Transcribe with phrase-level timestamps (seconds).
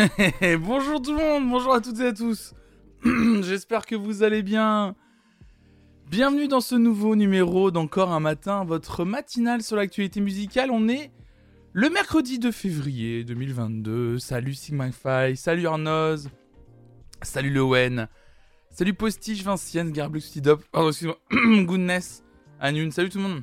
[0.60, 2.54] bonjour tout le monde, bonjour à toutes et à tous.
[3.42, 4.94] J'espère que vous allez bien.
[6.08, 10.70] Bienvenue dans ce nouveau numéro d'Encore un matin, votre matinale sur l'actualité musicale.
[10.70, 11.10] On est
[11.72, 14.18] le mercredi 2 février 2022.
[14.18, 16.30] Salut Sigma Phi, salut Arnoz,
[17.20, 18.08] salut Lowen,
[18.70, 21.18] salut Postige, Vincienne, Garblux, Tidop, pardon, excuse-moi,
[21.64, 22.22] Goodness,
[22.58, 23.42] Anune, salut tout le monde.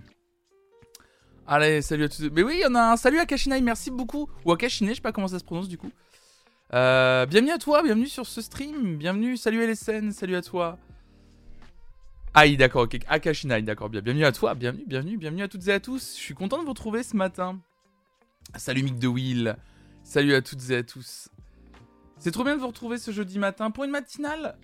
[1.45, 2.29] Allez, salut à tous.
[2.31, 2.97] Mais oui, il y en a un.
[2.97, 4.27] Salut Akashinai, merci beaucoup.
[4.43, 5.91] Ou Akashine, je sais pas comment ça se prononce du coup.
[6.73, 8.97] Euh, bienvenue à toi, bienvenue sur ce stream.
[8.97, 10.77] Bienvenue, salut LSN, salut à toi.
[12.33, 12.97] Aïe, d'accord, ok.
[13.07, 14.01] Akashinai, d'accord, bien.
[14.01, 16.15] Bienvenue à toi, bienvenue, bienvenue, bienvenue à toutes et à tous.
[16.15, 17.59] Je suis content de vous retrouver ce matin.
[18.55, 19.55] Salut Mick de Will.
[20.03, 21.29] Salut à toutes et à tous.
[22.17, 24.57] C'est trop bien de vous retrouver ce jeudi matin pour une matinale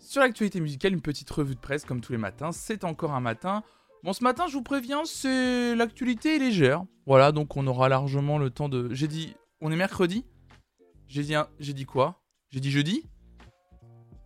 [0.00, 2.50] sur l'actualité musicale, une petite revue de presse comme tous les matins.
[2.50, 3.62] C'est encore un matin.
[4.02, 6.84] Bon, ce matin, je vous préviens, c'est l'actualité légère.
[7.06, 8.88] Voilà, donc on aura largement le temps de.
[8.92, 10.24] J'ai dit, on est mercredi.
[11.08, 11.22] J'ai
[11.72, 12.20] dit, quoi?
[12.50, 13.04] J'ai dit jeudi?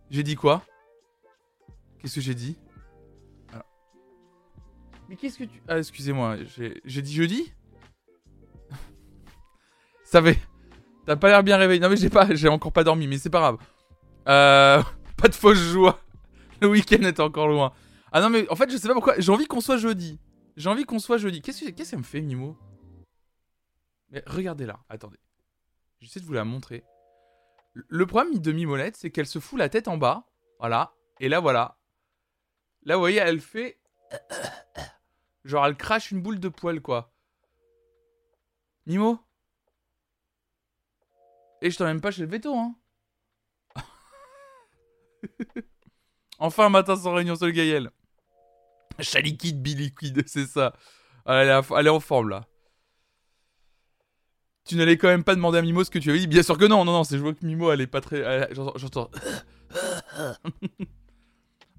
[0.09, 0.61] J'ai dit quoi?
[1.99, 2.57] Qu'est-ce que j'ai dit?
[5.09, 6.37] Mais qu'est-ce que tu Ah, excusez-moi,
[6.85, 7.53] j'ai dit jeudi?
[10.03, 10.39] Ça fait.
[11.05, 11.79] T'as pas l'air bien réveillé.
[11.79, 13.57] Non mais j'ai pas, j'ai encore pas dormi, mais c'est pas grave.
[14.27, 14.81] Euh,
[15.17, 15.99] pas de fausse joie.
[16.61, 17.73] Le week-end est encore loin.
[18.11, 19.15] Ah non, mais en fait, je sais pas pourquoi.
[19.17, 20.19] J'ai envie qu'on soit jeudi.
[20.55, 21.41] J'ai envie qu'on soit jeudi.
[21.41, 22.57] Que, qu'est-ce que ça me fait, Mimo?
[24.11, 24.79] Mais regardez là.
[24.87, 25.17] Attendez.
[26.03, 26.83] J'essaie de vous la montrer.
[27.73, 30.27] Le problème de Mimolette, c'est qu'elle se fout la tête en bas.
[30.59, 30.93] Voilà.
[31.21, 31.77] Et là, voilà.
[32.83, 33.79] Là, vous voyez, elle fait.
[35.45, 37.13] Genre, elle crache une boule de poil, quoi.
[38.85, 39.17] Mimo
[41.61, 42.75] Et je t'emmène pas chez le veto, hein.
[46.39, 47.91] enfin, un matin sans réunion le Gaël.
[48.99, 50.73] Chaliquide, biliquide, c'est ça.
[51.25, 52.45] Elle est, en forme là.
[54.65, 56.57] Tu n'allais quand même pas demander à Mimo ce que tu avais dit Bien sûr
[56.57, 58.49] que non, non, non, c'est je vois que Mimo elle est pas très.
[58.53, 59.09] J'entends.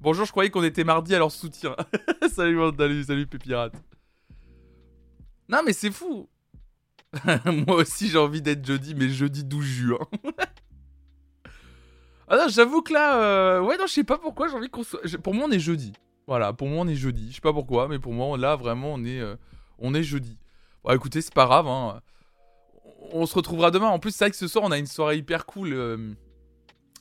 [0.00, 1.74] Bonjour, je croyais qu'on était mardi alors soutien.
[2.30, 3.72] salut salut, salut Pépirate.
[5.48, 6.28] Non mais c'est fou.
[7.66, 9.98] Moi aussi j'ai envie d'être jeudi, mais jeudi 12 juin.
[12.28, 14.82] ah non, j'avoue que là, euh, ouais non, je sais pas pourquoi j'ai envie qu'on
[14.82, 15.00] soit.
[15.22, 15.94] Pour moi on est jeudi.
[16.26, 17.28] Voilà, pour moi on est jeudi.
[17.30, 19.36] Je sais pas pourquoi, mais pour moi là vraiment on est, euh,
[19.78, 20.36] on est jeudi.
[20.82, 21.66] Bon écoutez, c'est pas grave.
[21.66, 22.02] Hein.
[23.12, 23.88] On se retrouvera demain.
[23.88, 26.14] En plus, c'est vrai que ce soir on a une soirée hyper cool euh,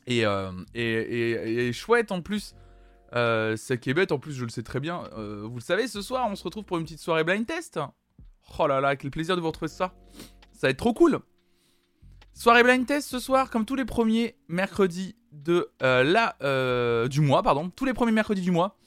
[0.09, 2.55] euh, et, et, et, chouette en plus.
[3.13, 5.03] c'est qui en plus, je le sais très bien.
[5.15, 7.79] vous le savez, ce soir on se retrouve pour une petite soirée blind test.
[8.59, 9.93] Oh là là, quel plaisir de vous retrouver ce soir.
[10.51, 11.19] Ça va être trop cool.
[12.33, 16.35] Soirée blind test ce soir, comme tous les premiers mercredis de la
[17.07, 18.77] du mois, pardon, tous les premiers mercredis du mois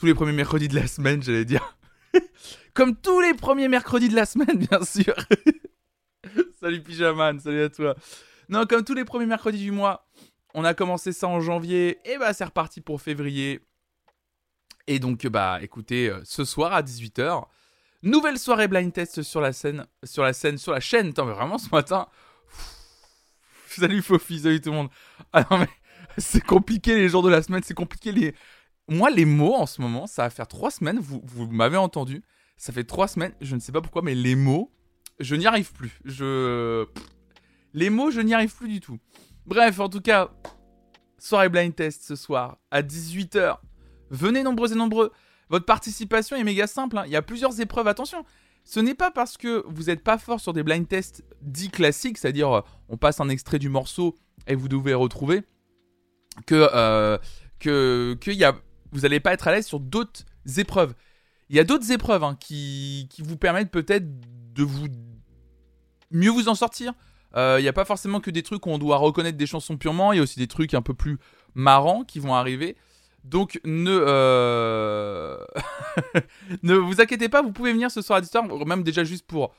[0.00, 1.76] tous les premiers mercredis de la semaine, j'allais dire.
[2.74, 5.14] Comme tous les premiers mercredis de la semaine, bien sûr.
[6.60, 7.94] salut Pyjaman, salut à toi.
[8.48, 10.08] Non, comme tous les premiers mercredis du mois,
[10.54, 13.60] on a commencé ça en janvier, et bah c'est reparti pour février.
[14.86, 17.44] Et donc, bah écoutez, euh, ce soir à 18h,
[18.02, 21.08] nouvelle soirée blind test sur la scène, sur la scène, sur la chaîne.
[21.10, 22.08] Attends, mais vraiment ce matin?
[23.68, 24.90] salut Fofi, salut tout le monde.
[25.32, 25.68] Ah non, mais
[26.18, 28.34] c'est compliqué les jours de la semaine, c'est compliqué les,
[28.88, 32.22] moi, les mots en ce moment, ça va faire trois semaines, vous, vous m'avez entendu,
[32.56, 34.72] ça fait trois semaines, je ne sais pas pourquoi, mais les mots,
[35.20, 36.00] je n'y arrive plus.
[36.04, 36.86] Je.
[37.72, 38.98] Les mots, je n'y arrive plus du tout.
[39.46, 40.30] Bref, en tout cas,
[41.18, 43.58] soirée blind test ce soir à 18h.
[44.10, 45.12] Venez nombreux et nombreux.
[45.48, 46.98] Votre participation est méga simple.
[46.98, 47.04] Hein.
[47.06, 47.86] Il y a plusieurs épreuves.
[47.86, 48.24] Attention,
[48.64, 52.18] ce n'est pas parce que vous n'êtes pas fort sur des blind tests dits classiques,
[52.18, 54.16] c'est-à-dire euh, on passe un extrait du morceau
[54.46, 55.42] et vous devez retrouver,
[56.46, 57.18] que euh,
[57.58, 58.56] que qu'il y a
[58.92, 60.24] vous n'allez pas être à l'aise sur d'autres
[60.56, 60.94] épreuves.
[61.48, 64.06] Il y a d'autres épreuves hein, qui, qui, vous permettent peut-être
[64.54, 64.88] de vous
[66.10, 66.92] mieux vous en sortir.
[67.36, 69.76] Euh, il n'y a pas forcément que des trucs où on doit reconnaître des chansons
[69.76, 71.18] purement, il y a aussi des trucs un peu plus
[71.54, 72.76] marrants qui vont arriver.
[73.22, 75.36] Donc ne, euh,
[76.62, 79.54] ne vous inquiétez pas, vous pouvez venir ce soir à 18 même déjà juste pour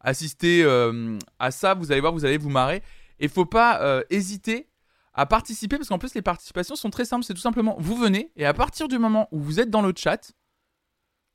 [0.00, 2.82] assister euh, à ça, vous allez voir, vous allez vous marrer.
[3.20, 4.68] Et faut pas hésiter
[5.14, 7.24] à participer parce qu'en plus les participations sont très simples.
[7.24, 9.92] C'est tout simplement vous venez et à partir du moment où vous êtes dans le
[9.96, 10.32] chat,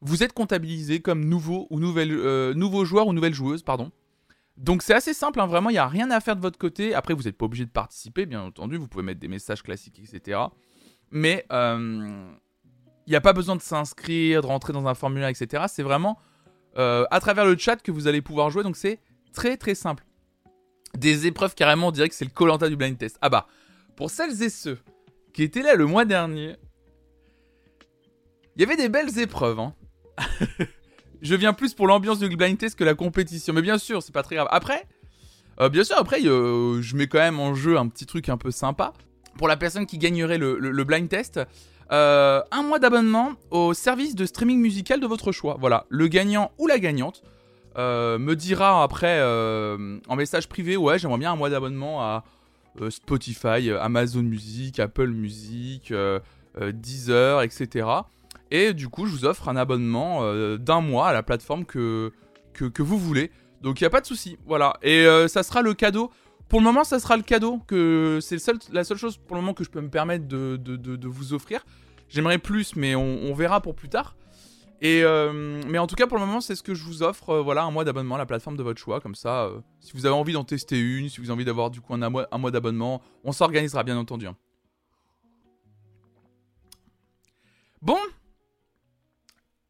[0.01, 3.91] vous êtes comptabilisé comme nouveau ou nouvelle, euh, nouveau joueur ou nouvelle joueuse, pardon.
[4.59, 6.93] Donc c'est assez simple, hein, vraiment, il n'y a rien à faire de votre côté.
[6.93, 9.99] Après, vous n'êtes pas obligé de participer, bien entendu, vous pouvez mettre des messages classiques,
[9.99, 10.37] etc.
[11.11, 12.29] Mais euh,
[13.07, 15.63] il n'y a pas besoin de s'inscrire, de rentrer dans un formulaire, etc.
[15.69, 16.19] C'est vraiment
[16.77, 18.99] euh, à travers le chat que vous allez pouvoir jouer, donc c'est
[19.31, 20.05] très très simple.
[20.97, 23.17] Des épreuves carrément, on dirait que c'est le Colanta du blind test.
[23.21, 23.47] Ah bah,
[23.95, 24.77] pour celles et ceux
[25.33, 26.57] qui étaient là le mois dernier,
[28.57, 29.59] il y avait des belles épreuves.
[29.59, 29.73] Hein.
[31.21, 33.53] je viens plus pour l'ambiance du blind test que la compétition.
[33.53, 34.47] Mais bien sûr, c'est pas très grave.
[34.51, 34.87] Après,
[35.61, 38.37] Euh, bien sûr, après, euh, je mets quand même en jeu un petit truc un
[38.37, 38.93] peu sympa.
[39.37, 41.39] Pour la personne qui gagnerait le, blind test,
[41.91, 45.57] euh, un mois d'abonnement au service de streaming musical de votre choix.
[45.59, 47.23] Voilà, le gagnant ou la gagnante
[47.77, 52.23] me dira après en message privé, ouais, j'aimerais bien un mois d'abonnement à
[52.89, 55.93] Spotify, Amazon Music, Apple Music,
[56.59, 57.85] Deezer, etc.
[58.51, 60.21] Et du coup, je vous offre un abonnement
[60.57, 62.11] d'un mois à la plateforme que,
[62.53, 63.31] que vous voulez.
[63.61, 64.77] Donc il n'y a pas de souci, voilà.
[64.81, 66.11] Et euh, ça sera le cadeau.
[66.47, 68.37] Pour le moment, ça sera le cadeau que c'est
[68.71, 71.63] la seule chose pour le moment que je peux me permettre de, de, vous offrir.
[72.07, 74.15] J'aimerais plus, mais on, verra pour plus tard.
[74.81, 77.29] Et euh, mais en tout cas, pour le moment, c'est ce que je vous offre.
[77.29, 78.99] Euh, voilà, un mois d'abonnement à la plateforme de votre choix.
[78.99, 81.81] Comme ça, si vous avez envie d'en tester une, si vous avez envie d'avoir du
[81.81, 84.27] coup un, mois, un mois d'abonnement, on s'organisera bien entendu.
[87.81, 87.99] Bon,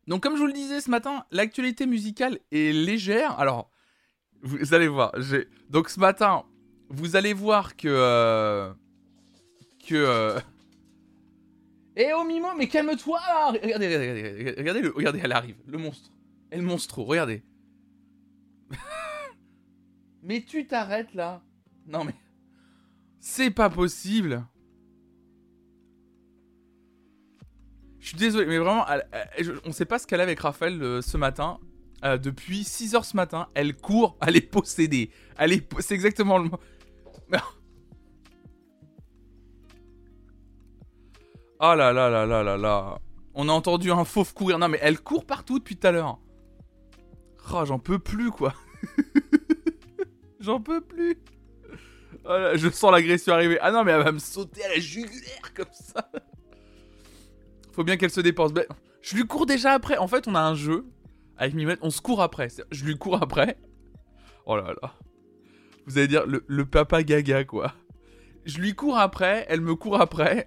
[0.10, 3.40] donc comme je vous le disais ce matin, l'actualité musicale est légère.
[3.40, 3.72] Alors,
[4.42, 5.14] vous allez voir.
[5.70, 6.46] Donc ce matin,
[6.90, 7.88] vous allez voir que.
[7.88, 8.74] Euh,
[9.88, 9.96] que.
[9.96, 10.40] Euh...
[12.02, 13.20] Eh oh Mimo, mais calme-toi
[13.62, 16.10] Regardez, regardez, regardez, regardez, elle arrive, le monstre.
[16.50, 17.44] Elle monstro, regardez.
[20.24, 21.42] mais tu t'arrêtes là
[21.86, 22.16] Non mais.
[23.20, 24.46] C'est pas possible
[28.00, 28.86] Je suis désolé, mais vraiment,
[29.66, 31.60] on sait pas ce qu'elle a avec Raphaël euh, ce matin.
[32.06, 35.12] Euh, depuis 6h ce matin, elle court, elle est possédée.
[35.38, 36.60] Elle est, c'est exactement le mot.
[41.60, 43.00] Oh là là là là là là.
[43.34, 44.60] On a entendu un fauve courir.
[44.60, 46.20] Non mais elle court partout depuis tout à l'heure.
[47.54, 48.54] Oh, j'en peux plus quoi.
[50.40, 51.18] j'en peux plus.
[52.24, 53.58] Oh je sens l'agression arriver.
[53.62, 56.10] Ah non mais elle va me sauter à la jugulaire comme ça.
[57.72, 58.54] Faut bien qu'elle se dépense.
[58.54, 58.66] Ben,
[59.02, 59.98] je lui cours déjà après.
[59.98, 60.86] En fait, on a un jeu
[61.38, 62.50] avec Mimette, on se court après.
[62.72, 63.58] Je lui cours après.
[64.46, 64.94] Oh là là.
[65.86, 67.74] Vous allez dire le, papa gaga, quoi.
[68.46, 70.46] Je lui cours après, elle me court après.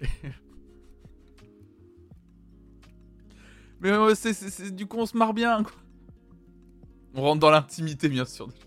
[3.80, 4.14] Mais euh,
[4.70, 5.72] du coup, on se marre bien, quoi.
[7.14, 8.48] On rentre dans l'intimité, bien sûr.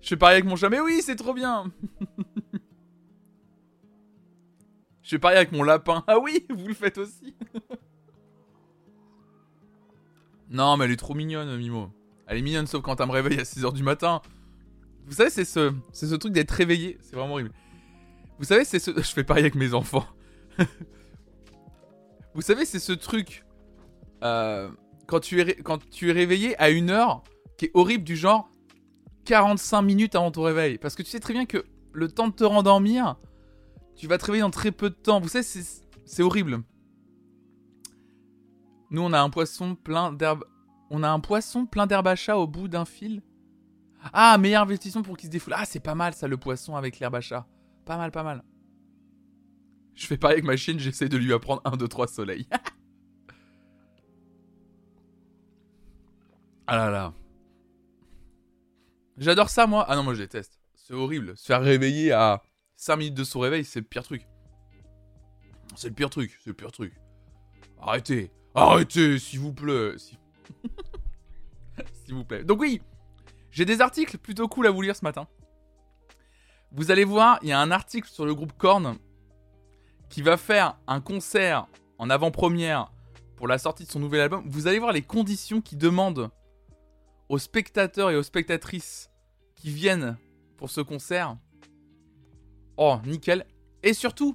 [0.00, 1.70] Je fais pareil avec mon chat, mais oui, c'est trop bien.
[5.10, 6.04] Je fais pareil avec mon lapin.
[6.06, 7.34] Ah oui, vous le faites aussi.
[10.48, 11.90] Non, mais elle est trop mignonne, Mimo.
[12.28, 14.22] Elle est mignonne, sauf quand elle me réveille à 6h du matin.
[15.06, 16.96] Vous savez, c'est ce, c'est ce truc d'être réveillé.
[17.00, 17.50] C'est vraiment horrible.
[18.38, 18.92] Vous savez, c'est ce.
[18.96, 20.06] Je fais pareil avec mes enfants.
[22.34, 23.44] Vous savez, c'est ce truc.
[24.22, 24.70] Euh,
[25.08, 27.24] quand, tu es quand tu es réveillé à une heure
[27.58, 28.48] qui est horrible, du genre
[29.24, 30.78] 45 minutes avant ton réveil.
[30.78, 33.16] Parce que tu sais très bien que le temps de te rendormir,
[34.00, 35.20] tu vas te réveiller dans très peu de temps.
[35.20, 36.62] Vous savez, c'est horrible.
[38.90, 40.44] Nous, on a un poisson plein d'herbe.
[40.88, 43.22] On a un poisson plein d'herbe à chat au bout d'un fil.
[44.14, 45.52] Ah, meilleur investissement pour qu'il se défoule.
[45.54, 47.46] Ah, c'est pas mal ça, le poisson avec l'herbe à chat.
[47.84, 48.42] Pas mal, pas mal.
[49.94, 52.48] Je fais pareil avec ma chienne, j'essaie de lui apprendre un, deux, trois soleils.
[56.66, 57.12] ah là là.
[59.18, 59.84] J'adore ça, moi.
[59.86, 60.58] Ah non, moi je déteste.
[60.74, 61.36] C'est horrible.
[61.36, 62.42] Se faire réveiller à
[62.80, 64.26] 5 minutes de son réveil, c'est le pire truc.
[65.76, 66.94] C'est le pire truc, c'est le pire truc.
[67.78, 68.30] Arrêtez.
[68.54, 69.96] Arrêtez, s'il vous plaît.
[72.04, 72.42] S'il vous plaît.
[72.42, 72.80] Donc oui,
[73.50, 75.28] j'ai des articles plutôt cool à vous lire ce matin.
[76.72, 78.96] Vous allez voir, il y a un article sur le groupe Korn
[80.08, 81.66] qui va faire un concert
[81.98, 82.90] en avant-première
[83.36, 84.48] pour la sortie de son nouvel album.
[84.48, 86.30] Vous allez voir les conditions qui demandent
[87.28, 89.10] aux spectateurs et aux spectatrices
[89.54, 90.16] qui viennent
[90.56, 91.36] pour ce concert.
[92.82, 93.44] Oh, nickel.
[93.82, 94.34] Et surtout,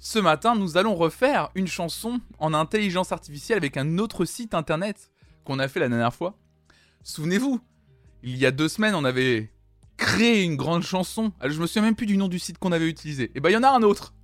[0.00, 5.08] ce matin, nous allons refaire une chanson en intelligence artificielle avec un autre site internet
[5.44, 6.36] qu'on a fait la dernière fois.
[7.04, 7.60] Souvenez-vous,
[8.24, 9.52] il y a deux semaines, on avait
[9.96, 11.30] créé une grande chanson.
[11.38, 13.26] Alors, je me souviens même plus du nom du site qu'on avait utilisé.
[13.26, 14.14] Et eh ben, il y en a un autre.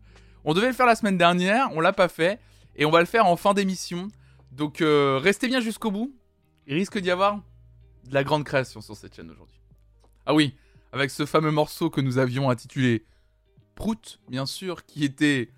[0.45, 2.41] On devait le faire la semaine dernière, on l'a pas fait,
[2.75, 4.09] et on va le faire en fin d'émission.
[4.51, 6.13] Donc, euh, restez bien jusqu'au bout.
[6.67, 7.37] Il risque d'y avoir
[8.09, 9.61] de la grande création sur cette chaîne aujourd'hui.
[10.27, 10.57] Ah oui,
[10.93, 13.05] avec ce fameux morceau que nous avions intitulé
[13.75, 15.51] Prout, bien sûr, qui était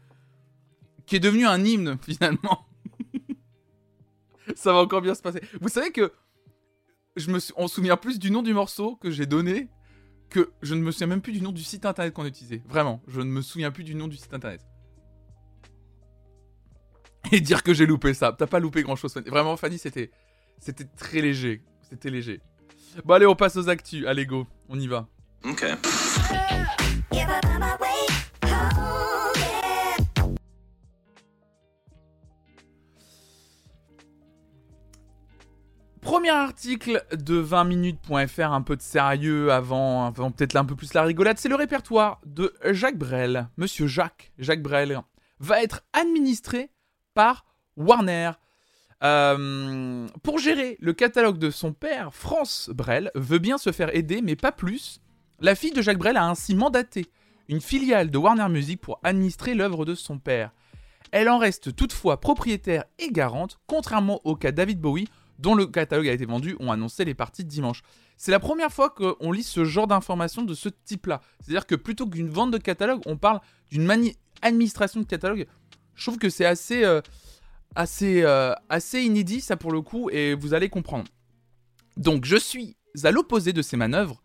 [1.07, 2.67] qui est devenu un hymne finalement.
[4.55, 5.41] ça va encore bien se passer.
[5.61, 6.13] Vous savez que
[7.17, 9.69] je me on se souvient plus du nom du morceau que j'ai donné
[10.29, 12.63] que je ne me souviens même plus du nom du site internet qu'on utilisait.
[12.67, 14.65] Vraiment, je ne me souviens plus du nom du site internet.
[17.33, 18.33] Et dire que j'ai loupé ça.
[18.33, 19.29] T'as pas loupé grand chose, Fanny.
[19.29, 20.11] Vraiment, Fanny, c'était,
[20.59, 21.63] c'était très léger.
[21.83, 22.41] C'était léger.
[23.05, 24.07] Bon, allez, on passe aux actus.
[24.07, 24.47] Allez, go.
[24.69, 25.09] On y va.
[25.45, 25.65] Ok.
[36.01, 41.03] Premier article de 20minutes.fr, un peu de sérieux avant, avant peut-être un peu plus la
[41.03, 43.49] rigolade, c'est le répertoire de Jacques Brel.
[43.57, 45.01] Monsieur Jacques, Jacques Brel,
[45.39, 46.71] va être administré
[47.15, 48.33] par Warner.
[49.03, 54.21] Euh, pour gérer le catalogue de son père, France Brel veut bien se faire aider,
[54.21, 55.01] mais pas plus.
[55.43, 57.07] La fille de Jacques Brel a ainsi mandaté
[57.49, 60.53] une filiale de Warner Music pour administrer l'œuvre de son père.
[61.13, 66.09] Elle en reste toutefois propriétaire et garante, contrairement au cas David Bowie, dont le catalogue
[66.09, 67.83] a été vendu, ont annoncé les parties de dimanche.
[68.19, 71.23] C'est la première fois qu'on lit ce genre d'informations de ce type-là.
[71.41, 73.91] C'est-à-dire que plutôt qu'une vente de catalogue, on parle d'une
[74.43, 75.47] administration de catalogue.
[75.95, 77.01] Je trouve que c'est assez, euh,
[77.79, 81.09] euh, assez inédit, ça pour le coup, et vous allez comprendre.
[81.97, 84.23] Donc, je suis à l'opposé de ces manœuvres.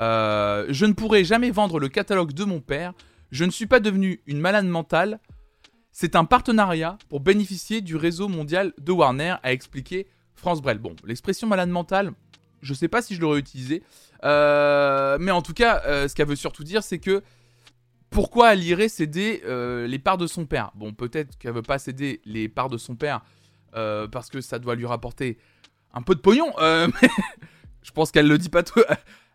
[0.00, 2.92] Euh, je ne pourrai jamais vendre le catalogue de mon père.
[3.30, 5.20] Je ne suis pas devenu une malade mentale.
[5.92, 10.78] C'est un partenariat pour bénéficier du réseau mondial de Warner, a expliqué France Brel.
[10.78, 12.12] Bon, l'expression malade mentale,
[12.62, 13.82] je sais pas si je l'aurais utilisé.
[14.24, 17.22] Euh, mais en tout cas, euh, ce qu'elle veut surtout dire, c'est que
[18.10, 19.42] pourquoi elle irait céder
[19.86, 20.70] les parts de son père?
[20.74, 23.20] Bon, peut-être qu'elle veut pas céder les parts de son père
[23.72, 25.36] parce que ça doit lui rapporter
[25.92, 26.50] un peu de pognon.
[26.58, 27.08] mais
[27.82, 28.80] je pense qu'elle le dit pas tout.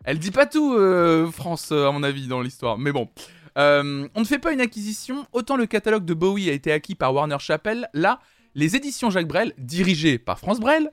[0.04, 2.78] Elle dit pas tout, euh, France, euh, à mon avis, dans l'histoire.
[2.78, 3.08] Mais bon.
[3.56, 5.26] Euh, on ne fait pas une acquisition.
[5.32, 8.20] Autant le catalogue de Bowie a été acquis par Warner Chappell, là,
[8.54, 10.90] les éditions Jacques Brel, dirigées par France Brel,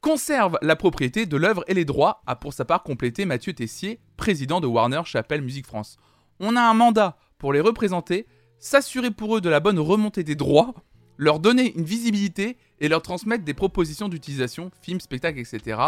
[0.00, 4.00] conservent la propriété de l'œuvre et les droits, a pour sa part complété Mathieu Tessier,
[4.16, 5.96] président de Warner Chappell Musique France.
[6.40, 8.26] On a un mandat pour les représenter,
[8.58, 10.72] s'assurer pour eux de la bonne remontée des droits,
[11.16, 15.78] leur donner une visibilité et leur transmettre des propositions d'utilisation, films, spectacles, etc.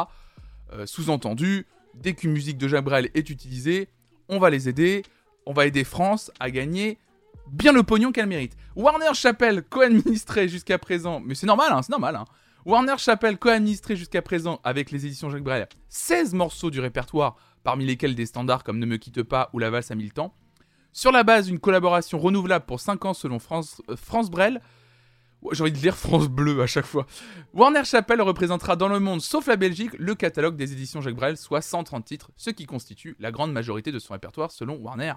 [0.87, 1.67] Sous-entendu,
[2.01, 3.89] dès qu'une musique de Jabrel est utilisée,
[4.29, 5.03] on va les aider,
[5.47, 6.99] on va aider France à gagner
[7.51, 8.57] bien le pognon qu'elle mérite.
[8.75, 12.17] Warner Chappell co-administré jusqu'à présent, mais c'est normal, hein, c'est normal.
[12.17, 12.25] Hein.
[12.65, 17.87] Warner Chappell co-administré jusqu'à présent avec les éditions Jacques Brel 16 morceaux du répertoire, parmi
[17.87, 20.35] lesquels des standards comme Ne me quitte pas ou La valse à mille temps.
[20.93, 24.61] Sur la base d'une collaboration renouvelable pour 5 ans selon France, euh, France Brel,
[25.53, 27.07] j'ai envie de lire France Bleu à chaque fois.
[27.55, 31.37] Warner Chappell représentera dans le monde, sauf la Belgique, le catalogue des éditions Jacques Brel,
[31.37, 35.15] soit 130 titres, ce qui constitue la grande majorité de son répertoire selon Warner.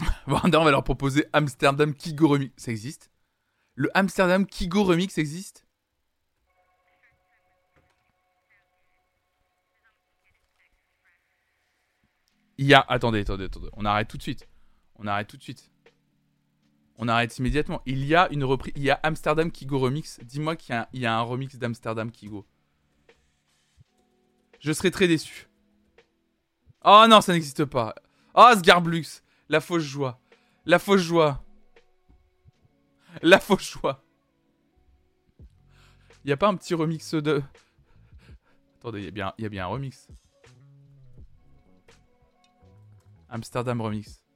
[0.26, 2.52] Warner va leur proposer Amsterdam Kigo Remix.
[2.56, 3.10] Ça existe?
[3.74, 5.64] Le Amsterdam Kigo Remix existe?
[12.58, 12.84] Il y a.
[12.88, 13.68] Attendez, attendez, attendez.
[13.74, 14.48] On arrête tout de suite.
[14.96, 15.70] On arrête tout de suite.
[16.98, 17.80] On arrête immédiatement.
[17.86, 18.72] Il y a une reprise.
[18.76, 20.18] Il y a Amsterdam Kigo remix.
[20.24, 22.44] Dis-moi qu'il y, a un remix d'Amsterdam Kigo.
[24.58, 25.48] Je serais très déçu.
[26.84, 27.94] Oh non, ça n'existe pas.
[28.34, 29.22] Oh, Sgarblux.
[29.48, 30.20] La fausse joie.
[30.66, 31.44] La fausse joie.
[33.22, 34.04] La fausse joie.
[36.24, 37.42] Il y a pas un petit remix de.
[38.78, 40.08] Attendez, il il y a bien un remix.
[43.28, 44.27] Amsterdam remix.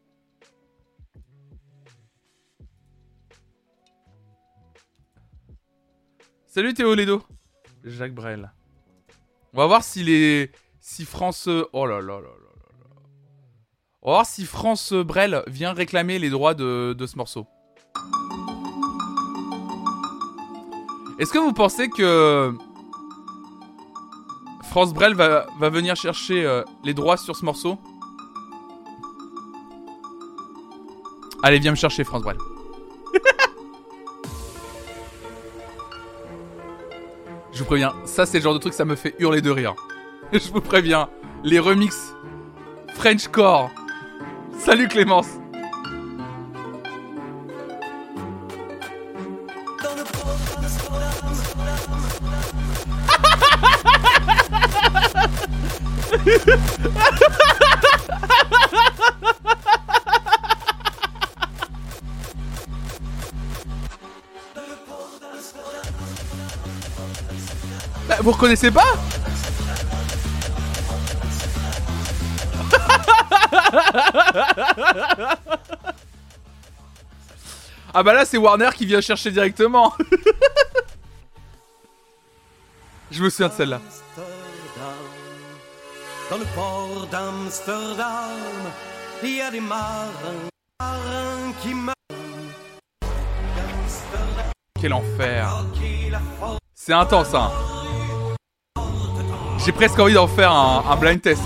[6.55, 7.23] Salut Théo Ledo.
[7.83, 8.53] Jacques Brel.
[9.55, 10.51] On va voir si les.
[10.81, 11.49] Si France.
[11.49, 13.01] Oh là là là là là.
[14.03, 17.47] On va voir si France Brel vient réclamer les droits de, de ce morceau.
[21.19, 22.53] Est-ce que vous pensez que.
[24.65, 27.79] France Brel va, va venir chercher euh, les droits sur ce morceau?
[31.43, 32.37] Allez, viens me chercher, France Brel.
[37.53, 39.75] Je vous préviens, ça c'est le genre de truc, ça me fait hurler de rire.
[40.33, 41.09] Je vous préviens,
[41.45, 42.15] les remix
[42.95, 43.71] Frenchcore.
[44.59, 45.42] Salut Clémence.
[68.43, 68.83] Reconnaissez pas
[77.95, 79.95] Ah bah là c'est Warner qui vient chercher directement.
[83.13, 83.81] Je me souviens de celle-là.
[86.31, 88.39] Dans le port d'Amsterdam,
[89.23, 90.09] il y a des marins,
[91.63, 91.75] qui
[94.81, 95.65] Quel enfer.
[96.75, 97.53] C'est intense hein
[99.65, 101.43] j'ai presque envie d'en faire un, blind test.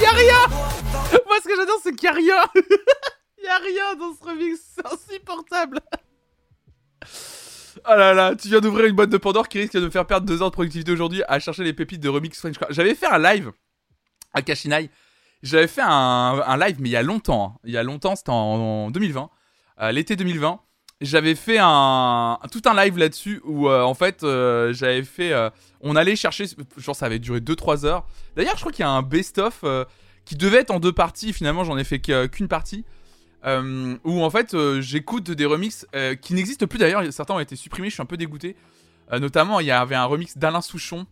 [0.00, 0.34] Y'a rien
[1.26, 2.36] Moi ce que j'adore c'est qu'il y a rien
[3.42, 5.80] y a rien dans ce remix, c'est insupportable.
[7.86, 10.06] Oh là là, tu viens d'ouvrir une boîte de Pandore qui risque de me faire
[10.06, 13.06] perdre deux heures de productivité aujourd'hui à chercher les pépites de remix French J'avais fait
[13.06, 13.52] un live
[14.34, 14.90] à Kashinai.
[15.42, 17.54] J'avais fait un, live, mais il y a longtemps.
[17.54, 17.60] Hein.
[17.64, 19.30] Il y a longtemps, c'était en, 2020.
[19.80, 20.60] Euh, l'été 2020.
[21.00, 25.32] J'avais fait un tout un live là-dessus où euh, en fait euh, j'avais fait
[25.80, 28.04] on allait chercher genre ça avait duré 2 3 heures.
[28.34, 29.64] D'ailleurs, je crois qu'il y a un best of
[30.24, 32.84] qui devait être en deux parties, finalement j'en ai fait qu'une partie.
[33.46, 35.86] Où en fait j'écoute des remixes
[36.20, 38.56] qui n'existent plus d'ailleurs, certains ont été supprimés, je suis un peu dégoûté.
[39.12, 41.06] notamment il y avait un remix d'Alain Souchon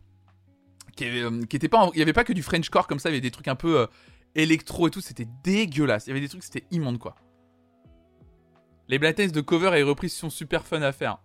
[0.97, 3.21] qui, était pas, il y avait pas que du Frenchcore comme ça, il y avait
[3.21, 3.87] des trucs un peu
[4.35, 6.07] électro et tout, c'était dégueulasse.
[6.07, 7.15] Il y avait des trucs, c'était immonde quoi.
[8.89, 11.19] Les blind de cover et reprises sont super fun à faire.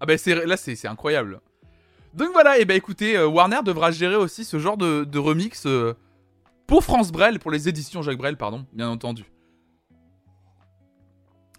[0.00, 1.40] Ah bah c'est, là c'est, incroyable.
[2.14, 5.66] Donc voilà, et bah écoutez, Warner devra gérer aussi ce genre de, remix
[6.66, 9.24] pour France Brel, pour les éditions Jacques Brel, pardon, bien entendu.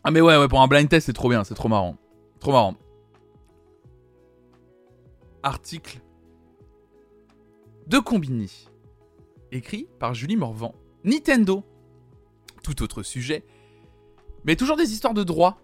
[0.04, 1.98] Ah mais ouais, ouais, pour un blind test, c'est trop bien, c'est trop marrant.
[2.40, 2.76] Trop marrant.
[5.44, 6.00] Article
[7.88, 8.70] de Combini.
[9.52, 10.74] Écrit par Julie Morvan.
[11.04, 11.64] Nintendo.
[12.64, 13.46] Tout autre sujet.
[14.46, 15.60] Mais toujours des histoires de droit.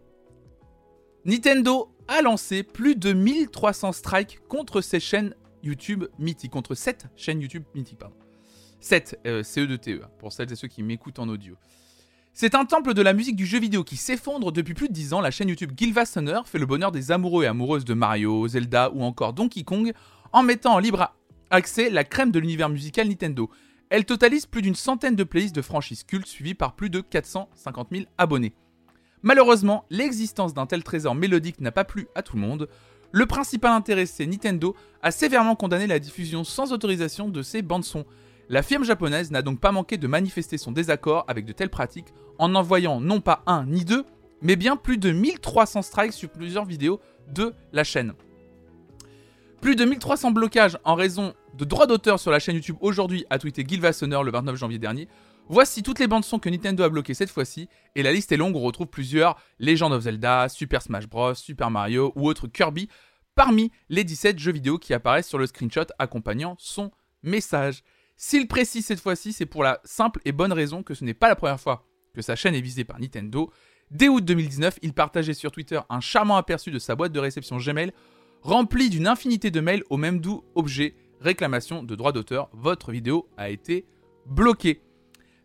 [1.26, 6.52] Nintendo a lancé plus de 1300 strikes contre ses chaînes YouTube mythiques.
[6.52, 8.16] Contre 7 chaînes YouTube mythiques, pardon.
[8.80, 11.56] 7, euh, CE de TE, pour celles et ceux qui m'écoutent en audio.
[12.34, 15.14] C'est un temple de la musique du jeu vidéo qui s'effondre depuis plus de 10
[15.14, 15.22] ans.
[15.22, 19.04] La chaîne YouTube Gilvasoner fait le bonheur des amoureux et amoureuses de Mario, Zelda ou
[19.04, 19.94] encore Donkey Kong
[20.32, 21.14] en mettant en libre
[21.50, 23.50] accès la crème de l'univers musical Nintendo.
[23.90, 27.90] Elle totalise plus d'une centaine de playlists de franchises cultes suivies par plus de 450
[27.92, 28.54] 000 abonnés.
[29.22, 32.70] Malheureusement, l'existence d'un tel trésor mélodique n'a pas plu à tout le monde.
[33.12, 38.06] Le principal intéressé, Nintendo, a sévèrement condamné la diffusion sans autorisation de ces bandes-sons.
[38.50, 42.14] La firme japonaise n'a donc pas manqué de manifester son désaccord avec de telles pratiques
[42.38, 44.06] en envoyant non pas un ni deux,
[44.42, 47.00] mais bien plus de 1300 strikes sur plusieurs vidéos
[47.34, 48.14] de la chaîne.
[49.62, 53.38] Plus de 1300 blocages en raison de droits d'auteur sur la chaîne YouTube aujourd'hui, a
[53.38, 55.08] tweeté Gil Vassoner le 29 janvier dernier.
[55.52, 58.38] Voici toutes les bandes son que Nintendo a bloquées cette fois-ci, et la liste est
[58.38, 62.88] longue, on retrouve plusieurs Legend of Zelda, Super Smash Bros, Super Mario ou autres Kirby,
[63.34, 66.92] parmi les 17 jeux vidéo qui apparaissent sur le screenshot accompagnant son
[67.24, 67.84] message.
[68.16, 71.30] S'il précise cette fois-ci, c'est pour la simple et bonne raison que ce n'est pas
[71.30, 73.52] la première fois que sa chaîne est visée par Nintendo.
[73.90, 77.58] Dès août 2019, il partageait sur Twitter un charmant aperçu de sa boîte de réception
[77.58, 77.92] Gmail
[78.44, 82.50] remplie d'une infinité de mails au même doux objet réclamation de droit d'auteur.
[82.54, 83.88] Votre vidéo a été
[84.28, 84.84] bloquée.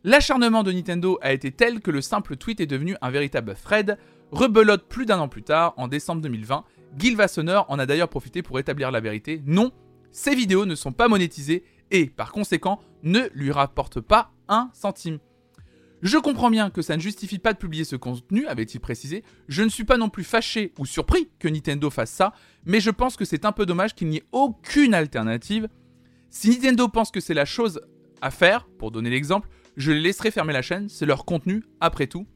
[0.06, 3.96] L'acharnement de Nintendo a été tel que le simple tweet est devenu un véritable thread.
[4.32, 6.64] Rebelote plus d'un an plus tard, en décembre 2020,
[6.98, 9.42] Gil en a d'ailleurs profité pour établir la vérité.
[9.46, 9.72] Non,
[10.12, 15.20] ces vidéos ne sont pas monétisées et, par conséquent, ne lui rapporte pas un centime.
[16.02, 19.24] Je comprends bien que ça ne justifie pas de publier ce contenu, avait-il précisé.
[19.48, 22.34] Je ne suis pas non plus fâché ou surpris que Nintendo fasse ça,
[22.66, 25.66] mais je pense que c'est un peu dommage qu'il n'y ait aucune alternative.
[26.28, 27.80] Si Nintendo pense que c'est la chose
[28.20, 32.06] à faire, pour donner l'exemple, je les laisserai fermer la chaîne, c'est leur contenu après
[32.06, 32.26] tout.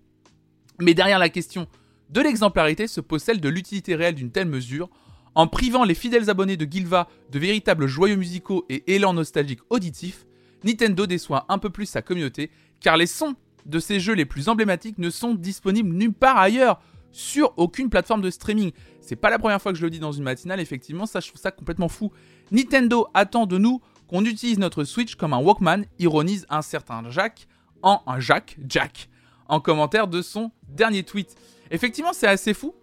[0.81, 1.67] Mais derrière la question
[2.11, 4.89] de l'exemplarité se pose celle de l'utilité réelle d'une telle mesure.
[5.35, 10.27] En privant les fidèles abonnés de Gilva de véritables joyaux musicaux et élans nostalgiques auditifs,
[10.65, 14.49] Nintendo déçoit un peu plus sa communauté, car les sons de ses jeux les plus
[14.49, 18.73] emblématiques ne sont disponibles nulle part ailleurs, sur aucune plateforme de streaming.
[19.01, 21.29] C'est pas la première fois que je le dis dans une matinale, effectivement, ça je
[21.29, 22.13] trouve ça complètement fou.
[22.51, 27.47] Nintendo attend de nous qu'on utilise notre Switch comme un Walkman, ironise un certain Jack
[27.83, 29.09] en un Jack, Jack,
[29.49, 31.37] en commentaire de son dernier tweet.
[31.71, 32.75] Effectivement, c'est assez fou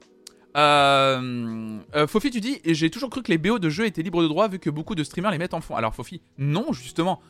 [0.55, 4.23] euh, euh, Fofi, tu dis, j'ai toujours cru que les BO de jeux étaient libres
[4.23, 5.75] de droit vu que beaucoup de streamers les mettent en fond.
[5.75, 7.21] Alors Fofi, non, justement.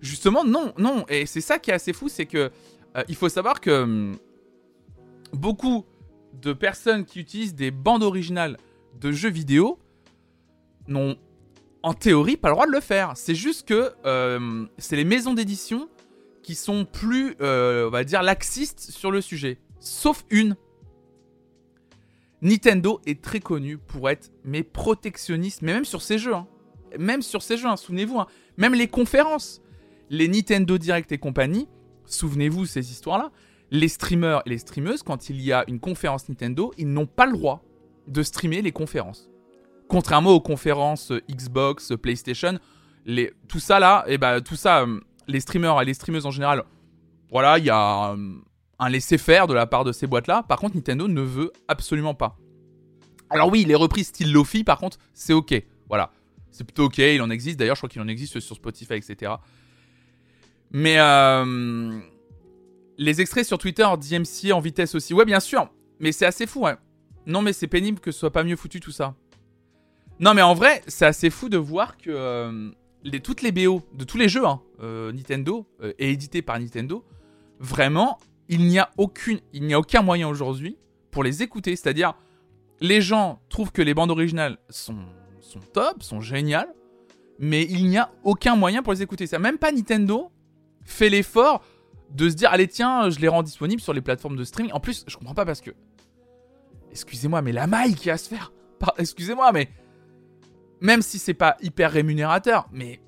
[0.00, 1.04] Justement, non, non.
[1.08, 2.50] Et c'est ça qui est assez fou, c'est que
[2.96, 4.16] euh, il faut savoir que hum,
[5.32, 5.84] beaucoup
[6.40, 8.56] de personnes qui utilisent des bandes originales
[9.00, 9.78] de jeux vidéo
[10.88, 11.16] n'ont
[11.82, 13.12] en théorie pas le droit de le faire.
[13.16, 15.88] C'est juste que euh, c'est les maisons d'édition
[16.42, 19.58] qui sont plus, on va dire, laxistes sur le sujet.
[19.78, 20.56] Sauf une.
[22.40, 26.34] Nintendo est très connu pour être mais protectionniste, mais même sur ses jeux.
[26.34, 26.48] Hein.
[26.98, 28.18] Même sur ses jeux, hein, souvenez-vous.
[28.18, 28.26] Hein.
[28.56, 29.62] Même les conférences.
[30.10, 31.68] Les Nintendo Direct et compagnie,
[32.04, 33.30] souvenez-vous ces histoires-là.
[33.70, 37.24] Les streamers et les streameuses, quand il y a une conférence Nintendo, ils n'ont pas
[37.24, 37.64] le droit
[38.08, 39.31] de streamer les conférences.
[39.88, 42.58] Contrairement aux conférences Xbox, PlayStation,
[43.04, 46.30] les, tout ça là, eh ben tout ça, euh, les streamers et les streameuses en
[46.30, 46.64] général,
[47.30, 48.34] voilà, il y a euh,
[48.78, 50.44] un laisser-faire de la part de ces boîtes-là.
[50.44, 52.36] Par contre, Nintendo ne veut absolument pas.
[53.30, 55.62] Alors oui, les reprises style Lofi, par contre, c'est ok.
[55.88, 56.10] Voilà.
[56.50, 57.58] C'est plutôt ok, il en existe.
[57.58, 59.32] D'ailleurs, je crois qu'il en existe sur Spotify, etc.
[60.70, 61.98] Mais euh,
[62.98, 65.14] Les extraits sur Twitter DMC en vitesse aussi.
[65.14, 65.70] Ouais, bien sûr.
[65.98, 66.76] Mais c'est assez fou, hein.
[67.26, 69.14] Non, mais c'est pénible que ce soit pas mieux foutu tout ça.
[70.22, 72.70] Non, mais en vrai, c'est assez fou de voir que euh,
[73.24, 77.04] toutes les BO de tous les jeux hein, euh, Nintendo euh, et édités par Nintendo,
[77.58, 80.78] vraiment, il n'y a aucun moyen aujourd'hui
[81.10, 81.74] pour les écouter.
[81.74, 82.14] C'est-à-dire,
[82.78, 85.00] les gens trouvent que les bandes originales sont,
[85.40, 86.72] sont top, sont géniales,
[87.40, 89.26] mais il n'y a aucun moyen pour les écouter.
[89.26, 90.30] Ça, même pas Nintendo
[90.84, 91.64] fait l'effort
[92.10, 94.72] de se dire, allez tiens, je les rends disponibles sur les plateformes de streaming.
[94.72, 95.72] En plus, je comprends pas parce que,
[96.92, 98.52] excusez-moi, mais la maille qui a à se faire.
[98.98, 99.68] Excusez-moi, mais
[100.82, 103.00] même si c'est pas hyper rémunérateur, mais.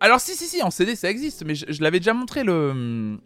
[0.00, 3.18] Alors, si, si, si, en CD ça existe, mais je, l'avais déjà montré le.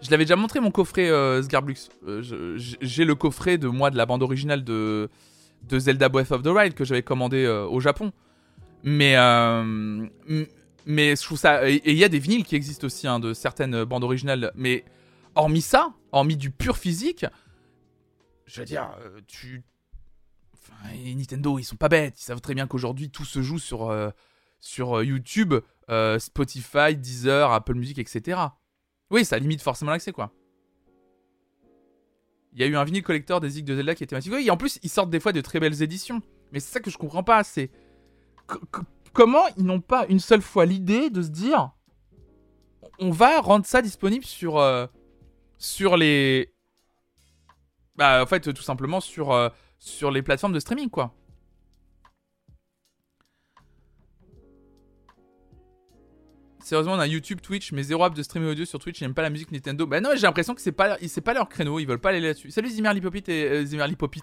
[0.00, 1.90] Je l'avais déjà montré mon coffret euh, Sgarblux.
[2.08, 5.10] Euh, j'ai le coffret de moi de la bande originale de,
[5.68, 8.10] de Zelda Breath of the Wild que j'avais commandé euh, au Japon.
[8.82, 9.14] Mais.
[10.86, 11.68] mais je trouve ça.
[11.68, 14.50] Et il y a des vinyles qui existent aussi hein, de certaines bandes originales.
[14.56, 14.86] Mais
[15.34, 17.26] hormis ça, hormis du pur physique,
[18.46, 18.88] je veux dire,
[19.28, 19.62] tu,
[20.94, 22.20] et Nintendo, ils sont pas bêtes.
[22.20, 24.10] Ils savent très bien qu'aujourd'hui, tout se joue sur, euh,
[24.78, 25.54] euh, YouTube,
[25.90, 28.40] euh, Spotify, Deezer, Apple Music, etc.
[29.10, 30.32] Oui, ça limite forcément l'accès, quoi.
[32.54, 34.32] Il y a eu un vinyle collector des Zig de Zelda qui était massif.
[34.32, 36.20] Oui, et en plus, ils sortent des fois de très belles éditions.
[36.52, 37.70] Mais c'est ça que je comprends pas, c'est...
[39.14, 41.72] Comment ils n'ont pas une seule fois l'idée de se dire...
[42.98, 44.62] On va rendre ça disponible sur...
[45.56, 46.52] sur les...
[47.96, 49.50] Bah, en fait, tout simplement sur
[49.82, 51.12] sur les plateformes de streaming, quoi.
[56.60, 59.00] Sérieusement, on a YouTube, Twitch, mais zéro app de streaming audio sur Twitch.
[59.00, 59.84] J'aime pas la musique Nintendo.
[59.84, 61.80] Bah non, j'ai l'impression que c'est pas, c'est pas leur créneau.
[61.80, 62.52] Ils veulent pas aller là-dessus.
[62.52, 64.22] Salut Zimmer Lipopit et euh, Zimmer Lipopit.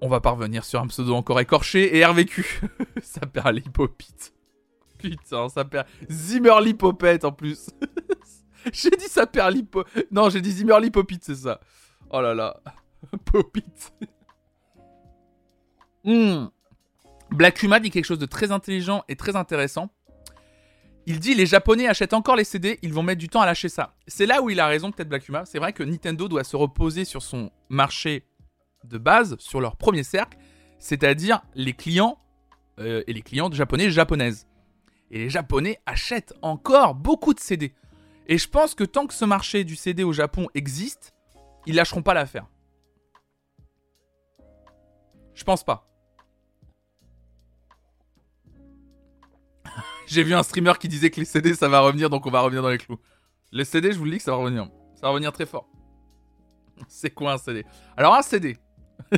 [0.00, 2.62] On va parvenir sur un pseudo encore écorché et RVQ.
[3.02, 4.32] ça perd Lipopit.
[4.96, 5.86] Putain, ça perd.
[6.10, 7.68] Zimmer Lipopet en plus.
[8.72, 9.54] j'ai dit ça perd.
[10.10, 11.60] Non, j'ai dit Zimmer Lipopit, c'est ça.
[12.08, 12.62] Oh là là.
[13.24, 13.64] Popit.
[16.04, 16.46] Hmm.
[17.30, 19.90] Black dit quelque chose de très intelligent et très intéressant.
[21.06, 23.68] Il dit les Japonais achètent encore les CD, ils vont mettre du temps à lâcher
[23.68, 23.94] ça.
[24.06, 25.24] C'est là où il a raison, peut-être Black.
[25.46, 28.26] C'est vrai que Nintendo doit se reposer sur son marché
[28.84, 30.38] de base, sur leur premier cercle,
[30.78, 32.18] c'est-à-dire les clients
[32.78, 34.46] euh, et les clientes japonais et japonaises.
[35.10, 37.74] Et les Japonais achètent encore beaucoup de CD.
[38.28, 41.12] Et je pense que tant que ce marché du CD au Japon existe,
[41.66, 42.46] ils lâcheront pas l'affaire.
[45.40, 45.88] Je pense pas.
[50.06, 52.42] J'ai vu un streamer qui disait que les CD ça va revenir, donc on va
[52.42, 53.00] revenir dans les clous.
[53.50, 54.68] Les CD, je vous le dis que ça va revenir.
[54.96, 55.66] Ça va revenir très fort.
[56.88, 57.64] C'est quoi un CD
[57.96, 58.58] Alors un CD.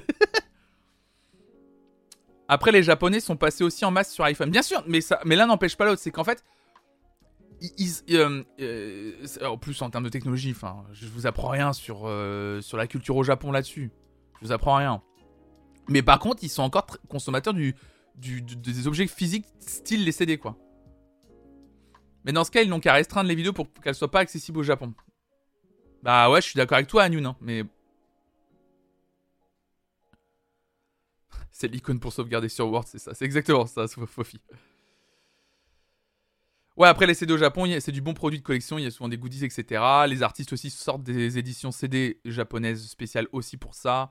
[2.47, 4.51] Après, les Japonais sont passés aussi en masse sur iPhone.
[4.51, 6.01] Bien sûr, mais, l'un n'empêche pas l'autre.
[6.01, 6.45] C'est qu'en fait,
[8.11, 12.61] euh, euh, en plus en termes de technologie, enfin, je vous apprends rien sur, euh,
[12.61, 13.91] sur la culture au Japon là-dessus.
[14.41, 15.03] Je vous apprends rien.
[15.89, 17.75] Mais par contre, ils sont encore consommateurs du,
[18.17, 20.57] des objets physiques style les CD, quoi.
[22.25, 24.59] Mais dans ce cas, ils n'ont qu'à restreindre les vidéos pour qu'elles soient pas accessibles
[24.59, 24.95] au Japon.
[26.03, 27.65] Bah ouais, je suis d'accord avec toi, Anyun, hein, mais...
[31.51, 33.15] C'est l'icône pour sauvegarder sur Word, c'est ça.
[33.15, 34.41] C'est exactement ça, Fofi.
[36.77, 38.91] Ouais, après les CD au Japon, c'est du bon produit de collection, il y a
[38.91, 39.83] souvent des goodies, etc.
[40.09, 44.11] Les artistes aussi sortent des éditions CD japonaises spéciales aussi pour ça.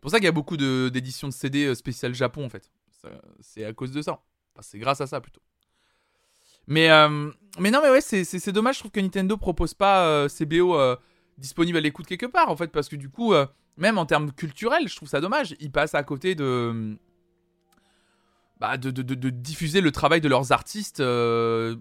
[0.00, 2.70] C'est pour ça qu'il y a beaucoup d'éditions de, CD euh, spéciales Japon en fait.
[3.40, 4.12] C'est à cause de ça.
[4.12, 5.42] Enfin, c'est grâce à ça plutôt.
[6.66, 8.76] Mais, euh, mais non, mais ouais, c'est dommage.
[8.76, 10.74] Je trouve que Nintendo propose pas euh, ces BO
[11.36, 12.68] disponibles à l'écoute quelque part en fait.
[12.68, 13.34] Parce que du coup,
[13.76, 15.54] même en termes culturels, je trouve ça dommage.
[15.60, 16.96] Ils passent à côté de.
[18.58, 21.74] Bah, de, de, de, diffuser le travail de leurs artistes à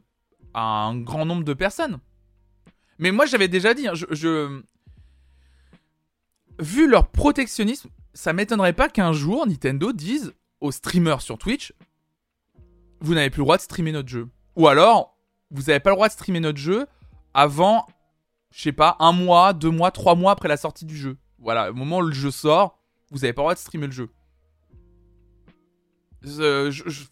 [0.54, 2.00] un grand nombre de personnes.
[2.98, 4.62] Mais moi, j'avais déjà dit, hein, je,
[6.60, 11.74] vu leur protectionnisme, ça m'étonnerait pas qu'un jour Nintendo dise aux streamers sur Twitch
[13.02, 14.28] vous n'avez plus le droit de streamer notre jeu.
[14.56, 15.18] Ou alors,
[15.52, 16.86] vous n'avez pas le droit de streamer notre jeu
[17.34, 17.88] avant,
[18.52, 21.18] je sais pas, un mois, deux mois, trois mois après la sortie du jeu.
[21.40, 22.78] Voilà, au moment où le jeu sort,
[23.12, 24.10] vous n'avez pas le droit de streamer le jeu.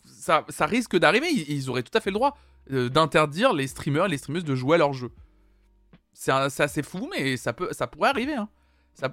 [0.05, 2.38] ça, risque d'arriver, ils, auraient tout à fait le droit
[2.71, 5.12] euh, d'interdire les streamers et les streameuses de jouer à leur jeu.
[6.13, 8.33] C'est assez fou, mais ça, pourrait arriver.
[8.33, 8.49] Hein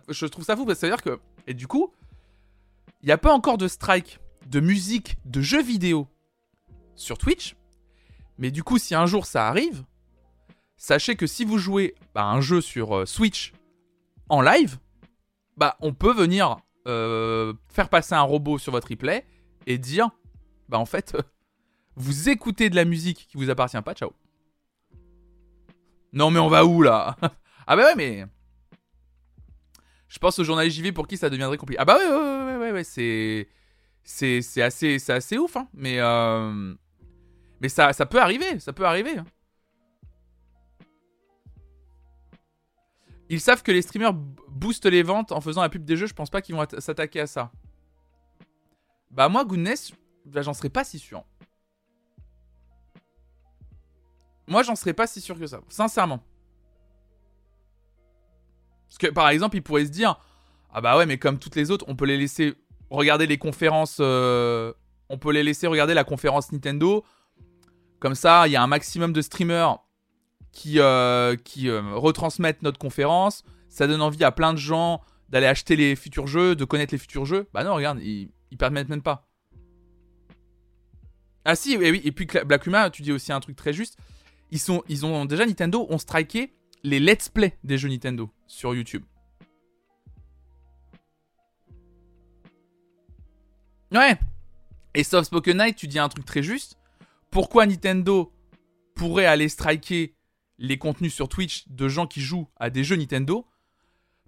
[0.08, 1.20] je trouve ça fou parce que ça veut dire que.
[1.46, 1.92] Et du coup,
[3.02, 6.08] il n'y a pas encore de strike de musique, de jeux vidéo
[6.94, 7.56] sur Twitch.
[8.38, 9.84] Mais du coup, si un jour ça arrive,
[10.76, 13.52] sachez que si vous jouez bah, un jeu sur euh, Switch
[14.28, 14.78] en live,
[15.56, 19.24] bah on peut venir euh, faire passer un robot sur votre replay
[19.66, 20.10] et dire
[20.68, 21.16] bah en fait
[21.96, 24.12] vous écoutez de la musique qui vous appartient pas, ciao.
[26.12, 27.16] Non, mais on va où là?
[27.66, 28.26] Ah bah ouais, mais.
[30.14, 31.80] Je pense aux journalistes JV pour qui ça deviendrait compliqué.
[31.80, 33.48] Ah bah ouais, ouais, ouais, ouais, ouais, c'est.
[34.04, 35.66] C'est assez, assez ouf, hein.
[35.74, 35.98] Mais.
[35.98, 36.72] Euh...
[37.60, 39.18] Mais ça, ça peut arriver, ça peut arriver.
[39.18, 39.24] Hein.
[43.28, 46.14] Ils savent que les streamers boostent les ventes en faisant la pub des jeux, je
[46.14, 47.50] pense pas qu'ils vont s'attaquer à ça.
[49.10, 49.92] Bah moi, Goodness,
[50.26, 51.24] bah, j'en serais pas si sûr.
[54.46, 56.22] Moi, j'en serais pas si sûr que ça, sincèrement.
[58.94, 60.20] Parce que par exemple, ils pourraient se dire
[60.72, 62.54] Ah bah ouais, mais comme toutes les autres, on peut les laisser
[62.90, 63.96] regarder les conférences.
[63.98, 64.72] Euh,
[65.08, 67.04] on peut les laisser regarder la conférence Nintendo.
[67.98, 69.78] Comme ça, il y a un maximum de streamers
[70.52, 73.42] qui, euh, qui euh, retransmettent notre conférence.
[73.68, 76.98] Ça donne envie à plein de gens d'aller acheter les futurs jeux, de connaître les
[76.98, 77.48] futurs jeux.
[77.52, 79.26] Bah non, regarde, ils, ils permettent même pas.
[81.44, 83.98] Ah si, et oui, et puis Black Huma, tu dis aussi un truc très juste.
[84.52, 88.74] Ils, sont, ils ont déjà Nintendo ont striké les let's play des jeux Nintendo sur
[88.74, 89.04] YouTube.
[93.90, 94.16] Ouais.
[94.94, 96.78] Et Soft Spoken Night, tu dis un truc très juste.
[97.30, 98.32] Pourquoi Nintendo
[98.94, 100.14] pourrait aller striker
[100.58, 103.46] les contenus sur Twitch de gens qui jouent à des jeux Nintendo?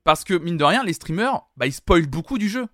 [0.03, 2.67] Parce que, mine de rien, les streamers, bah, ils spoilent beaucoup du jeu.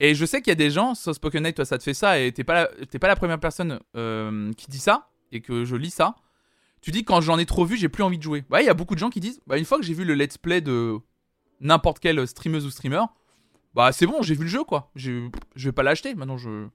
[0.00, 1.94] Et je sais qu'il y a des gens, Soft Spoken Night, toi ça te fait
[1.94, 5.64] ça, et t'es pas, la, pas la première personne euh, qui dit ça, et que
[5.64, 6.16] je lis ça.
[6.80, 8.44] Tu dis quand j'en ai trop vu, j'ai plus envie de jouer.
[8.50, 10.04] Ouais, il y a beaucoup de gens qui disent, bah une fois que j'ai vu
[10.04, 10.98] le let's play de
[11.60, 13.02] n'importe quelle streameuse ou streamer,
[13.74, 14.90] bah c'est bon, j'ai vu le jeu quoi.
[14.94, 16.66] Je vais pas l'acheter, maintenant je...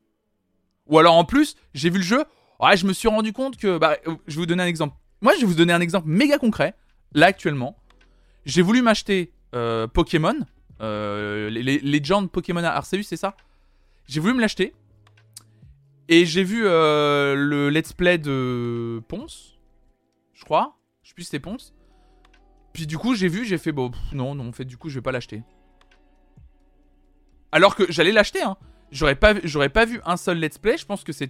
[0.87, 2.25] Ou alors en plus, j'ai vu le jeu,
[2.59, 3.77] ouais, je me suis rendu compte que...
[3.77, 4.95] Bah, euh, je vais vous donner un exemple.
[5.21, 6.75] Moi, je vais vous donner un exemple méga concret,
[7.13, 7.77] là actuellement.
[8.45, 10.35] J'ai voulu m'acheter euh, Pokémon,
[10.81, 13.37] euh, les, les Legend Pokémon Arceus, c'est ça
[14.07, 14.73] J'ai voulu me l'acheter.
[16.09, 19.52] Et j'ai vu le let's play de Ponce
[20.43, 20.75] je crois.
[21.03, 21.73] Je sais plus c'était Ponce.
[22.73, 24.95] Puis du coup, j'ai vu, j'ai fait, bon, non, non, en fait, du coup, je
[24.95, 25.41] vais pas l'acheter.
[27.53, 28.57] Alors que j'allais l'acheter, hein.
[28.91, 29.33] J'aurais pas,
[29.85, 31.29] vu un seul let's play, je pense que c'est.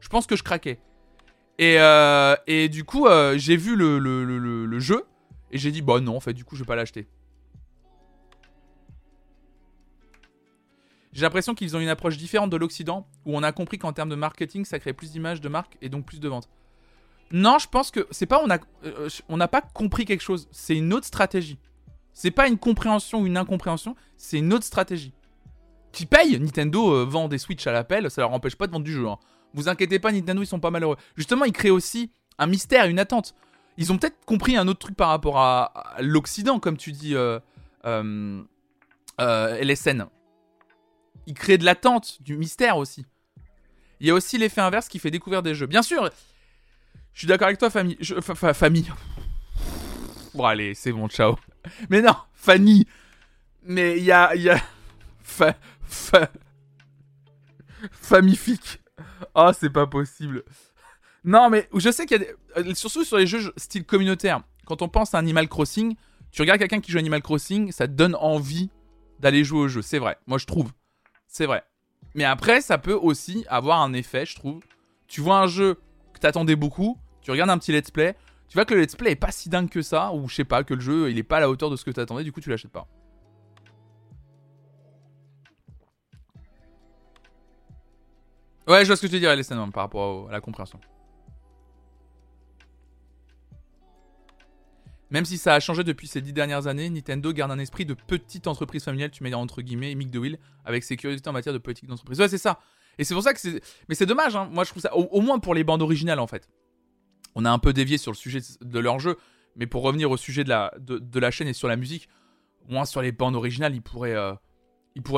[0.00, 0.78] Je pense que je craquais.
[1.58, 5.04] Et, euh, et du coup, euh, j'ai vu le, le, le, jeu,
[5.50, 7.08] et j'ai dit, bah non, en fait, du coup, je vais pas l'acheter.
[11.12, 14.08] J'ai l'impression qu'ils ont une approche différente de l'Occident, où on a compris qu'en termes
[14.08, 16.48] de marketing, ça crée plus d'images de marque et donc plus de ventes.
[17.32, 20.48] Non, je pense que c'est pas on a euh, on n'a pas compris quelque chose,
[20.52, 21.58] c'est une autre stratégie.
[22.12, 25.12] C'est pas une compréhension ou une incompréhension, c'est une autre stratégie.
[25.92, 28.84] Qui paye Nintendo euh, vend des Switch à l'appel, ça leur empêche pas de vendre
[28.84, 29.08] du jeu.
[29.08, 29.18] Hein.
[29.54, 30.96] Vous inquiétez pas, Nintendo ils sont pas malheureux.
[31.16, 33.34] Justement, ils créent aussi un mystère, une attente.
[33.78, 37.38] Ils ont peut-être compris un autre truc par rapport à, l'Occident, comme tu dis, euh,
[37.84, 38.42] euh,
[39.18, 40.06] LSN.
[41.26, 43.06] Ils créent de l'attente, du mystère aussi.
[44.00, 45.66] Il y a aussi l'effet inverse qui fait découvrir des jeux.
[45.66, 46.10] Bien sûr,
[47.14, 47.96] je suis d'accord avec toi, famille.
[50.34, 51.36] Bon, allez, c'est bon, ciao.
[51.90, 52.86] Mais non, Fanny.
[53.64, 54.34] Mais il y a.
[54.34, 54.60] Y a...
[57.92, 58.80] Famifique.
[59.34, 60.44] Oh, c'est pas possible.
[61.24, 62.34] Non, mais je sais qu'il y a des...
[62.56, 64.42] Euh, surtout sur les jeux style communautaire.
[64.66, 65.96] Quand on pense à Animal Crossing,
[66.30, 68.70] tu regardes quelqu'un qui joue Animal Crossing, ça te donne envie
[69.20, 69.82] d'aller jouer au jeu.
[69.82, 70.16] C'est vrai.
[70.26, 70.72] Moi, je trouve.
[71.26, 71.64] C'est vrai.
[72.14, 74.62] Mais après, ça peut aussi avoir un effet, je trouve.
[75.06, 75.78] Tu vois un jeu
[76.12, 78.14] que t'attendais beaucoup, tu regardes un petit let's play,
[78.48, 80.44] tu vois que le let's play est pas si dingue que ça, ou je sais
[80.44, 82.32] pas, que le jeu il est pas à la hauteur de ce que t'attendais, du
[82.32, 82.86] coup tu l'achètes pas.
[88.68, 90.78] Ouais, je vois ce que tu veux dire, Alessandro, par rapport à la compréhension.
[95.10, 97.92] Même si ça a changé depuis ces dix dernières années, Nintendo garde un esprit de
[97.92, 101.58] petite entreprise familiale, tu mets entre guillemets, Mick DeWill, avec ses curiosités en matière de
[101.58, 102.18] politique d'entreprise.
[102.18, 102.60] Ouais, c'est ça.
[102.98, 103.60] Et c'est pour ça que c'est.
[103.88, 104.48] Mais c'est dommage, hein.
[104.50, 104.94] Moi, je trouve ça.
[104.96, 106.48] au, moins pour les bandes originales, en fait
[107.34, 109.16] on a un peu dévié sur le sujet de leur jeu,
[109.56, 112.08] mais pour revenir au sujet de la, chaîne et sur la musique,
[112.68, 114.34] moins sur les bandes originales, ils pourraient, euh,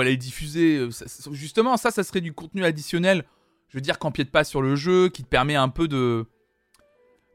[0.02, 0.78] les diffuser.
[0.78, 0.90] Euh,
[1.32, 3.24] justement, ça, ça serait du contenu additionnel.
[3.68, 6.26] Je veux dire, qu'empiète pas sur le jeu, qui te permet un peu de,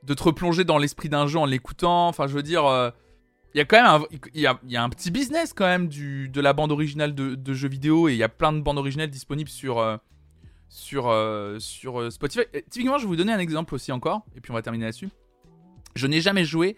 [0.04, 2.08] de te replonger dans l'esprit d'un jeu en l'écoutant.
[2.08, 2.92] Enfin, je veux dire, euh,
[3.54, 5.88] il y a quand même un, y a, y a un petit business quand même
[5.90, 9.10] de la bande originale de jeux vidéo, et il y a plein de bandes originales
[9.10, 10.00] disponibles sur
[10.70, 12.46] sur, euh, sur euh, Spotify.
[12.70, 15.10] typiquement, je vais vous donner un exemple aussi encore, et puis on va terminer là-dessus.
[15.96, 16.78] Je n'ai jamais joué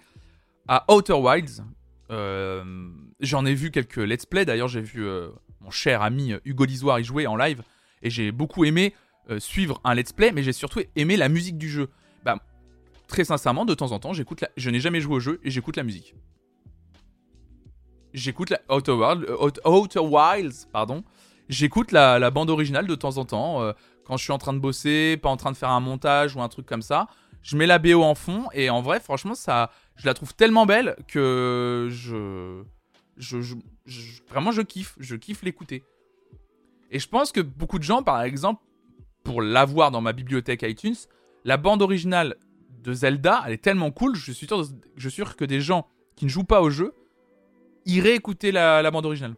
[0.68, 1.64] à Outer Wilds.
[2.10, 4.46] Euh, j'en ai vu quelques let's play.
[4.46, 5.06] D'ailleurs, j'ai vu
[5.60, 7.62] mon cher ami Hugo Lisoire y jouer en live,
[8.02, 8.96] et j'ai beaucoup aimé
[9.38, 11.90] suivre un let's play, mais j'ai surtout aimé la musique du jeu.
[12.26, 12.40] Bah,
[13.08, 15.84] très sincèrement, de temps en temps, je n'ai jamais joué au jeu et j'écoute la
[15.84, 16.16] musique.
[18.14, 21.04] J'écoute Outer Wilds, pardon
[21.52, 23.62] j'écoute la, bande originale de temps en temps.
[23.62, 23.74] Euh,
[24.06, 26.42] quand je suis en train de bosser, pas en train de faire un montage ou
[26.42, 27.08] un truc comme ça.
[27.44, 30.66] Je mets la BO en fond et en vrai, franchement, ça, je la trouve tellement
[30.66, 32.64] belle que je,
[33.18, 33.56] je,
[34.30, 35.84] vraiment je kiffe, je kiffe l'écouter.
[36.90, 38.62] Et je pense que beaucoup de gens, par exemple,
[39.24, 40.96] pour l'avoir dans ma bibliothèque iTunes,
[41.46, 42.36] la bande originale
[42.84, 44.48] de Zelda, elle est tellement cool, je suis
[45.10, 46.94] sûr, que des gens qui ne jouent pas au jeu
[47.86, 49.36] iraient écouter la bande originale.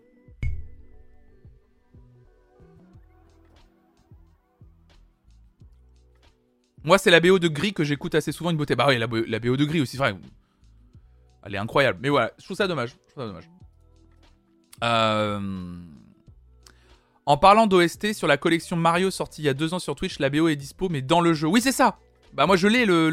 [6.84, 8.76] Moi, c'est la BO de Gris que j'écoute assez souvent, une beauté.
[8.76, 10.16] Bah oui, la, bo- de Gris aussi, vrai.
[11.44, 12.00] Elle est incroyable.
[12.02, 12.90] Mais voilà, je trouve ça dommage.
[13.08, 13.50] Je trouve ça dommage.
[14.84, 15.40] Euh,
[17.26, 20.20] En parlant d'OST, sur la collection Mario sortie il y a deux ans sur Twitch,
[20.20, 21.48] la BO est dispo, mais dans le jeu.
[21.48, 21.98] Oui, c'est ça
[22.34, 23.10] Bah moi, je l'ai, le...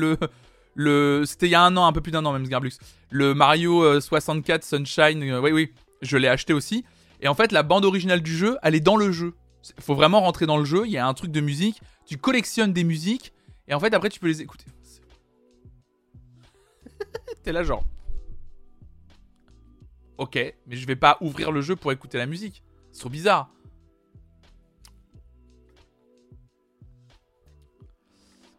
[0.74, 1.24] le...
[1.26, 2.72] C'était il y a un an, un peu plus d'un an même, Sgarblux.
[3.10, 6.84] Le Mario euh, 64 Sunshine, euh, oui, oui, je l'ai acheté aussi.
[7.20, 9.34] Et en fait, la bande originale du jeu, elle est dans le jeu.
[9.76, 12.16] Il faut vraiment rentrer dans le jeu, il y a un truc de musique, tu
[12.16, 13.32] collectionnes des musiques,
[13.70, 14.66] et en fait, après, tu peux les écouter.
[17.44, 17.84] T'es là, genre.
[20.18, 20.34] Ok,
[20.66, 22.64] mais je vais pas ouvrir le jeu pour écouter la musique.
[22.90, 23.48] C'est trop bizarre.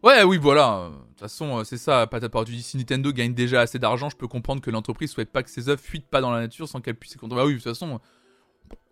[0.02, 0.90] Ouais, oui, voilà.
[0.90, 3.78] De toute façon, euh, c'est ça, patate par tu dis si Nintendo gagne déjà assez
[3.78, 6.40] d'argent, je peux comprendre que l'entreprise souhaite pas que ses œuvres fuitent pas dans la
[6.40, 7.42] nature sans qu'elles puissent contrôler.
[7.42, 8.00] Bah oui, de toute façon.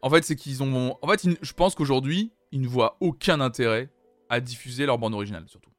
[0.02, 0.98] En fait, c'est qu'ils ont.
[1.00, 3.90] En fait, je pense qu'aujourd'hui, ils ne voient aucun intérêt
[4.28, 5.69] à diffuser leur bande originale, surtout.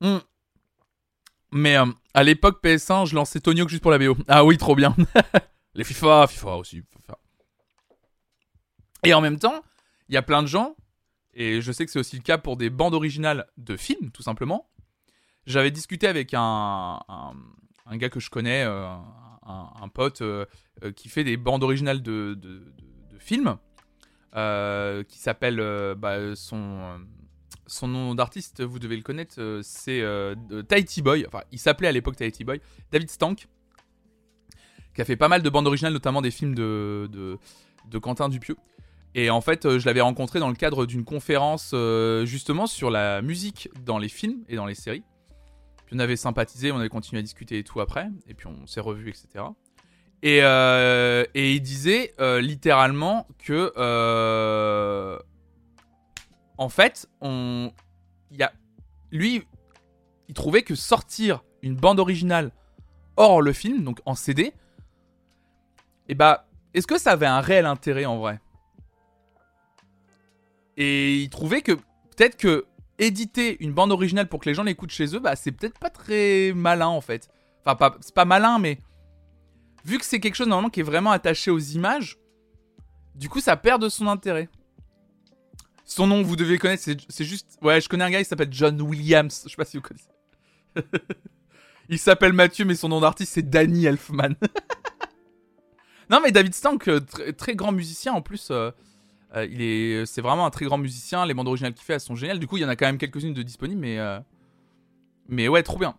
[0.00, 0.18] Hmm.
[1.52, 4.16] Mais euh, à l'époque PS1, je lançais Tony Hawk juste pour la BO.
[4.28, 4.94] Ah oui, trop bien.
[5.74, 6.82] Les FIFA, FIFA aussi.
[6.92, 7.18] FIFA.
[9.04, 9.62] Et en même temps,
[10.08, 10.74] il y a plein de gens,
[11.34, 14.22] et je sais que c'est aussi le cas pour des bandes originales de films, tout
[14.22, 14.68] simplement.
[15.46, 17.00] J'avais discuté avec un,
[17.92, 18.86] gars que je connais, euh,
[19.46, 20.44] un, pote, euh,
[20.96, 22.38] qui fait des bandes originales de,
[23.18, 23.56] films,
[24.32, 27.00] qui s'appelle bah, son,
[27.68, 30.34] son nom d'artiste, vous devez le connaître, euh, c'est euh,
[30.66, 31.24] Tahiti Boy.
[31.28, 32.60] Enfin, il s'appelait à l'époque Tahiti Boy.
[32.90, 33.46] David Stank,
[34.94, 37.38] qui a fait pas mal de bandes originales, notamment des films de,
[38.00, 38.56] Quentin Dupieux.
[39.14, 41.74] Et en fait, euh, je l'avais rencontré dans le cadre d'une conférence
[42.24, 45.04] justement sur la musique dans les films et dans les séries.
[45.86, 48.08] Puis on avait sympathisé, on avait continué à discuter et tout après.
[48.26, 49.44] Et puis on s'est revus, etc.
[50.22, 50.40] Et,
[51.34, 53.72] il disait littéralement que
[56.58, 57.72] en fait, on,
[58.30, 58.52] il y a,
[59.10, 59.44] lui,
[60.28, 62.52] il trouvait que sortir une bande originale
[63.16, 64.52] hors le film, donc en CD,
[66.08, 68.40] et bah, est-ce que ça avait un réel intérêt en vrai?
[70.76, 72.66] Et il trouvait que peut-être que
[72.98, 75.90] éditer une bande originale pour que les gens l'écoutent chez eux, bah c'est peut-être pas
[75.90, 77.28] très malin en fait.
[77.60, 78.78] Enfin, pas, c'est pas malin, mais
[79.84, 82.18] vu que c'est quelque chose normalement qui est vraiment attaché aux images,
[83.14, 84.48] du coup ça perd de son intérêt.
[85.90, 87.58] Son nom, vous devez connaître, c'est juste.
[87.62, 89.40] Ouais, je connais un gars, il s'appelle John Williams.
[89.46, 90.10] Je sais pas si vous connaissez.
[91.88, 94.34] il s'appelle Mathieu, mais son nom d'artiste c'est Danny Elfman.
[96.10, 98.48] non, mais David Stank, euh, tr- très grand musicien en plus.
[98.50, 98.70] euh,
[99.34, 101.24] euh, il est, c'est vraiment un très grand musicien.
[101.24, 102.38] Les bandes originales qu'il fait, elles sont géniales.
[102.38, 104.20] Du coup, il y en a quand même quelques-unes de disponibles, mais euh,
[105.28, 105.96] mais ouais, trop bien.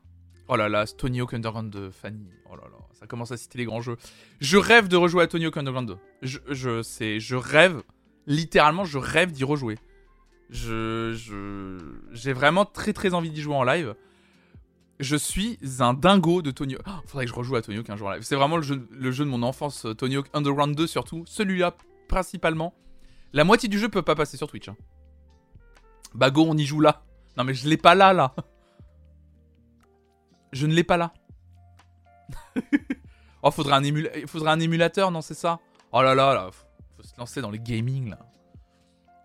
[0.47, 2.27] Oh là là, Tony Hawk Underground 2, Fanny.
[2.51, 3.97] Oh là là, ça commence à citer les grands jeux.
[4.39, 5.97] Je rêve de rejouer à Tony Hawk Underground 2.
[6.23, 7.83] Je, je, c'est, je rêve,
[8.29, 9.77] littéralement, je rêve d'y rejouer.
[10.49, 11.77] Je, je,
[12.13, 13.93] j'ai vraiment très très envie d'y jouer en live.
[14.99, 16.83] Je suis un dingo de Tony Hawk.
[16.87, 18.23] Oh, faudrait que je rejoue à Tony Hawk un jour en live.
[18.23, 21.23] C'est vraiment le jeu, le jeu de mon enfance, euh, Tony Hawk Underground 2 surtout.
[21.25, 21.75] Celui-là,
[22.07, 22.73] principalement.
[23.33, 24.69] La moitié du jeu peut pas passer sur Twitch.
[24.69, 24.75] hein.
[26.15, 27.03] Bah go, on y joue là.
[27.37, 28.33] Non mais je l'ai pas là, là.
[30.51, 31.13] Je ne l'ai pas là.
[33.43, 35.59] oh, faudrait un, émula- faudrait un émulateur, non, c'est ça?
[35.91, 36.49] Oh là là, là.
[37.19, 38.19] Se lancer dans les gaming, là.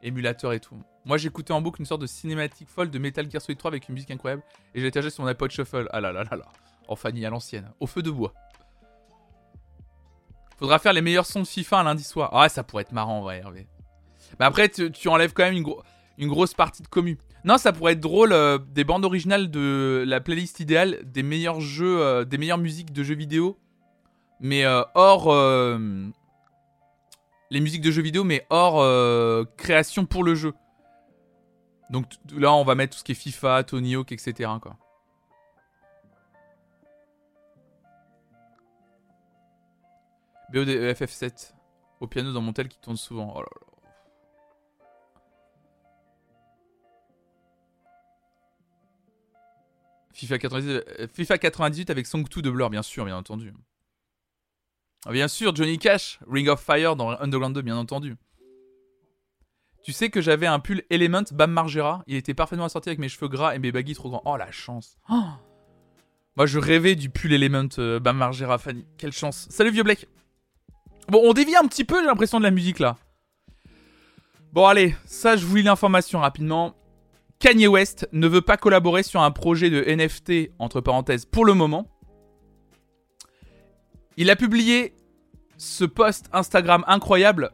[0.03, 0.77] Émulateur et tout.
[1.05, 3.89] Moi, j'écoutais en boucle une sorte de cinématique folle de Metal Gear Solid 3 avec
[3.89, 4.43] une musique incroyable.
[4.75, 5.87] Et j'ai téléchargé sur mon iPod Shuffle.
[5.93, 6.47] Ah là là là là.
[6.89, 7.71] En Fanny à l'ancienne.
[7.79, 8.35] Au feu de bois.
[10.59, 12.31] Faudra faire les meilleurs sons de FIFA un lundi soir.
[12.33, 13.69] Ah, ça pourrait être marrant, en vrai, Hervé.
[14.41, 15.65] Mais après, tu, enlèves quand même
[16.19, 17.17] une grosse partie de commu.
[17.45, 21.61] Non, ça pourrait être drôle, euh, des bandes originales de la playlist idéale des meilleurs
[21.61, 23.57] jeux, euh, des meilleures musiques de jeux vidéo.
[24.41, 25.33] Mais euh, hors.
[27.55, 30.53] Les musiques de jeux vidéo, mais hors euh, création pour le jeu.
[31.89, 34.51] Donc là, on va mettre tout ce qui est FIFA, Tony Hawk, etc.
[34.61, 34.77] Quoi.
[40.53, 41.53] BO de FF7
[42.01, 43.33] au piano dans mon tel qui tourne souvent.
[43.37, 43.45] Oh.
[50.13, 53.53] FIFA 98, euh, FIFA 98 avec Song 2 de Blur, bien sûr, bien entendu.
[55.07, 58.17] Ah, Bien sûr, Johnny Cash, Ring of Fire dans Underground 2, bien entendu.
[59.83, 62.03] Tu sais que j'avais un pull Element Bam Margera.
[62.07, 64.23] Il était parfaitement assorti avec mes cheveux gras et mes baguilles trop grands.
[64.25, 64.97] Oh la chance.
[65.11, 65.25] Oh.
[66.37, 68.87] Moi je rêvais du pull Element euh, Bam Margera, Fanny.
[68.97, 69.47] Quelle chance.
[69.51, 70.09] Salut vieux Blake.
[71.09, 72.97] Bon, on dévie un petit peu, j'ai l'impression de la musique là.
[74.55, 76.75] Bon allez, ça je vous lis l'information rapidement.
[77.39, 81.53] Kanye West ne veut pas collaborer sur un projet de NFT, entre parenthèses, pour le
[81.53, 81.91] moment.
[84.17, 84.95] Il a publié
[85.57, 87.51] ce post Instagram incroyable.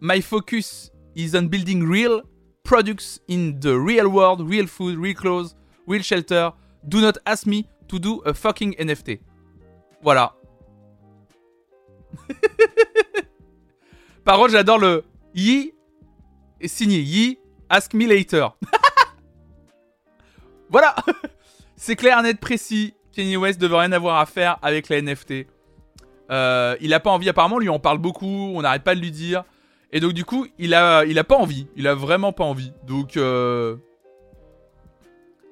[0.00, 2.22] My focus is on building real
[2.62, 6.52] products in the real world, real food, real clothes, real shelter.
[6.86, 9.20] Do not ask me to do a fucking NFT.
[10.02, 10.34] Voilà.
[14.24, 15.72] Par contre, j'adore le Yi
[16.64, 17.38] signé Yi
[17.68, 18.50] ask me later.
[20.70, 20.94] voilà.
[21.76, 22.94] C'est clair, net, précis.
[23.12, 25.46] Kanye West ne veut rien avoir à faire avec la NFT.
[26.30, 29.10] Euh, il a pas envie, apparemment, lui on parle beaucoup, on n'arrête pas de lui
[29.10, 29.44] dire.
[29.92, 32.72] Et donc du coup, il a, il a pas envie, il a vraiment pas envie.
[32.86, 33.76] Donc, euh...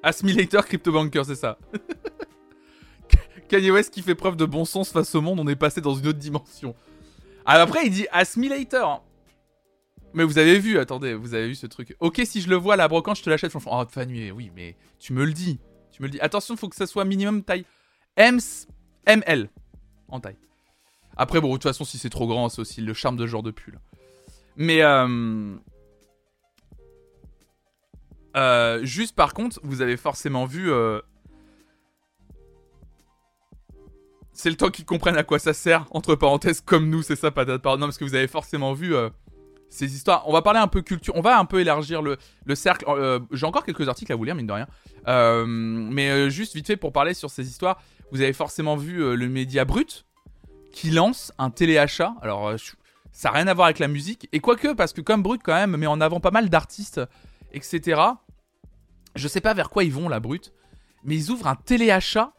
[0.02, 1.58] Assimilator CryptoBanker, c'est ça.
[3.48, 5.94] Kanye West qui fait preuve de bon sens face au monde, on est passé dans
[5.94, 6.74] une autre dimension.
[7.44, 9.04] Ah, après, il dit Assimilator.
[10.12, 11.94] Mais vous avez vu, attendez, vous avez vu ce truc.
[12.00, 13.52] Ok, si je le vois, la brocante, je te l'achète.
[13.66, 15.58] Oh, Fanny, oui, mais tu me le dis.
[15.92, 16.20] Tu me le dis.
[16.20, 17.64] Attention, faut que ça soit minimum taille
[18.16, 18.38] M
[19.06, 19.50] ML
[20.08, 20.36] en taille.
[21.16, 23.30] Après, bon, de toute façon, si c'est trop grand, c'est aussi le charme de ce
[23.30, 23.78] genre de pull.
[24.56, 25.54] Mais euh,
[28.36, 30.70] euh, juste par contre, vous avez forcément vu.
[30.70, 31.00] Euh,
[34.32, 37.30] c'est le temps qu'ils comprennent à quoi ça sert, entre parenthèses, comme nous, c'est ça,
[37.30, 38.94] patate Non, parce que vous avez forcément vu
[39.70, 40.28] ces histoires.
[40.28, 42.84] On va parler un peu culture, on va un peu élargir le, le cercle.
[43.32, 45.46] J'ai encore quelques articles à vous lire, mine de rien.
[45.46, 47.80] mais juste vite fait pour parler sur ces histoires,
[48.12, 50.05] vous avez forcément vu le média brut
[50.76, 52.14] qui lance un téléachat.
[52.20, 52.52] Alors,
[53.10, 54.28] ça n'a rien à voir avec la musique.
[54.32, 57.00] Et quoique, parce que comme Brut quand même met en avant pas mal d'artistes,
[57.50, 58.02] etc.
[59.14, 60.52] Je sais pas vers quoi ils vont, la Brut.
[61.02, 62.34] Mais ils ouvrent un téléachat.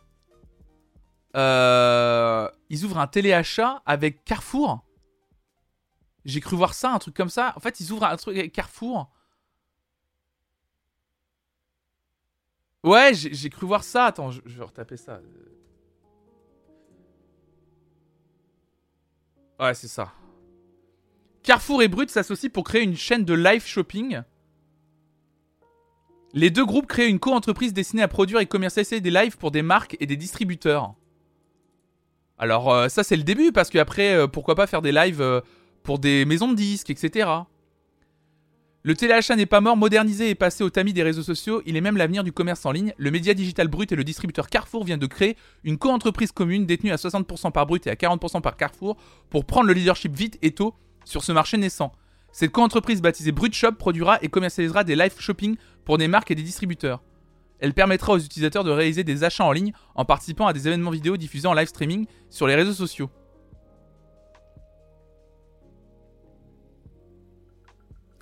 [1.35, 4.85] Euh, ils ouvrent un téléachat avec Carrefour.
[6.23, 7.53] J'ai cru voir ça, un truc comme ça.
[7.55, 9.11] En fait, ils ouvrent un truc avec Carrefour.
[12.83, 14.05] Ouais, j'ai cru voir ça.
[14.05, 15.21] Attends, je vais retaper ça.
[19.60, 20.14] Ouais, c'est ça.
[21.43, 24.22] Carrefour et Brut s'associent pour créer une chaîne de live shopping.
[26.34, 29.62] Les deux groupes créent une co-entreprise destinée à produire et commercialiser des lives pour des
[29.62, 30.93] marques et des distributeurs.
[32.38, 35.41] Alors euh, ça c'est le début parce qu'après euh, pourquoi pas faire des lives euh,
[35.84, 37.30] pour des maisons de disques, etc.
[38.88, 41.81] Le téléachat n'est pas mort, modernisé et passé au tamis des réseaux sociaux, il est
[41.81, 42.93] même l'avenir du commerce en ligne.
[42.95, 45.35] Le média digital Brut et le distributeur Carrefour viennent de créer
[45.65, 48.95] une co-entreprise commune détenue à 60% par Brut et à 40% par Carrefour
[49.29, 50.73] pour prendre le leadership vite et tôt
[51.03, 51.91] sur ce marché naissant.
[52.31, 56.43] Cette co-entreprise baptisée Brutshop produira et commercialisera des live shopping pour des marques et des
[56.43, 57.03] distributeurs.
[57.59, 60.91] Elle permettra aux utilisateurs de réaliser des achats en ligne en participant à des événements
[60.91, 63.09] vidéo diffusés en live streaming sur les réseaux sociaux.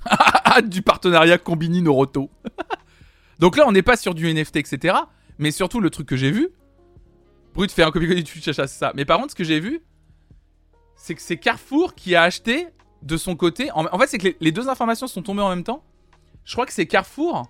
[0.61, 2.29] du partenariat Combini Noroto.
[3.39, 4.95] Donc là, on n'est pas sur du NFT, etc.
[5.37, 6.49] Mais surtout, le truc que j'ai vu.
[7.53, 8.91] Brut fait un copie-coller du Twitch c'est ça.
[8.95, 9.81] Mais par contre, ce que j'ai vu,
[10.95, 12.67] c'est que c'est Carrefour qui a acheté
[13.01, 13.71] de son côté.
[13.71, 15.83] En, fait, c'est que les, deux informations sont tombées en même temps.
[16.43, 17.49] Je crois que c'est Carrefour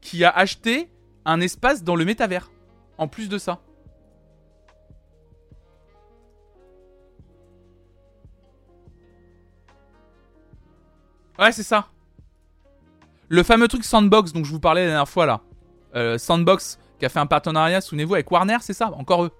[0.00, 0.90] qui a acheté
[1.24, 2.50] un espace dans le métavers.
[2.96, 3.60] En plus de ça.
[11.38, 11.88] Ouais, c'est ça.
[13.34, 15.40] Le fameux truc Sandbox dont je vous parlais la dernière fois là.
[15.96, 18.92] Euh, Sandbox qui a fait un partenariat, souvenez-vous, avec Warner, c'est ça?
[18.92, 19.32] Encore eux.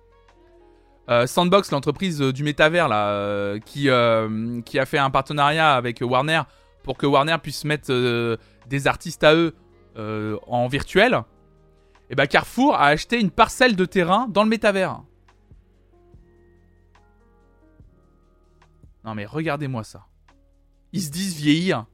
[1.09, 3.89] Euh, Sandbox, l'entreprise euh, du métavers là, qui,
[4.65, 6.43] qui a fait un partenariat avec Warner
[6.83, 8.37] pour que Warner puisse mettre
[8.67, 9.55] des artistes à eux
[10.49, 11.23] en virtuel.
[12.11, 15.03] Et bah Carrefour a acheté une parcelle de terrain dans le métavers.
[19.05, 20.09] Non mais regardez-moi ça.
[20.93, 21.87] Ils se disent vieillir.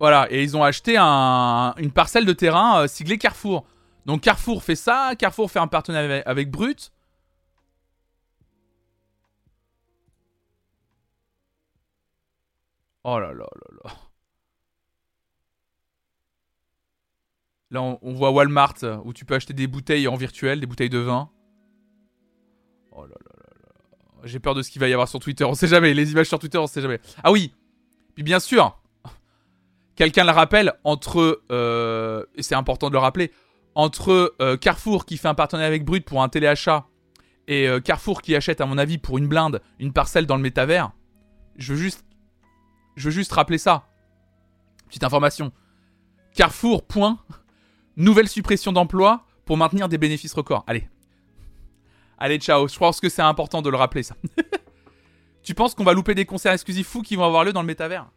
[0.00, 3.66] Voilà, et ils ont acheté une parcelle de terrain siglée Carrefour.
[4.06, 6.90] Donc Carrefour fait ça, Carrefour fait un partenariat avec, Brut.
[13.04, 13.92] Oh là là là là.
[17.72, 18.74] Là, on, voit Walmart
[19.04, 21.30] où tu peux acheter des bouteilles en virtuel, des bouteilles de vin.
[22.90, 24.20] Oh là là là là.
[24.24, 25.44] J'ai peur de ce qu'il va y avoir sur Twitter.
[25.44, 25.94] On sait jamais.
[25.94, 27.00] Les images sur Twitter, on sait jamais.
[27.22, 27.54] Ah oui.
[28.14, 28.79] Puis bien sûr,
[30.00, 31.42] quelqu'un le rappelle entre.
[31.52, 33.32] Euh, c'est important de le rappeler
[33.74, 36.86] entre euh, Carrefour qui fait un partenariat avec Brut pour un téléachat
[37.46, 40.42] et euh, Carrefour qui achète, à mon avis, pour une blinde, une parcelle dans le
[40.42, 40.92] métavers,
[41.56, 42.06] je veux juste,
[42.96, 43.88] je veux juste rappeler ça.
[44.88, 45.52] Petite information.
[46.34, 47.18] Carrefour, point.
[47.96, 50.64] Nouvelle suppression d'emplois pour maintenir des bénéfices records.
[50.66, 50.88] Allez.
[52.16, 52.68] Allez, ciao.
[52.68, 54.16] Je pense que c'est important de le rappeler, ça.
[55.42, 57.66] tu penses qu'on va louper des concerts exclusifs fous qui vont avoir lieu dans le
[57.66, 58.08] métavers?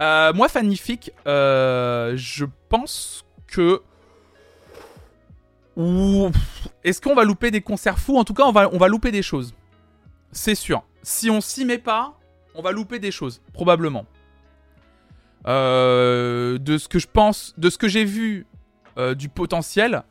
[0.00, 3.82] Euh, Moi, Fanifique, euh, je pense que
[6.82, 8.18] est-ce qu'on va louper des concerts fous?
[8.18, 9.54] En tout cas, on va, louper des choses.
[10.32, 10.82] C'est sûr.
[11.02, 12.18] Si on s'y met pas,
[12.56, 14.04] on va louper des choses, probablement.
[15.46, 18.46] Euh, de ce que je pense, de ce que j'ai vu
[19.16, 20.02] du potentiel,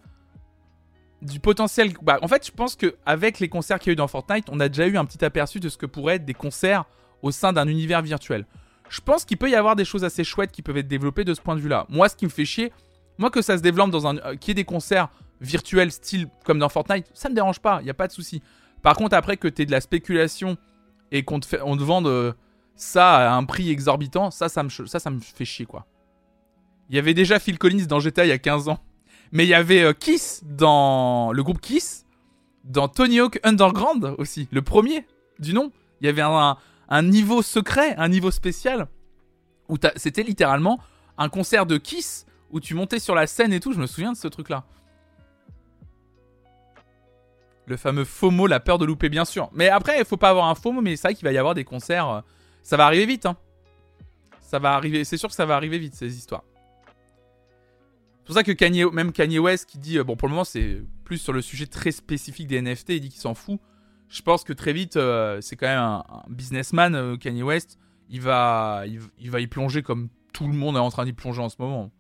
[1.21, 1.93] du potentiel.
[2.01, 4.45] Bah, en fait, je pense que avec les concerts qu'il y a eu dans Fortnite,
[4.49, 6.85] on a déjà eu un petit aperçu de ce que pourraient être des concerts
[7.21, 8.45] au sein d'un univers virtuel.
[8.89, 11.33] Je pense qu'il peut y avoir des choses assez chouettes qui peuvent être développées de
[11.33, 11.85] ce point de vue-là.
[11.89, 12.71] Moi, ce qui me fait chier,
[13.17, 15.09] moi que ça se développe dans un, euh, qu'il y ait des concerts
[15.41, 18.41] virtuel style comme dans Fortnite, ça me dérange pas, il n'y a pas de souci.
[18.81, 20.57] Par contre, après que tu aies de la spéculation
[21.11, 22.33] et qu'on te, te vende euh,
[22.75, 25.85] ça à un prix exorbitant, ça, ça me, ça, ça me fait chier, quoi.
[26.89, 28.79] Il y avait déjà Phil Collins dans GTA il y a 15 ans.
[29.31, 32.05] Mais il y avait euh, Kiss dans le groupe Kiss,
[32.63, 35.05] dans Tony Hawk Underground aussi, le premier
[35.39, 35.71] du nom.
[35.99, 36.57] Il y avait un
[37.01, 38.87] niveau secret, un niveau spécial,
[39.67, 40.79] où c'était littéralement
[41.17, 44.13] un concert de Kiss, où tu montais sur la scène et tout, je me souviens
[44.13, 44.63] de ce truc-là.
[47.65, 49.49] Le fameux FOMO, la peur de louper, bien sûr.
[49.53, 51.53] Mais après, il faut pas avoir un FOMO, mais c'est vrai qu'il va y avoir
[51.53, 52.07] des concerts.
[52.07, 52.21] Euh,
[52.63, 53.35] ça va arriver vite, hein.
[54.39, 56.43] Ça va arriver, c'est sûr que ça va arriver vite, ces histoires.
[58.27, 60.81] C'est pour ça que même Kanye West qui dit, euh, bon pour le moment c'est
[61.05, 63.59] plus sur le sujet très spécifique des NFT, il dit qu'il s'en fout.
[64.09, 67.77] Je pense que très vite, euh, c'est quand même un, businessman, Kanye West.
[68.09, 71.41] Il va, il, va y plonger comme tout le monde est en train d'y plonger
[71.41, 71.91] en ce moment.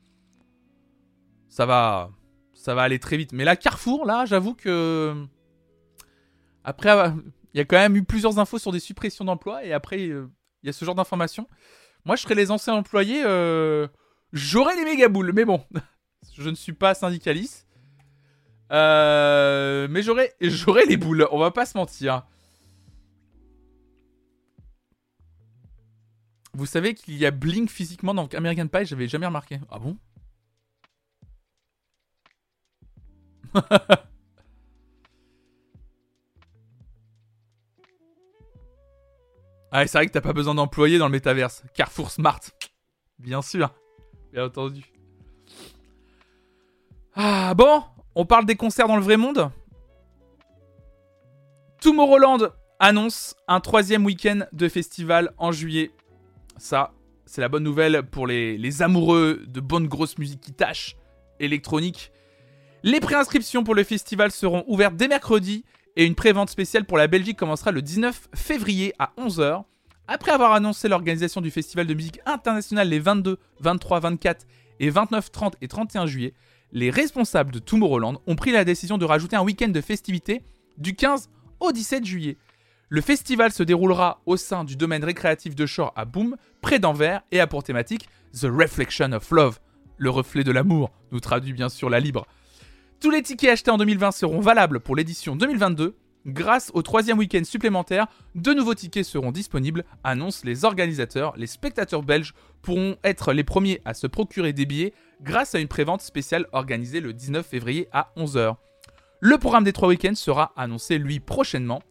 [1.49, 2.11] Ça va,
[2.53, 3.33] ça va aller très vite.
[3.33, 5.27] Mais là, Carrefour, là, j'avoue que
[6.67, 6.91] après,
[7.53, 10.29] il y a quand même eu plusieurs infos sur des suppressions d'emplois et après, euh,
[10.63, 11.47] il y a ce genre d'informations.
[12.03, 13.87] Moi, je serais les anciens employés, euh,
[14.33, 15.63] j'aurais les méga boules, mais bon,
[16.37, 17.66] je ne suis pas syndicaliste.
[18.71, 22.23] Euh, mais j'aurais, j'aurais les boules, on va pas se mentir.
[26.53, 29.59] Vous savez qu'il y a Blink physiquement dans American Pie, j'avais jamais remarqué.
[29.69, 29.97] Ah bon?
[39.71, 41.63] Ah, c'est vrai que t'as pas besoin d'employés dans le métaverse.
[41.73, 42.39] Carrefour Smart.
[43.19, 43.69] Bien sûr.
[44.31, 44.85] Bien entendu.
[47.15, 47.83] Ah, bon,
[48.17, 49.51] on parle des concerts dans le vrai monde.
[51.79, 52.49] Tomorrowland
[52.79, 55.91] annonce un troisième week-end de festival en juillet.
[56.57, 56.93] Ça,
[57.27, 60.95] c'est la bonne nouvelle pour les, amoureux de bonne grosse musique qui tâche
[61.39, 62.11] électronique.
[62.81, 65.63] Les préinscriptions pour le festival seront ouvertes dès mercredi
[65.95, 69.63] et une prévente spéciale pour la Belgique commencera le 19 février à 11h.
[70.07, 74.47] Après avoir annoncé l'organisation du festival de musique internationale les 22, 23, 24
[74.79, 76.33] et 29, 30 et 31 juillet,
[76.71, 80.41] les responsables de Tomorrowland ont pris la décision de rajouter un week-end de festivité
[80.77, 82.37] du 15 au 17 juillet.
[82.89, 87.21] Le festival se déroulera au sein du domaine récréatif de Shore à Boom, près d'Anvers,
[87.31, 89.59] et a pour thématique The Reflection of Love,
[89.97, 92.27] le reflet de l'amour, nous traduit bien sûr la libre.
[92.99, 95.95] Tous les tickets achetés en 2020 seront valables pour l'édition 2022.
[96.25, 101.33] Grâce au troisième week-end supplémentaire, de nouveaux tickets seront disponibles, annoncent les organisateurs.
[101.37, 105.67] Les spectateurs belges pourront être les premiers à se procurer des billets grâce à une
[105.67, 108.55] prévente spéciale organisée le 19 février à 11h.
[109.19, 111.81] Le programme des trois week-ends sera annoncé lui prochainement.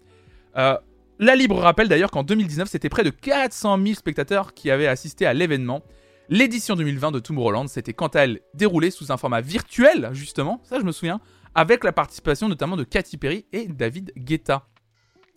[0.57, 0.77] Euh,
[1.19, 5.25] la Libre rappelle d'ailleurs qu'en 2019, c'était près de 400 000 spectateurs qui avaient assisté
[5.25, 5.83] à l'événement.
[6.29, 10.79] L'édition 2020 de Tomorrowland s'était quant à elle déroulée sous un format virtuel, justement, ça
[10.79, 11.21] je me souviens,
[11.55, 14.67] avec la participation notamment de Katy Perry et David Guetta.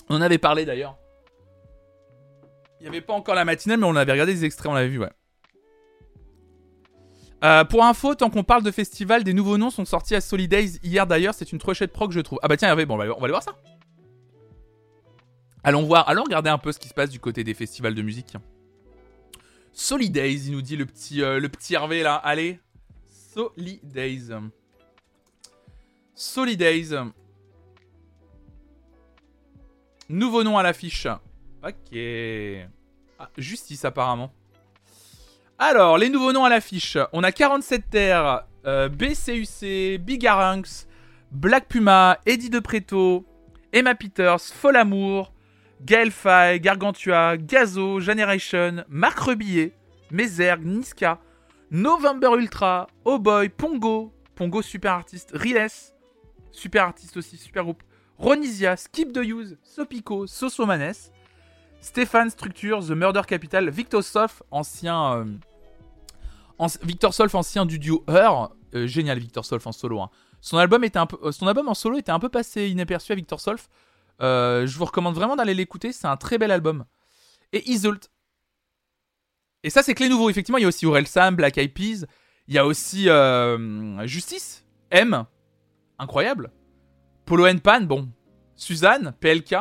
[0.10, 0.98] On en avait parlé d'ailleurs.
[2.80, 4.88] Il n'y avait pas encore la matinale, mais on avait regardé des extraits, on l'avait
[4.88, 5.12] vu, ouais.
[7.44, 10.80] Euh, pour info, tant qu'on parle de festival, des nouveaux noms sont sortis à Solidays
[10.84, 12.40] hier d'ailleurs, c'est une trochette pro que je trouve.
[12.42, 13.56] Ah bah tiens, bon, on va aller voir ça.
[15.64, 18.02] Allons voir, allons regarder un peu ce qui se passe du côté des festivals de
[18.02, 18.36] musique.
[19.72, 22.16] Solidays, il nous dit le petit, euh, le petit Hervé là.
[22.16, 22.60] Allez.
[23.34, 24.34] Solidays.
[26.20, 26.94] Solidays.
[30.10, 31.08] Nouveau nom à l'affiche.
[31.64, 31.98] Ok.
[33.18, 34.30] Ah, justice apparemment.
[35.58, 36.98] Alors, les nouveaux noms à l'affiche.
[37.14, 40.88] On a 47 Terre, euh, BCUC, Bigarunks,
[41.32, 42.62] Black Puma, Eddie De
[43.72, 45.32] Emma Peters, Folamour,
[45.82, 49.72] Gaël Fay, Gargantua, Gazo, Generation, Marc Rebillet,
[50.12, 51.20] Mézerg, Niska,
[51.72, 55.94] November Ultra, Oh Boy, Pongo, Pongo super artiste, Riles,
[56.52, 57.84] super artiste aussi, super groupe,
[58.18, 61.12] Ronisia, Skip the Use, Sopico, Sosomanes,
[61.82, 65.26] Stéphane Structure, The Murder Capital, Victor Solf, ancien.
[66.62, 68.50] euh, Victor Solf, ancien du duo Her.
[68.76, 70.02] Euh, génial, Victor Solf en solo.
[70.02, 70.10] hein.
[70.54, 73.70] Euh, son album en solo était un peu passé inaperçu à Victor Solf.
[74.20, 76.86] Je vous recommande vraiment d'aller l'écouter, c'est un très bel album.
[77.54, 78.12] Et Isult.
[79.64, 80.30] Et ça, c'est que les nouveaux.
[80.30, 82.06] Effectivement, il y a aussi Aurel Sam, Black Eyed Peas.
[82.48, 83.08] Il y a aussi
[84.08, 85.26] Justice, M.
[86.00, 86.52] Incroyable.
[87.26, 88.10] Polo Pan, bon.
[88.56, 89.56] Suzanne, PLK.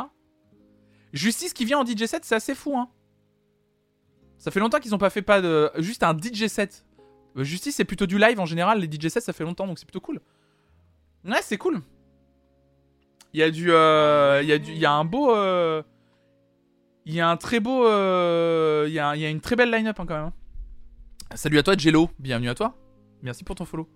[1.13, 2.89] Justice qui vient en DJ set, c'est assez fou, hein.
[4.39, 5.71] Ça fait longtemps qu'ils ont pas fait pas de.
[5.79, 6.87] Juste un DJ set.
[7.37, 8.79] Euh, Justice, c'est plutôt du live en général.
[8.81, 10.21] Les DJ sets, ça fait longtemps, donc c'est plutôt cool.
[11.25, 11.81] Ouais, c'est cool.
[13.35, 13.71] Il y a du.
[13.73, 15.35] euh, Il y, a un beau.
[15.35, 15.83] euh,
[17.05, 17.83] Il y a un très beau.
[18.87, 20.27] Il y, a, il y a une très belle line-up hein, quand même.
[20.27, 20.33] hein.
[21.35, 22.09] Salut à toi, Jello.
[22.19, 22.77] Bienvenue à toi.
[23.23, 23.89] Merci pour ton follow.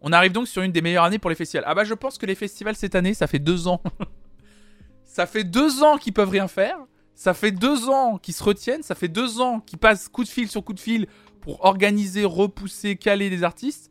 [0.00, 1.64] On arrive donc sur une des meilleures années pour les festivals.
[1.66, 3.82] Ah bah, je pense que les festivals cette année, ça fait deux ans.
[5.04, 6.78] ça fait deux ans qu'ils peuvent rien faire.
[7.14, 8.82] Ça fait deux ans qu'ils se retiennent.
[8.82, 11.06] Ça fait deux ans qu'ils passent coup de fil sur coup de fil
[11.40, 13.90] pour organiser, repousser, caler des artistes.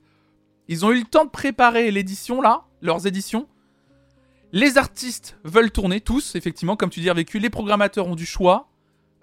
[0.67, 3.47] Ils ont eu le temps de préparer l'édition là, leurs éditions.
[4.51, 7.37] Les artistes veulent tourner, tous, effectivement, comme tu dis, vécu.
[7.37, 8.67] Les programmateurs ont du choix.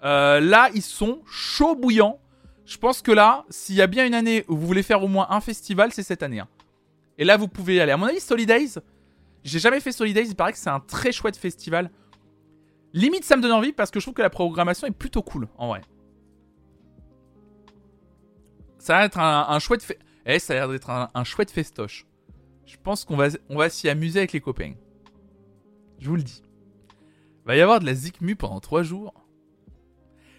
[0.03, 2.19] Euh, là, ils sont chauds bouillants.
[2.65, 5.07] Je pense que là, s'il y a bien une année où vous voulez faire au
[5.07, 6.39] moins un festival, c'est cette année.
[6.39, 6.47] hein.
[7.17, 7.91] Et là, vous pouvez y aller.
[7.91, 8.79] À mon avis, Solidays,
[9.43, 11.89] j'ai jamais fait Solidays, il paraît que c'est un très chouette festival.
[12.93, 15.47] Limite, ça me donne envie parce que je trouve que la programmation est plutôt cool,
[15.57, 15.81] en vrai.
[18.77, 19.97] Ça va être un, un chouette...
[20.25, 22.05] Eh, ça a l'air d'être un, chouette festoche.
[22.65, 24.73] Je pense qu'on va, on va s'y amuser avec les copains.
[25.99, 26.43] Je vous le dis.
[27.45, 29.13] Va y avoir de la Zikmu pendant 3 jours.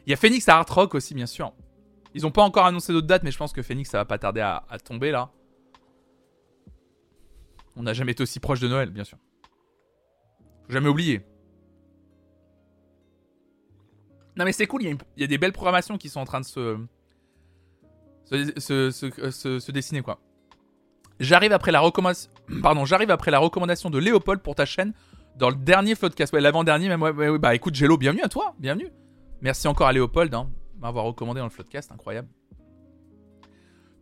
[0.07, 1.53] Il y a Phoenix à Art Rock aussi, bien sûr.
[2.14, 4.18] Ils ont pas encore annoncé d'autres dates, mais je pense que Phoenix, ça va pas
[4.18, 5.31] tarder à tomber là.
[7.79, 9.18] On n'a jamais été aussi proche de Noël, bien sûr.
[10.66, 11.22] Faut jamais oublier.
[14.37, 16.45] Non mais c'est cool, il y, a des belles programmations qui sont en train de
[16.45, 16.79] se
[18.24, 20.20] se, dessiner quoi.
[21.18, 22.31] J'arrive après la recommandation,
[22.62, 24.93] pardon, j'arrive après la recommandation de Léopold pour ta chaîne
[25.37, 27.03] dans le dernier podcast, ouais l'avant-dernier même.
[27.03, 28.91] Ouais, bah écoute Jello, bienvenue à toi, bienvenue.
[29.41, 30.49] Merci encore à Léopold hein,
[30.81, 32.29] m'avoir recommandé dans le podcast, incroyable.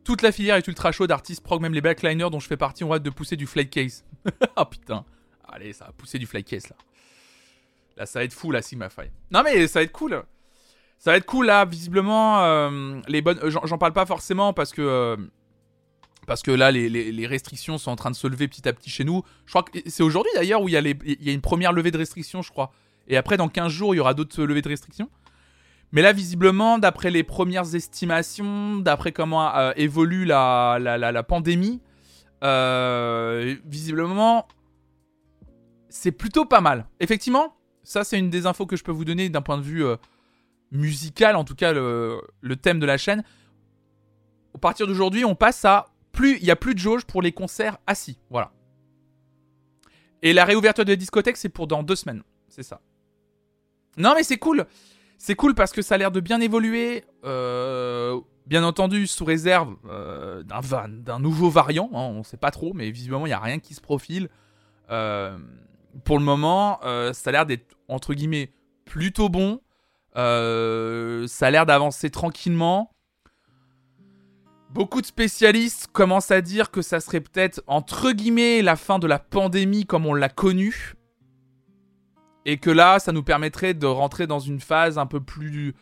[0.06, 2.84] Toute la filière est ultra chaude, artistes, prog, même les backliners dont je fais partie
[2.84, 4.04] ont hâte de pousser du flight case.
[4.56, 5.04] Ah putain,
[5.48, 6.76] allez ça va pousser du flight case là.
[7.96, 8.88] Là, ça va être fou, là, Sigma.
[9.30, 10.22] Non, mais ça va être cool.
[10.98, 12.44] Ça va être cool, là, visiblement.
[12.44, 13.38] euh, les bonnes.
[13.42, 14.82] euh, J'en parle pas forcément parce que.
[14.82, 15.16] euh,
[16.26, 19.04] parce que là, les, restrictions sont en train de se lever petit à petit chez
[19.04, 19.22] nous.
[19.46, 22.42] Je crois que c'est aujourd'hui d'ailleurs où il y a une première levée de restrictions,
[22.42, 22.72] je crois.
[23.08, 25.08] Et après, dans 15 jours, il y aura d'autres levées de restrictions.
[25.92, 31.22] Mais là, visiblement, d'après les premières estimations, d'après comment euh, évolue la, la, la- la
[31.22, 31.80] pandémie,
[32.44, 34.46] euh, visiblement,
[35.88, 36.86] c'est plutôt pas mal.
[37.00, 39.84] Effectivement, ça, c'est une des infos que je peux vous donner d'un point de vue
[39.84, 39.96] euh,
[40.72, 43.22] musical, en tout cas le, le thème de la chaîne.
[44.54, 47.32] À partir d'aujourd'hui, on passe à plus, il y a plus de jauge pour les
[47.32, 48.52] concerts assis, voilà.
[50.22, 52.80] Et la réouverture des discothèques, c'est pour dans deux semaines, c'est ça.
[53.98, 54.66] Non, mais c'est cool,
[55.18, 57.04] c'est cool parce que ça a l'air de bien évoluer.
[57.24, 62.90] euh, bien entendu, sous réserve euh, d'un nouveau variant, hein, on sait pas trop, mais
[62.90, 64.28] visiblement il y a rien qui se profile.
[64.90, 65.36] Euh,
[66.04, 68.52] pour le moment, ça a l'air d'être entre guillemets
[68.84, 69.60] plutôt bon.
[70.14, 72.90] Ça a l'air d'avancer tranquillement.
[74.70, 79.06] Beaucoup de spécialistes commencent à dire que ça serait peut-être entre guillemets la fin de
[79.06, 80.95] la pandémie comme on l'a connue.
[82.46, 85.74] Et que là, ça nous permettrait de rentrer dans une phase un peu plus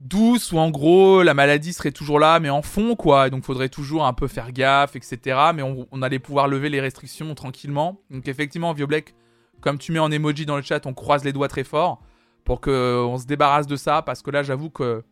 [0.00, 3.26] douce où en gros la maladie serait toujours là mais en fond quoi.
[3.26, 5.18] Et donc faudrait toujours un peu faire gaffe, etc.
[5.54, 8.00] Mais on, allait pouvoir lever les restrictions tranquillement.
[8.10, 9.14] Donc effectivement, Viobleck,
[9.60, 12.00] comme tu mets en emoji dans le chat, on croise les doigts très fort
[12.44, 15.02] pour que on se débarrasse de ça parce que là j'avoue que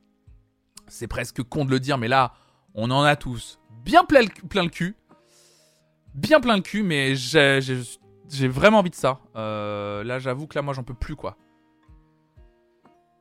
[0.86, 2.32] c'est presque con de le dire mais là
[2.74, 4.94] on en a tous bien plein le, cul
[6.14, 7.60] bien plein le cul mais j'ai-
[8.32, 11.36] j'ai vraiment envie de ça Euh, là j'avoue que là moi j'en peux plus quoi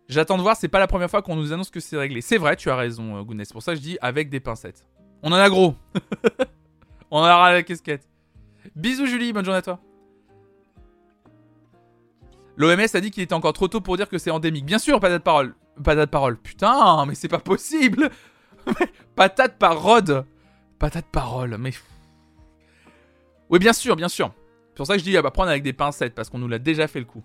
[0.08, 2.38] j'attends de voir c'est pas la première fois qu'on nous annonce que c'est réglé c'est
[2.38, 4.88] vrai tu as raison euh, Goodness pour ça je dis avec des pincettes
[5.24, 5.76] on en a gros
[7.12, 8.08] on en aura la casquette
[8.76, 9.80] bisous Julie bonne journée à toi
[12.58, 14.66] L'OMS a dit qu'il était encore trop tôt pour dire que c'est endémique.
[14.66, 15.56] Bien sûr, patate parole.
[15.84, 16.38] Patate parole.
[16.38, 18.12] Putain, mais c'est pas possible.
[19.16, 20.26] patate parole.
[20.78, 21.58] Patate parole.
[21.58, 21.72] Mais.
[23.50, 24.32] Oui, bien sûr, bien sûr.
[24.72, 26.60] C'est pour ça que je dis, à prendre avec des pincettes, parce qu'on nous l'a
[26.60, 27.24] déjà fait le coup.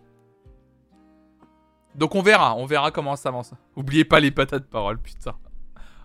[1.95, 3.53] Donc on verra, on verra comment ça avance.
[3.75, 5.35] Oubliez pas les patates parole, putain.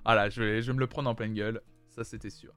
[0.06, 1.62] Voilà, je vais, je vais me le prendre en pleine gueule.
[1.90, 2.54] Ça, c'était sûr.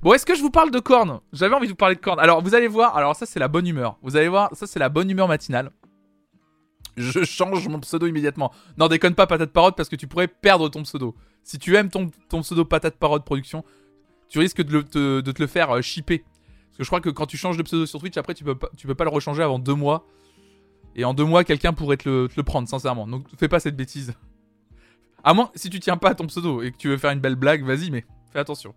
[0.00, 1.20] Bon, est-ce que je vous parle de cornes?
[1.32, 2.18] J'avais envie de vous parler de cornes.
[2.18, 3.98] Alors, vous allez voir, alors ça, c'est la bonne humeur.
[4.02, 5.70] Vous allez voir, ça, c'est la bonne humeur matinale.
[6.96, 8.52] Je change mon pseudo immédiatement.
[8.76, 11.14] Non, déconne pas, patate parode, parce que tu pourrais perdre ton pseudo.
[11.42, 12.10] Si tu aimes ton,
[12.40, 13.64] pseudo patate parode production,
[14.28, 15.80] tu risques de, te, le faire euh.
[16.72, 18.54] Parce que je crois que quand tu changes de pseudo sur Twitch, après, tu peux
[18.54, 20.06] pas, tu peux pas le rechanger avant deux mois.
[20.96, 23.06] Et en deux mois, quelqu'un pourrait te le, prendre, sincèrement.
[23.06, 24.14] Donc fais pas cette bêtise.
[25.22, 27.20] À moins, si tu tiens pas à ton pseudo et que tu veux faire une
[27.20, 28.74] belle blague, vas-y, mais fais attention.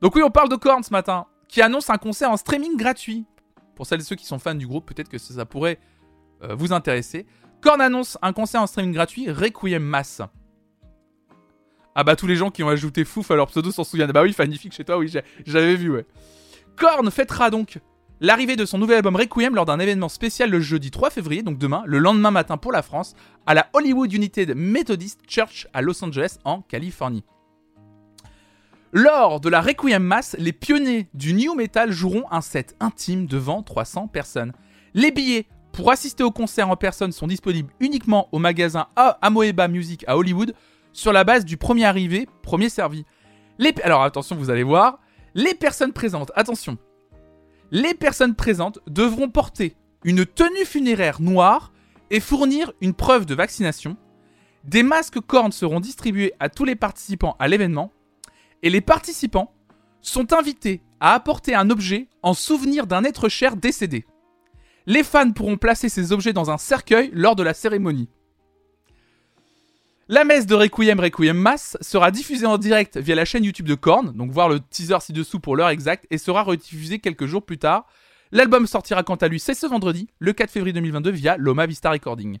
[0.00, 3.26] Donc oui, on parle de Korn ce matin, qui annonce un concert en streaming gratuit.
[3.74, 5.78] Pour celles et ceux qui sont fans du groupe, peut-être que ça, pourrait
[6.42, 7.26] euh, vous intéresser.
[7.60, 10.22] Korn annonce un concert en streaming gratuit, Requiem Mass.
[11.94, 14.12] Ah bah tous les gens qui ont ajouté Fouf à leur pseudo s'en souviennent.
[14.12, 15.10] Bah oui, Fannifique chez toi, oui,
[15.46, 16.06] j'avais vu, ouais.
[16.76, 17.78] Korn fêtera donc
[18.20, 21.58] l'arrivée de son nouvel album Requiem lors d'un événement spécial le jeudi 3 février, donc
[21.58, 23.14] demain, le lendemain matin pour la France,
[23.46, 27.24] à la Hollywood United Methodist Church à Los Angeles, en Californie.
[28.92, 33.62] Lors de la Requiem Mass, les pionniers du New Metal joueront un set intime devant
[33.62, 34.52] 300 personnes.
[34.94, 40.04] Les billets pour assister au concert en personne sont disponibles uniquement au magasin Amoeba Music
[40.06, 40.54] à Hollywood
[40.92, 43.04] sur la base du premier arrivé, premier servi.
[43.82, 44.98] Alors attention, vous allez voir,
[45.36, 46.78] les personnes présentes, attention,
[47.70, 51.74] les personnes présentes devront porter une tenue funéraire noire
[52.10, 53.98] et fournir une preuve de vaccination.
[54.64, 57.92] Des masques cornes seront distribués à tous les participants à l'événement
[58.62, 59.52] et les participants
[60.00, 64.06] sont invités à apporter un objet en souvenir d'un être cher décédé.
[64.86, 68.08] Les fans pourront placer ces objets dans un cercueil lors de la cérémonie.
[70.08, 73.74] La messe de Requiem Requiem Mass sera diffusée en direct via la chaîne YouTube de
[73.74, 77.58] Korn, donc voir le teaser ci-dessous pour l'heure exacte, et sera rediffusée quelques jours plus
[77.58, 77.86] tard.
[78.30, 81.90] L'album sortira quant à lui, c'est ce vendredi, le 4 février 2022, via Loma Vista
[81.90, 82.38] Recording.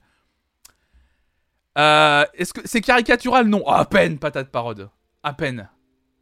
[1.76, 3.48] Euh, Est-ce que c'est caricatural?
[3.48, 4.88] Non, à peine, patate parode.
[5.24, 5.68] À peine.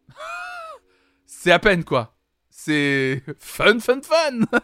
[1.26, 2.14] c'est à peine, quoi.
[2.48, 4.40] C'est fun, fun, fun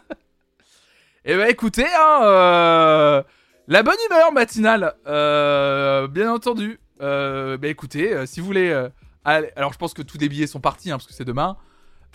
[1.25, 2.19] Eh ben écoutez, hein...
[2.23, 3.23] Euh...
[3.67, 6.79] La bonne humeur matinale, euh, bien entendu.
[7.01, 8.89] Euh, bah écoutez, euh, si vous voulez, euh,
[9.23, 11.57] alors je pense que tous les billets sont partis hein, parce que c'est demain.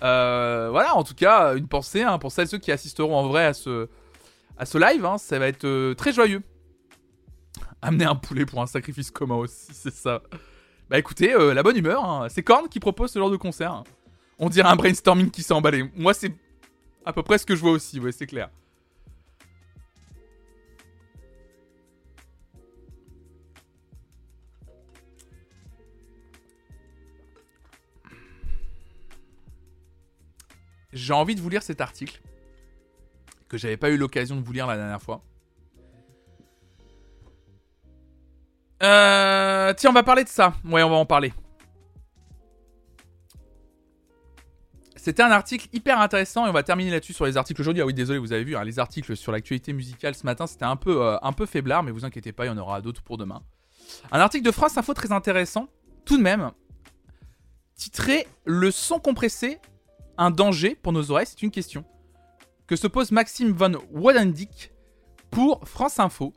[0.01, 3.55] voilà, en tout cas, une pensée hein, pour celles ceux qui assisteront en vrai à
[3.55, 3.89] ce,
[4.59, 5.05] à ce live.
[5.05, 6.43] Hein, ça va être très joyeux.
[7.83, 10.23] Amener un poulet pour un sacrifice commun aussi, c'est ça.
[10.89, 13.83] Bah écoutez, la bonne humeur, c'est Korn qui propose ce genre de concert.
[14.39, 15.91] On dirait un brainstorming qui s'est emballé.
[15.97, 16.33] Moi, c'est
[17.05, 18.51] à peu près ce que je vois aussi, ouais, c'est clair.
[30.97, 32.23] J'ai envie de vous lire cet article
[33.49, 35.23] que j'avais pas eu l'occasion de vous lire la dernière fois.
[38.83, 40.55] Euh, tiens, on va parler de ça.
[40.65, 41.35] Ouais, on va en parler.
[44.97, 47.83] C'était un article hyper intéressant et on va terminer là-dessus sur les articles aujourd'hui.
[47.83, 50.65] Ah oui, désolé, vous avez vu, hein, les articles sur l'actualité musicale ce matin, c'était
[50.65, 53.03] un peu, euh, un peu faiblard, mais vous inquiétez pas, il y en aura d'autres
[53.03, 53.43] pour demain.
[54.11, 55.69] Un article de France Info très intéressant,
[56.07, 56.51] tout de même,
[57.77, 59.61] titré Le son compressé
[60.19, 61.85] un danger pour nos oreilles C'est une question
[62.67, 64.73] que se pose Maxime von Wadendick
[65.31, 66.33] pour France Info.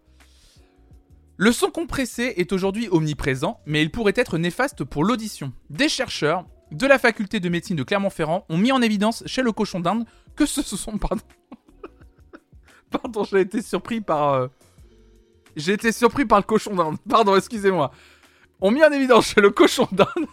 [1.37, 5.53] Le son compressé est aujourd'hui omniprésent, mais il pourrait être néfaste pour l'audition.
[5.69, 9.51] Des chercheurs de la faculté de médecine de Clermont-Ferrand ont mis en évidence chez le
[9.51, 10.05] cochon d'Inde
[10.35, 10.97] que ce sont...
[10.99, 11.23] Pardon,
[12.91, 14.33] pardon j'ai été surpris par...
[14.33, 14.47] Euh,
[15.55, 16.97] j'ai été surpris par le cochon d'Inde.
[17.07, 17.91] Pardon, excusez-moi.
[18.61, 20.27] Ont mis en évidence chez le cochon d'Inde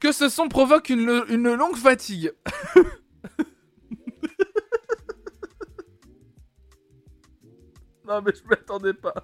[0.00, 2.32] que ce son provoque une, longue fatigue.
[8.04, 9.14] non mais je m'attendais pas.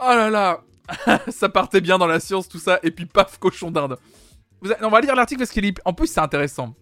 [0.00, 0.60] Oh là là
[1.30, 3.96] Ça partait bien dans la science, tout ça, et puis paf, cochon d'Inde.
[4.80, 5.80] On va lire l'article parce qu'il est...
[5.84, 6.74] En plus, c'est intéressant.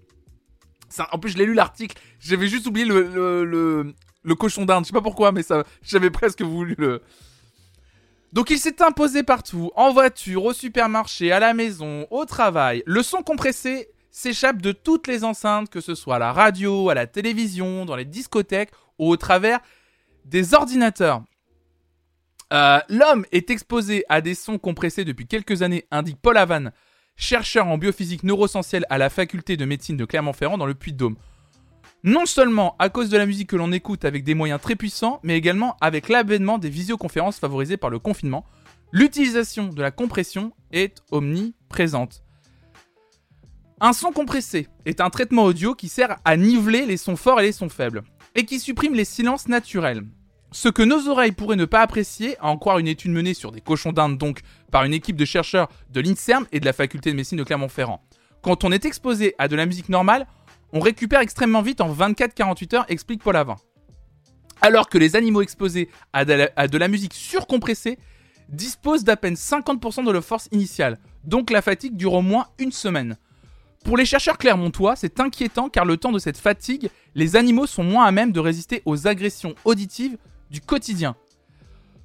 [1.11, 1.97] En plus, je l'ai lu l'article.
[2.21, 4.85] J'avais juste oublié le, le, le, cochon d'Inde.
[4.85, 7.03] Je sais pas pourquoi, mais ça, j'avais presque voulu le.
[8.33, 12.83] Donc, il s'est imposé partout, en voiture, au supermarché, à la maison, au travail.
[12.87, 16.95] Le son compressé s'échappe de toutes les enceintes, que ce soit à la radio, à
[16.95, 19.61] la télévision, dans les discothèques ou au travers
[20.25, 21.23] des ordinateurs.
[22.53, 26.71] Euh, l'homme est exposé à des sons compressés depuis quelques années, indique Paul Havan,
[27.17, 31.17] chercheur en biophysique neurosentielle à la faculté de médecine de Clermont-Ferrand dans le Puy-de-Dôme.
[32.05, 35.21] Non seulement à cause de la musique que l'on écoute avec des moyens très puissants,
[35.23, 38.45] mais également avec l'avènement des visioconférences favorisées par le confinement,
[38.91, 42.23] l'utilisation de la compression est omniprésente.
[43.81, 47.45] Un son compressé est un traitement audio qui sert à niveler les sons forts et
[47.45, 48.03] les sons faibles,
[48.35, 50.05] et qui supprime les silences naturels.
[50.55, 53.53] Ce que nos oreilles pourraient ne pas apprécier, à en croire une étude menée sur
[53.53, 54.41] des cochons d'Inde donc
[54.71, 58.05] par une équipe de chercheurs de l'INSERM et de la faculté de médecine de Clermont-Ferrand.
[58.43, 60.27] Quand on est exposé à de la musique normale,
[60.75, 63.57] on récupère extrêmement vite en 24-48 heures, explique Paul Avin.
[64.61, 67.99] Alors que les animaux exposés à de la, à de la musique surcompressée
[68.51, 72.73] disposent d'à peine 50% de leur force initiale, donc la fatigue dure au moins une
[72.73, 73.17] semaine.
[73.85, 77.83] Pour les chercheurs clermontois, c'est inquiétant car le temps de cette fatigue, les animaux sont
[77.83, 80.19] moins à même de résister aux agressions auditives
[80.53, 81.17] du quotidien.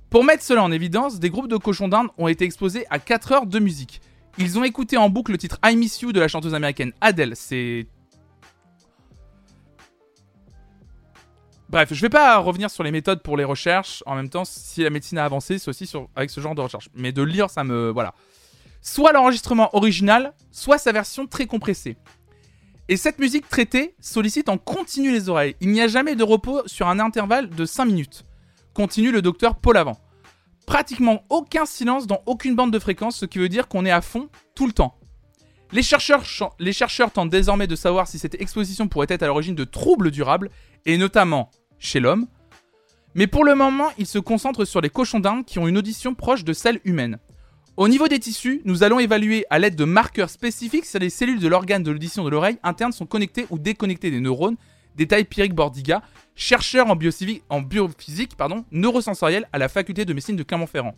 [0.09, 3.31] Pour mettre cela en évidence, des groupes de cochons d'Inde ont été exposés à 4
[3.33, 4.01] heures de musique.
[4.37, 7.33] Ils ont écouté en boucle le titre I Miss You de la chanteuse américaine Adele.
[7.35, 7.87] C'est.
[11.69, 14.01] Bref, je vais pas revenir sur les méthodes pour les recherches.
[14.05, 16.89] En même temps, si la médecine a avancé, c'est aussi avec ce genre de recherche.
[16.93, 17.89] Mais de lire, ça me.
[17.89, 18.13] Voilà.
[18.81, 21.97] Soit l'enregistrement original, soit sa version très compressée.
[22.87, 25.57] Et cette musique traitée sollicite en continu les oreilles.
[25.59, 28.23] Il n'y a jamais de repos sur un intervalle de 5 minutes.
[28.77, 29.97] Continue le docteur Paul Avant.
[30.67, 34.01] Pratiquement aucun silence dans aucune bande de fréquence, ce qui veut dire qu'on est à
[34.01, 34.99] fond tout le temps.
[35.71, 36.21] Les chercheurs,
[37.11, 40.51] tentent désormais de savoir si cette exposition pourrait être à l'origine de troubles durables,
[40.85, 41.49] et notamment
[41.79, 42.27] chez l'homme.
[43.15, 46.13] Mais pour le moment, ils se concentrent sur les cochons d'Inde qui ont une audition
[46.13, 47.17] proche de celle humaine.
[47.77, 51.39] Au niveau des tissus, nous allons évaluer à l'aide de marqueurs spécifiques si les cellules
[51.39, 54.57] de l'organe de l'audition de l'oreille interne sont connectées ou déconnectées des neurones,
[54.95, 56.03] détaille Pierrick Bordiga,
[56.37, 58.63] chercheur en, biophysique, en biophysique pardon,
[59.51, 60.95] à la faculté de médecine de Clermont-Ferrand.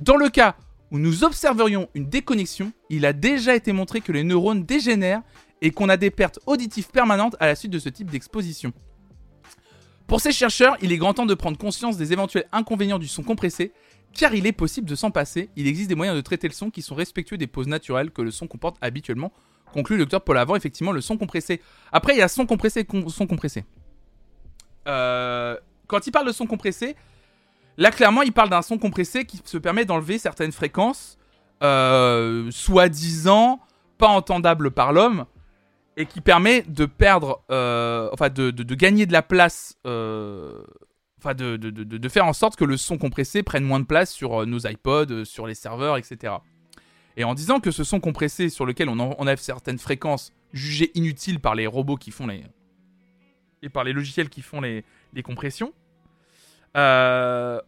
[0.00, 0.56] Dans le cas
[0.90, 5.22] où nous observerions une déconnexion, il a déjà été montré que les neurones dégénèrent
[5.62, 8.72] et qu'on a des pertes auditives permanentes à la suite de ce type d'exposition.
[10.06, 13.22] Pour ces chercheurs, il est grand temps de prendre conscience des éventuels inconvénients du son
[13.22, 13.72] compressé
[14.12, 16.70] car il est possible de s'en passer, il existe des moyens de traiter le son
[16.70, 19.32] qui sont respectueux des pauses naturelles que le son comporte habituellement,
[19.72, 21.60] conclut le docteur Paul Avant, effectivement, le son compressé.
[21.92, 23.64] Après, il y a son compressé et son compressé.
[24.86, 25.56] Euh,
[25.86, 26.96] quand il parle de son compressé,
[27.76, 31.18] là, clairement, il parle d'un son compressé qui se permet d'enlever certaines fréquences,
[31.62, 33.60] euh, soi-disant
[33.98, 35.26] pas entendables par l'homme,
[35.96, 42.08] et qui permet de perdre, euh, enfin, de, de, gagner de la place enfin de,
[42.08, 45.46] faire en sorte que le son compressé prenne moins de place sur nos iPods, sur
[45.46, 46.34] les serveurs, etc.
[47.16, 51.40] Et en disant que ce son compressé sur lequel on enlève certaines fréquences jugées inutiles
[51.40, 52.44] par les robots qui font les
[53.68, 54.84] par les logiciels qui font les,
[55.24, 55.72] compressions,
[56.76, 57.60] euh,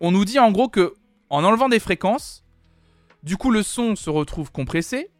[0.00, 0.94] on nous dit en gros que
[1.30, 2.44] en enlevant des fréquences,
[3.22, 5.10] du coup le son se retrouve compressé,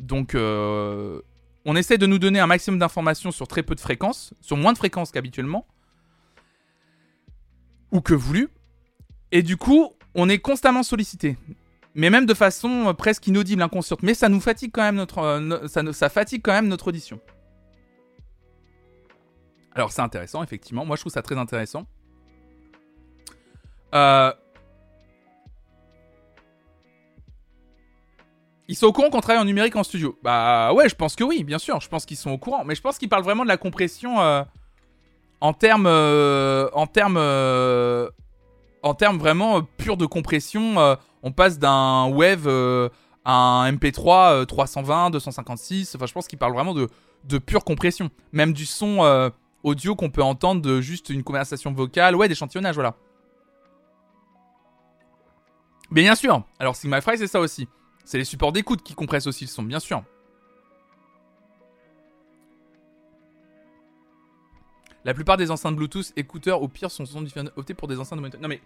[0.00, 4.56] donc on essaie de nous donner un maximum d'informations sur très peu de fréquences, sur
[4.56, 5.66] moins de fréquences qu'habituellement
[7.92, 8.48] ou que voulu.
[9.32, 11.36] Et du coup, on est constamment sollicité.
[11.94, 14.02] Mais même de façon euh, presque inaudible, inconsciente.
[14.02, 17.20] Mais ça nous fatigue quand même notre, euh, ça fatigue quand même notre audition.
[19.78, 20.84] Alors c'est intéressant, effectivement.
[20.84, 21.86] Moi je trouve ça très intéressant.
[23.94, 24.32] Euh...
[28.66, 30.18] Ils sont au courant qu'on travaille en numérique en studio.
[30.24, 31.80] Bah ouais, je pense que oui, bien sûr.
[31.80, 32.64] Je pense qu'ils sont au courant.
[32.64, 34.42] Mais je pense qu'ils parlent vraiment de la compression euh,
[35.40, 37.16] en termes euh, en termes
[38.82, 42.48] en termes vraiment purs de compression on passe d'un wave
[43.24, 48.52] à un MP3 320 256 enfin je pense qu'il parle vraiment de pure compression même
[48.52, 49.30] du son
[49.62, 52.96] audio qu'on peut entendre de juste une conversation vocale ouais d'échantillonnage voilà
[55.90, 57.68] mais bien sûr alors Sigma Fry c'est ça aussi
[58.04, 60.02] c'est les supports d'écoute qui compressent aussi le son bien sûr
[65.08, 67.24] La plupart des enceintes Bluetooth, écouteurs, au pire, sont, sont
[67.56, 68.36] optés pour des enceintes de.
[68.36, 68.60] Non mais,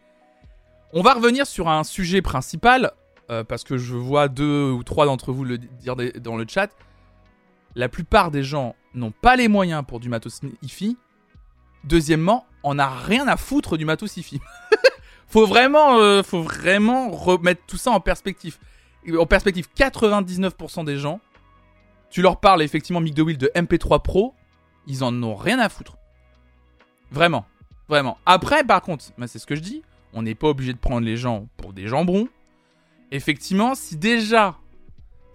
[0.93, 2.91] on va revenir sur un sujet principal,
[3.31, 6.71] euh, parce que je vois deux ou trois d'entre vous le dire dans le chat.
[7.77, 10.97] La plupart des gens n'ont pas les moyens pour du matos hi
[11.85, 14.41] Deuxièmement, on n'a rien à foutre du matos hi
[15.27, 18.59] faut vraiment, euh, faut vraiment remettre tout ça en perspective.
[19.19, 21.21] En perspective, 99% des gens,
[22.11, 24.35] tu leur parles effectivement Mick DeWill de MP3 Pro,
[24.87, 25.97] ils en ont rien à foutre.
[27.11, 27.47] Vraiment.
[27.89, 28.19] Vraiment.
[28.27, 29.83] Après, par contre, c'est ce que je dis,
[30.13, 32.29] on n'est pas obligé de prendre les gens pour des jambons.
[33.11, 34.57] Effectivement, si déjà,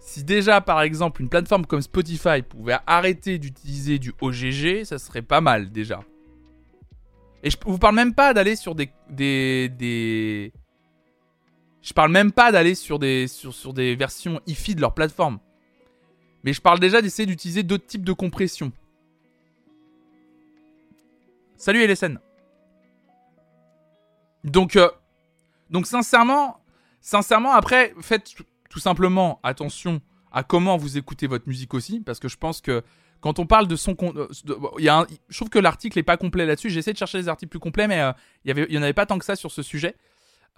[0.00, 5.22] si déjà, par exemple, une plateforme comme Spotify pouvait arrêter d'utiliser du OGG, ça serait
[5.22, 6.00] pas mal déjà.
[7.42, 10.52] Et je vous parle même pas d'aller sur des, des, des...
[11.82, 15.38] Je parle même pas d'aller sur des, sur, sur des versions IFI de leur plateforme.
[16.44, 18.72] Mais je parle déjà d'essayer d'utiliser d'autres types de compression.
[21.56, 22.18] Salut LSN.
[24.44, 24.88] Donc, euh,
[25.70, 26.60] donc sincèrement,
[27.00, 28.34] sincèrement, après, faites
[28.68, 30.00] tout simplement attention
[30.32, 32.82] à comment vous écoutez votre musique aussi, parce que je pense que
[33.20, 36.70] quand on parle de son, euh, je trouve que l'article est pas complet là-dessus.
[36.70, 38.12] J'ai essayé de chercher des articles plus complets, mais euh,
[38.44, 39.96] il y en avait pas tant que ça sur ce sujet.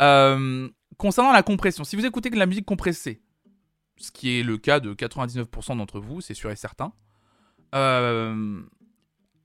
[0.00, 3.22] Euh, concernant la compression, si vous écoutez de la musique compressée,
[3.96, 6.92] ce qui est le cas de 99% d'entre vous, c'est sûr et certain.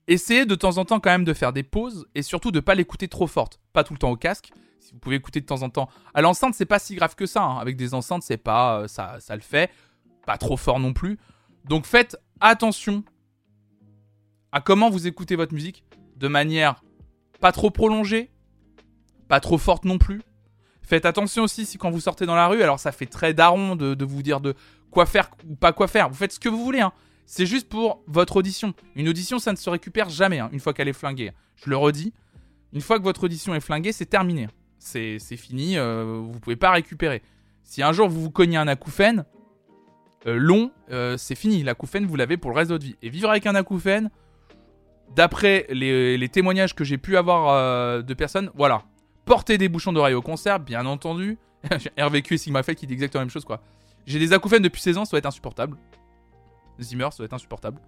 [0.08, 2.76] Essayez de temps en temps quand même de faire des pauses et surtout de pas
[2.76, 4.52] l'écouter trop forte, pas tout le temps au casque.
[4.80, 7.26] Si vous pouvez écouter de temps en temps à l'enceinte, c'est pas si grave que
[7.26, 7.44] ça.
[7.44, 7.58] Hein.
[7.58, 9.72] Avec des enceintes, c'est pas ça, ça le fait,
[10.26, 11.18] pas trop fort non plus.
[11.64, 13.04] Donc faites attention
[14.52, 15.84] à comment vous écoutez votre musique
[16.16, 16.84] de manière
[17.40, 18.32] pas trop prolongée,
[19.28, 20.22] pas trop forte non plus.
[20.82, 23.76] Faites attention aussi si quand vous sortez dans la rue, alors ça fait très daron
[23.76, 24.54] de, vous dire de
[24.92, 26.10] quoi faire ou pas quoi faire.
[26.10, 26.82] Vous faites ce que vous voulez.
[26.82, 26.94] Hein.
[27.26, 28.74] C'est juste pour votre audition.
[28.96, 31.32] Une audition, ça ne se récupère jamais hein, une fois qu'elle est flinguée.
[31.56, 32.14] Je le redis.
[32.74, 34.48] Une fois que votre audition est flinguée, c'est terminé.
[34.78, 35.78] C'est fini.
[35.78, 37.24] Euh, vous pouvez pas récupérer.
[37.64, 39.26] Si un jour vous vous cognez un acouphène,
[40.28, 41.64] euh, long, euh, c'est fini.
[41.64, 42.96] L'acouphène, vous l'avez pour le reste de votre vie.
[43.02, 44.12] Et vivre avec un acouphène,
[45.16, 48.84] d'après les, témoignages que j'ai pu avoir de personnes, voilà.
[49.26, 51.40] Porter des bouchons d'oreille au concert, bien entendu.
[52.00, 53.62] RVQ et Sigma Fait qui dit exactement la même chose, quoi.
[54.06, 55.78] J'ai des acouphènes depuis 16 ans, ça doit être insupportable.
[56.80, 57.80] Zimmer, ça doit être insupportable.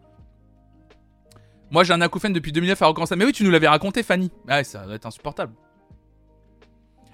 [1.69, 3.15] Moi, j'ai un acouphène depuis 2009 à recommencer.
[3.15, 4.31] Mais oui, tu nous l'avais raconté, Fanny.
[4.47, 5.53] Ouais, ça doit être insupportable.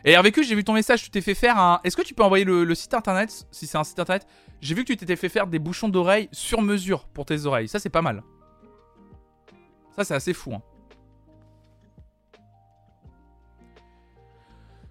[0.05, 1.79] Et RVQ, j'ai vu ton message, tu t'es fait faire un.
[1.83, 4.27] Est-ce que tu peux envoyer le, site internet Si c'est un site internet,
[4.61, 7.69] j'ai vu que tu t'étais fait faire des bouchons d'oreilles sur mesure pour tes oreilles.
[7.69, 8.21] Ça, c'est pas mal.
[9.95, 10.53] Ça, c'est assez fou.
[10.53, 10.61] Hein.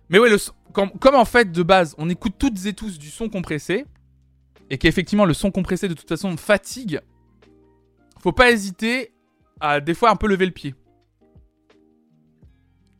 [0.08, 0.38] Mais ouais, le
[0.72, 3.84] comme, en fait, de base, on écoute toutes et tous du son compressé,
[4.72, 7.02] et qu'effectivement, le son compressé, de toute façon, fatigue,
[8.20, 9.12] faut pas hésiter
[9.60, 10.74] à des fois un peu lever le pied.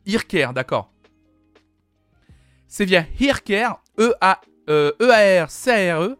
[0.05, 0.93] Earcare, d'accord.
[2.67, 5.49] C'est via Earcare, E-A-R-C-A-R-E.
[6.09, 6.17] E.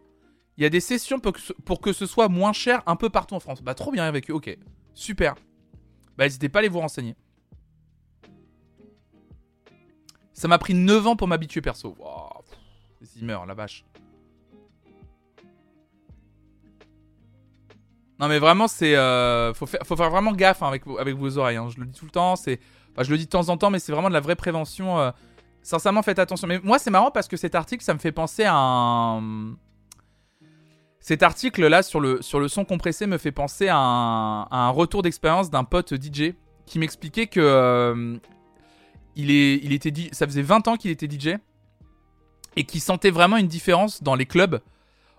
[0.57, 3.39] Il y a des sessions pour que, ce, soit moins cher un peu partout en
[3.39, 3.61] France.
[3.61, 4.57] Bah, trop bien avec ok.
[4.95, 5.35] Super.
[6.17, 7.15] Bah, n'hésitez pas à aller vous renseigner.
[10.33, 11.95] Ça m'a pris 9 ans pour m'habituer perso.
[11.99, 12.43] Wow.
[13.03, 13.85] Zimmer, la vache.
[18.19, 21.57] Non mais vraiment c'est euh, faut, faire, vraiment gaffe hein, avec, avec vos oreilles.
[21.57, 21.67] Hein.
[21.73, 22.59] Je le dis tout le temps, c'est,
[22.99, 24.99] je le dis de temps en temps, mais c'est vraiment de la vraie prévention.
[24.99, 25.11] Euh,
[25.63, 26.45] Sincèrement, faites attention.
[26.45, 29.55] Mais moi, c'est marrant parce que cet article, ça me fait penser à un.
[30.99, 35.49] Cet article-là sur le, sur le son compressé me fait penser à un, retour d'expérience
[35.49, 36.33] d'un pote DJ
[36.65, 37.39] qui m'expliquait que.
[37.39, 38.17] Euh,
[39.15, 41.37] il, est, il était, ça faisait 20 ans qu'il était DJ
[42.55, 44.59] et qui sentait vraiment une différence dans les clubs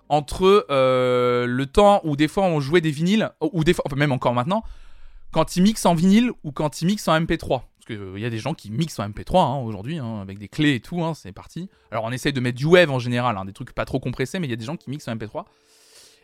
[0.09, 4.13] entre euh, le temps où des fois on jouait des vinyles, ou des fois, même
[4.13, 4.63] encore maintenant,
[5.33, 7.63] quand il mixe en vinyle ou quand il mixe en MP3.
[7.87, 10.49] Parce qu'il y a des gens qui mixent en MP3 hein, aujourd'hui, hein, avec des
[10.49, 11.69] clés et tout, hein, c'est parti.
[11.91, 14.47] Alors on essaye de mettre du wave en général, des trucs pas trop compressés, mais
[14.47, 15.45] il y a des gens qui mixent en MP3.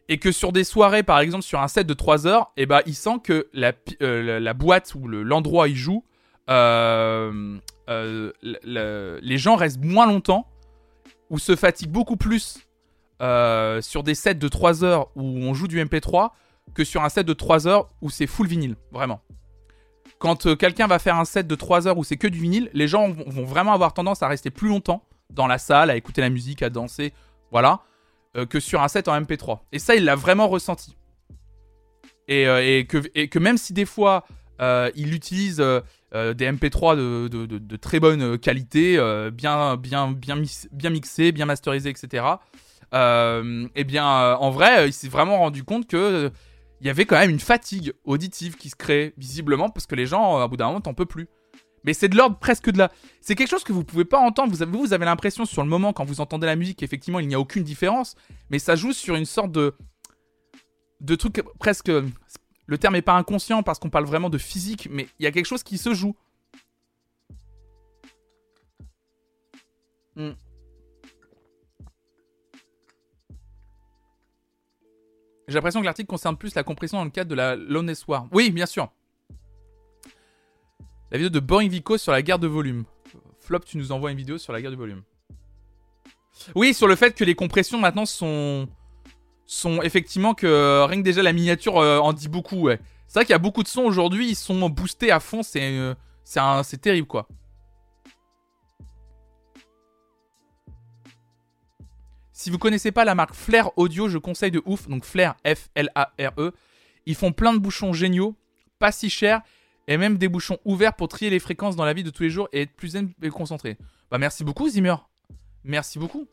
[0.09, 2.67] Et que sur des soirées, par exemple, sur un set de 3 heures, et eh
[2.67, 3.73] ben, il sent que la,
[4.03, 6.05] euh, boîte ou l'endroit où il joue,
[6.49, 7.59] euh,
[7.89, 10.49] euh, les gens restent moins longtemps,
[11.29, 12.59] ou se fatiguent beaucoup plus
[13.21, 16.31] sur des sets de 3 heures où on joue du MP3
[16.75, 19.21] que sur un set de 3 heures où c'est full vinyle, vraiment
[20.21, 22.71] quand euh, quelqu'un va faire un set de 3 heures où c'est que du vinyle,
[22.75, 26.21] les gens vont, vraiment avoir tendance à rester plus longtemps dans la salle, à écouter
[26.21, 27.13] la musique, à danser,
[27.51, 27.81] voilà,
[28.37, 29.61] euh, que sur un set en MP3.
[29.73, 30.95] Et ça, il l'a vraiment ressenti.
[32.29, 34.25] Et, euh, que, que, même si des fois,
[34.95, 38.99] il utilise des MP3 de, très bonne qualité,
[39.33, 42.25] bien, bien, bien, bien mixés, bien masterisés, etc.,
[42.93, 46.31] eh bien, en vrai, il s'est vraiment rendu compte que
[46.81, 50.07] il y avait quand même une fatigue auditive qui se crée, visiblement, parce que les
[50.07, 51.29] gens, à bout d'un moment, t'en peux plus.
[51.85, 52.91] Mais c'est de l'ordre presque de la.
[53.21, 54.53] C'est quelque chose que vous pouvez pas entendre.
[54.53, 57.29] Vous avez, vous avez l'impression sur le moment, quand vous entendez la musique, qu'effectivement, il
[57.29, 58.17] n'y a aucune différence.
[58.51, 59.75] Mais ça joue sur une sorte de.
[61.01, 61.91] de truc presque.
[62.67, 65.33] Le terme n'est pas inconscient parce qu'on parle vraiment de physique, mais il y a
[65.33, 66.15] quelque chose qui se joue.
[70.17, 70.33] Hmm.
[75.51, 78.29] J'ai l'impression que l'article concerne plus la compression dans le cadre de la Lowness War.
[78.31, 78.89] Oui, bien sûr.
[81.11, 82.85] La vidéo de Boring Vico sur la guerre de volume.
[83.41, 85.03] Flop, tu nous envoies une vidéo sur la guerre de volume.
[86.55, 88.69] Oui, sur le fait que les compressions maintenant sont
[89.45, 92.61] sont effectivement que euh, rien que déjà la miniature euh, en dit beaucoup.
[92.61, 92.79] Ouais.
[93.09, 95.63] C'est vrai qu'il y a beaucoup de sons aujourd'hui, ils sont boostés à fond, c'est
[95.63, 95.95] euh,
[96.63, 97.27] c'est terrible quoi.
[102.41, 104.89] Si vous connaissez pas la marque Flair Audio, je conseille de ouf.
[104.89, 106.55] Donc Flair, F-L-A-R-E.
[107.05, 108.35] Ils font plein de bouchons géniaux,
[108.79, 109.43] pas si chers,
[109.87, 112.31] et même des bouchons ouverts pour trier les fréquences dans la vie de tous les
[112.31, 113.77] jours et être plus zen et concentré.
[114.11, 114.95] Bah merci beaucoup Zimmer.
[115.65, 116.27] Merci beaucoup.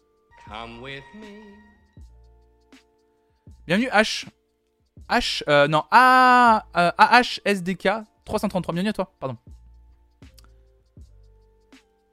[3.67, 4.27] Bienvenue H.
[5.09, 5.43] H.
[5.49, 6.67] Euh, non, A.
[6.77, 7.89] Euh, AHSDK
[8.23, 8.73] 333.
[8.73, 9.35] Bienvenue à toi, pardon.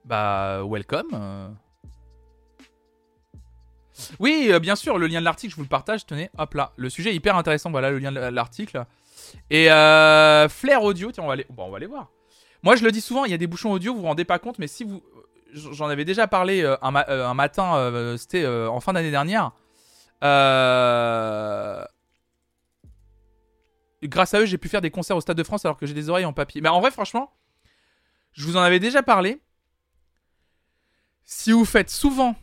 [0.04, 1.54] Bah, welcome.
[4.18, 6.06] Oui, euh, bien sûr, le lien de l'article, je vous le partage.
[6.06, 6.72] Tenez, hop là.
[6.76, 7.70] Le sujet est hyper intéressant.
[7.70, 8.84] Voilà le lien de l'article.
[9.50, 12.10] Et euh, Flair Audio, tiens, on va aller, bon, on va aller voir.
[12.62, 14.38] Moi, je le dis souvent, il y a des bouchons audio, vous vous rendez pas
[14.38, 15.02] compte, mais si vous.
[15.52, 19.52] J'en avais déjà parlé euh, un, un matin, c'était en fin d'année dernière.
[24.02, 25.94] Grâce à eux, j'ai pu faire des concerts au Stade de France alors que j'ai
[25.94, 26.60] des oreilles en papier.
[26.60, 27.32] Mais en vrai, franchement,
[28.32, 29.40] je vous en avais déjà parlé.
[31.24, 32.34] Si vous faites souvent,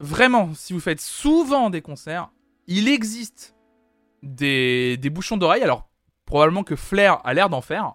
[0.00, 2.30] vraiment, si vous faites souvent des concerts,
[2.66, 3.56] il existe
[4.22, 5.62] des, des bouchons d'oreilles.
[5.62, 5.88] Alors,
[6.24, 7.94] probablement que Flair a l'air d'en faire.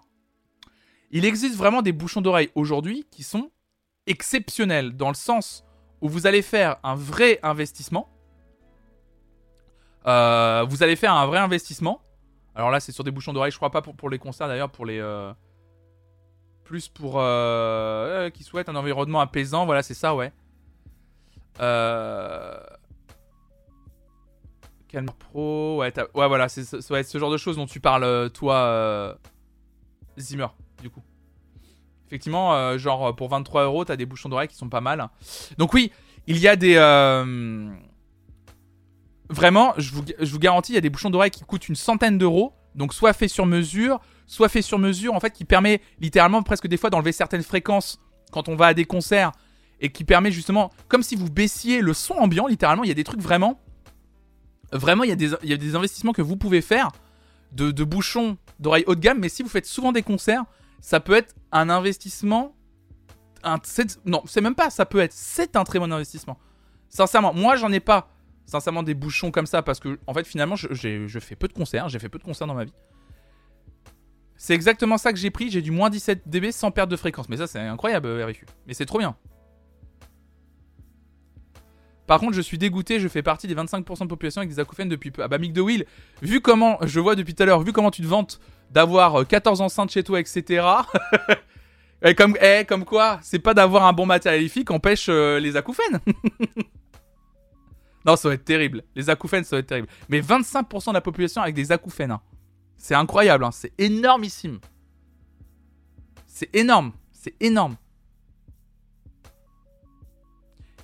[1.10, 3.50] Il existe vraiment des bouchons d'oreilles aujourd'hui qui sont
[4.06, 5.64] exceptionnels dans le sens
[6.00, 8.08] où vous allez faire un vrai investissement.
[10.06, 12.00] Euh, vous allez faire un vrai investissement.
[12.54, 14.70] Alors là, c'est sur des bouchons d'oreilles, je crois pas pour, pour les concerts d'ailleurs,
[14.70, 14.98] pour les.
[14.98, 15.32] euh,
[16.64, 17.14] plus pour.
[17.16, 20.32] Euh, qui souhaitent un environnement apaisant, voilà, c'est ça, ouais.
[21.60, 22.56] Euh.
[25.18, 29.14] Pro, ouais, voilà, c'est ce genre de choses dont tu parles, euh, toi, euh,
[30.18, 30.48] Zimmer,
[30.82, 31.02] du coup.
[32.06, 35.08] Effectivement, euh, genre pour 23 euros, t'as des bouchons d'oreilles qui sont pas mal.
[35.56, 35.92] Donc oui,
[36.26, 36.74] il y a des...
[39.30, 41.76] Vraiment, je vous, je vous garantis, il y a des bouchons d'oreilles qui coûtent une
[41.76, 42.52] centaine d'euros.
[42.74, 46.66] Donc soit fait sur mesure, soit fait sur mesure, en fait, qui permet littéralement presque
[46.66, 47.98] des fois d'enlever certaines fréquences
[48.30, 49.32] quand on va à des concerts.
[49.82, 52.94] Et qui permet justement, comme si vous baissiez le son ambiant, littéralement, il y a
[52.94, 53.60] des trucs vraiment...
[54.72, 56.92] Vraiment, il y a des, il y a des investissements que vous pouvez faire
[57.52, 59.18] de, bouchons d'oreilles haut de gamme.
[59.18, 60.44] Mais si vous faites souvent des concerts,
[60.80, 62.54] ça peut être un investissement.
[64.06, 65.12] Non, c'est même pas, ça peut être.
[65.12, 66.38] C'est un très bon investissement.
[66.88, 68.08] Sincèrement, moi j'en ai pas.
[68.46, 71.52] Sincèrement, des bouchons comme ça parce que, en fait, finalement, je, je fais peu de
[71.52, 71.88] concerts.
[71.88, 72.74] J'ai fait peu de concerts dans ma vie.
[74.36, 75.50] C'est exactement ça que j'ai pris.
[75.50, 77.28] J'ai du moins 17 dB sans perte de fréquence.
[77.28, 78.46] Mais ça, c'est incroyable, RFU.
[78.66, 79.16] Mais c'est trop bien.
[82.12, 84.90] Par contre, je suis dégoûté, je fais partie des 25% de population avec des acouphènes
[84.90, 85.22] depuis peu.
[85.22, 85.86] Ah bah, Mick de Will,
[86.20, 88.38] vu comment, je vois depuis tout à l'heure, vu comment tu te vantes
[88.70, 90.62] d'avoir euh, 14 enceintes chez toi, etc.
[92.04, 95.56] Et comme, eh, comme quoi, c'est pas d'avoir un bon matériel qui empêche euh, les
[95.56, 96.00] acouphènes.
[98.04, 98.84] non, ça va être terrible.
[98.94, 99.88] Les acouphènes, ça va être terrible.
[100.10, 102.10] Mais 25% de la population avec des acouphènes.
[102.10, 102.20] hein.
[102.76, 103.52] C'est incroyable, hein.
[103.52, 104.58] c'est énormissime.
[106.26, 107.76] C'est énorme, c'est énorme.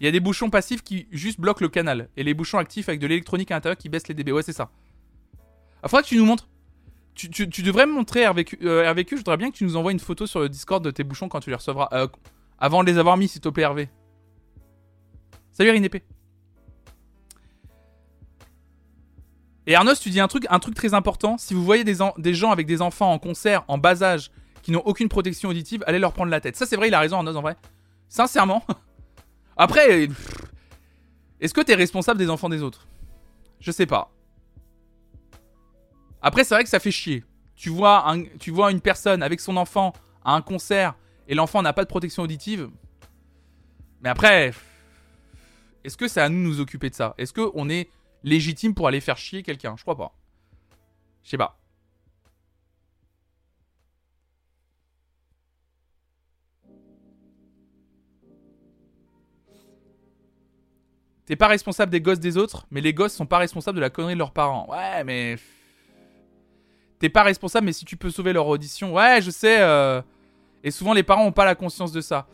[0.00, 2.08] Il y a des bouchons passifs qui juste bloquent le canal.
[2.16, 4.32] Et les bouchons actifs avec de l'électronique à l'intérieur qui baissent les dB.
[4.32, 4.70] Ouais, c'est ça.
[5.82, 6.48] Ah, faudrait que tu nous montres.
[7.14, 8.94] Tu, devrais me montrer RVQ, euh.
[8.94, 11.28] Je voudrais bien que tu nous envoies une photo sur le Discord de tes bouchons
[11.28, 11.88] quand tu les recevras.
[11.92, 12.06] Euh,
[12.60, 13.88] avant de les avoir mis, s'il te plaît, Hervé.
[15.50, 16.04] Salut Rinépé.
[19.66, 21.38] Et Arnos, tu dis un truc, un truc très important.
[21.38, 24.30] Si vous voyez des, des gens avec des enfants en concert, en bas âge,
[24.62, 26.56] qui n'ont aucune protection auditive, allez leur prendre la tête.
[26.56, 27.56] Ça, c'est vrai, il a raison, Arnos, en vrai.
[28.08, 28.64] Sincèrement.
[29.58, 30.08] Après,
[31.40, 32.86] est-ce que t'es responsable des enfants des autres?
[33.60, 34.12] Je sais pas.
[36.22, 37.24] Après, c'est vrai que ça fait chier.
[37.56, 38.06] Tu vois,
[38.38, 39.92] tu vois une personne avec son enfant
[40.24, 40.94] à un concert
[41.26, 42.70] et l'enfant n'a pas de protection auditive.
[44.00, 44.52] Mais après,
[45.82, 47.14] est-ce que c'est à nous de nous occuper de ça?
[47.18, 47.90] Est-ce qu'on est
[48.22, 49.74] légitime pour aller faire chier quelqu'un?
[49.76, 50.14] Je crois pas.
[51.24, 51.57] Je sais pas.
[61.28, 63.90] T'es pas responsable des gosses des autres, mais les gosses sont pas responsables de la
[63.90, 64.66] connerie de leurs parents.
[64.70, 65.36] Ouais, mais.
[66.98, 68.94] T'es pas responsable, mais si tu peux sauver leur audition.
[68.94, 69.58] Ouais, je sais.
[69.60, 70.00] euh,
[70.64, 72.26] Et souvent, les parents ont pas la conscience de ça.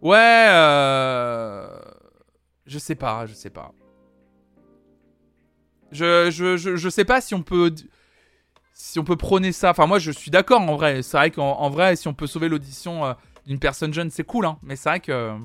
[0.00, 1.68] Ouais, euh...
[2.66, 3.70] Je sais pas, je sais pas.
[5.92, 7.72] Je, je, je, je sais pas si on peut.
[8.74, 9.70] Si on peut prôner ça.
[9.70, 11.02] Enfin, moi, je suis d'accord en vrai.
[11.02, 13.12] C'est vrai qu'en en vrai, si on peut sauver l'audition euh,
[13.46, 14.58] d'une personne jeune, c'est cool, hein.
[14.64, 15.36] Mais c'est vrai que.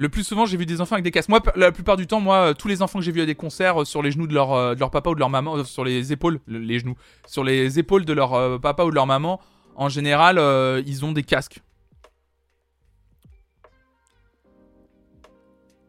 [0.00, 1.28] Le plus souvent, j'ai vu des enfants avec des casques.
[1.28, 3.34] Moi, la plupart du temps, moi, euh, tous les enfants que j'ai vus à des
[3.34, 5.62] concerts euh, sur les genoux de leur, euh, de leur papa ou de leur maman,
[5.62, 6.96] sur les épaules, le- les genoux,
[7.26, 9.40] sur les épaules de leur papa ou de leur maman,
[9.76, 10.38] en général,
[10.86, 11.60] ils ont des casques.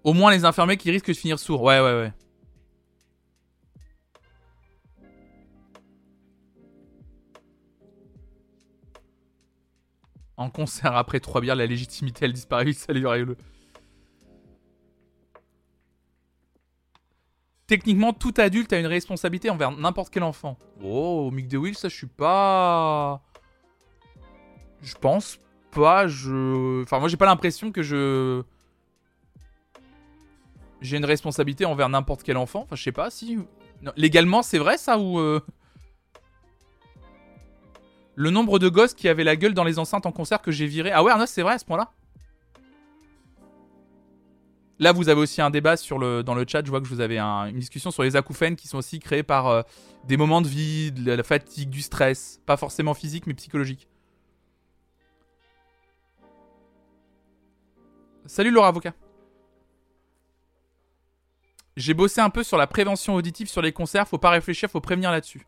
[0.04, 1.62] Au moins les infirmiers qui risquent de finir sourds.
[1.62, 2.12] Ouais, ouais, ouais.
[10.38, 12.74] En concert après trois bières, la légitimité elle disparaît.
[12.74, 13.36] Salut, Rayolo.
[17.72, 20.58] Techniquement, tout adulte a une responsabilité envers n'importe quel enfant.
[20.84, 23.22] Oh, Mick DeWill, ça, je suis pas.
[24.82, 25.40] Je pense
[25.72, 26.06] pas.
[26.06, 26.84] Je.
[26.84, 28.44] Enfin, moi, j'ai pas l'impression que je.
[30.82, 32.64] J'ai une responsabilité envers n'importe quel enfant.
[32.64, 33.40] Enfin, je sais pas si.
[33.96, 35.20] légalement, c'est vrai ça ou.
[35.20, 35.40] Euh,
[38.16, 40.68] le nombre de gosses qui avaient la gueule dans les enceintes en concert que j'ai
[40.68, 40.92] viré.
[40.92, 41.94] Ah ouais, Arnaud, c'est vrai à ce point-là
[44.82, 46.66] Là, vous avez aussi un débat dans le chat.
[46.66, 49.46] Je vois que vous avez une discussion sur les acouphènes qui sont aussi créés par
[49.46, 49.62] euh,
[50.06, 52.42] des moments de vie, de la fatigue, du stress.
[52.48, 53.88] Pas forcément physique, mais psychologique.
[58.26, 58.96] Salut Laura Avocat.
[61.78, 64.08] J'ai bossé un peu sur la prévention auditive sur les concerts.
[64.08, 65.46] Faut pas réfléchir, faut prévenir là-dessus.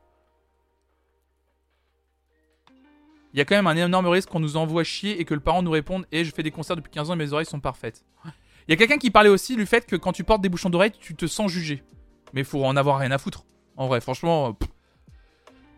[3.34, 5.40] Il y a quand même un énorme risque qu'on nous envoie chier et que le
[5.40, 7.60] parent nous réponde Et je fais des concerts depuis 15 ans et mes oreilles sont
[7.60, 8.06] parfaites.
[8.68, 10.70] Il y a quelqu'un qui parlait aussi du fait que quand tu portes des bouchons
[10.70, 11.84] d'oreilles, tu te sens jugé.
[12.34, 13.46] Mais faut en avoir rien à foutre.
[13.76, 14.58] En vrai, franchement.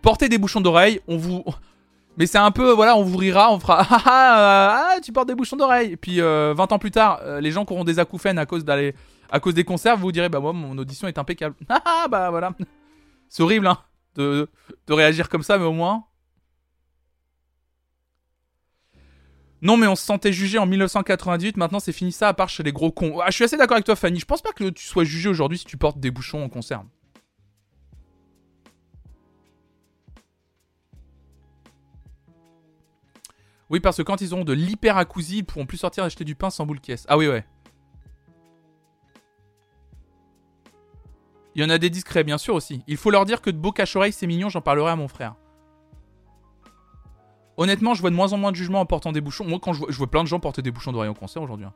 [0.02, 1.44] Portez des bouchons d'oreilles, on vous.
[2.18, 5.28] Mais c'est un peu, voilà, on vous rira, on fera ah, ah, ah tu portes
[5.28, 5.94] des bouchons d'oreilles.
[5.94, 8.46] Et puis 20 euh, ans plus tard, euh, les gens qui auront des acouphènes à
[8.46, 8.96] cause d'aller,
[9.30, 11.56] à cause des concerts, vous direz bah moi mon audition est impeccable.
[11.70, 12.54] Ah bah voilà,
[13.28, 13.80] c'est horrible hein,
[14.16, 14.48] de,
[14.88, 16.06] de réagir comme ça, mais au moins
[19.66, 22.62] Non, mais on se sentait jugé en 1998, maintenant c'est fini ça, à part chez
[22.62, 23.20] les gros cons.
[23.20, 24.20] Ah, je suis assez d'accord avec toi, Fanny.
[24.20, 26.84] Je pense pas que tu sois jugé aujourd'hui si tu portes des bouchons en concert.
[33.72, 36.52] Oui, parce que quand ils auront de l'hyperacousie, ils pourront plus sortir acheter du pain
[36.52, 37.08] sans boule caisse.
[37.10, 37.44] Ah oui, ouais.
[41.56, 42.84] Il y en a des discrets, bien sûr aussi.
[42.86, 45.34] Il faut leur dire que de beaux cache-oreilles, c'est mignon, j'en parlerai à mon frère.
[47.58, 49.46] Honnêtement, je vois de moins en moins de jugements en portant des bouchons.
[49.46, 51.66] Moi, quand je vois, plein de gens porter des bouchons d'oreille en concert aujourd'hui.
[51.66, 51.74] Hein.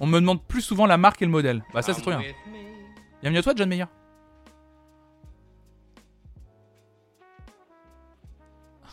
[0.00, 1.64] On me demande plus souvent la marque et le modèle.
[1.72, 2.22] Bah, ça, c'est trop bien.
[3.20, 3.86] Bienvenue à toi, John Meyer.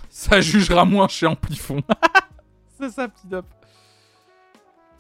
[0.10, 1.82] Ça jugera moins chez Amplifon.
[2.80, 3.45] c'est ça, petit dop.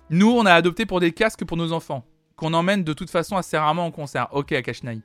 [0.09, 2.03] Nous, on a adopté pour des casques pour nos enfants.
[2.35, 4.27] Qu'on emmène de toute façon assez rarement en concert.
[4.31, 5.01] Ok, Akashnai.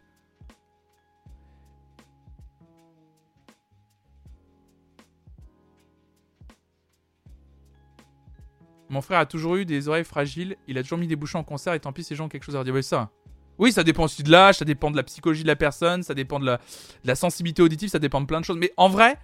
[8.90, 11.44] Mon frère a toujours eu des oreilles fragiles, il a toujours mis des bouchons en
[11.44, 12.74] concert et tant pis, ces gens ont quelque chose à dire.
[12.74, 13.10] Oui, ça.
[13.58, 16.14] Oui, ça dépend aussi de l'âge, ça dépend de la psychologie de la personne, ça
[16.14, 16.58] dépend de
[17.04, 18.56] la, sensibilité auditive, ça dépend de plein de choses.
[18.56, 19.18] Mais en vrai,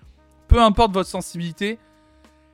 [0.48, 1.78] peu importe votre sensibilité,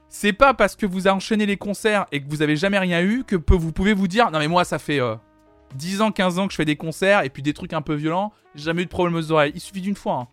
[0.09, 3.01] c'est pas parce que vous avez enchaîné les concerts et que vous avez jamais rien
[3.01, 5.01] eu que vous pouvez vous dire Non, mais moi, ça fait
[5.75, 7.83] 10 euh, ans, 15 ans que je fais des concerts et puis des trucs un
[7.83, 9.53] peu violents, j'ai jamais eu de problème aux oreilles.
[9.55, 10.15] Il suffit d'une fois.
[10.15, 10.29] Hein.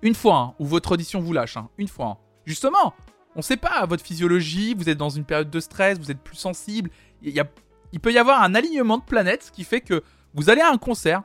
[0.00, 1.56] Une fois, hein, où votre audition vous lâche.
[1.56, 1.68] Hein.
[1.76, 2.18] Une fois.
[2.46, 2.94] Justement,
[3.36, 6.36] on sait pas, votre physiologie, vous êtes dans une période de stress, vous êtes plus
[6.36, 6.90] sensible.
[7.22, 10.02] Il, peut y avoir un alignement de planètes qui fait que
[10.34, 11.22] vous allez à un concert,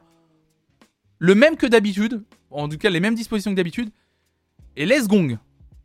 [1.20, 3.90] le même que d'habitude, en tout cas les mêmes dispositions que d'habitude,
[4.76, 5.38] et les gong.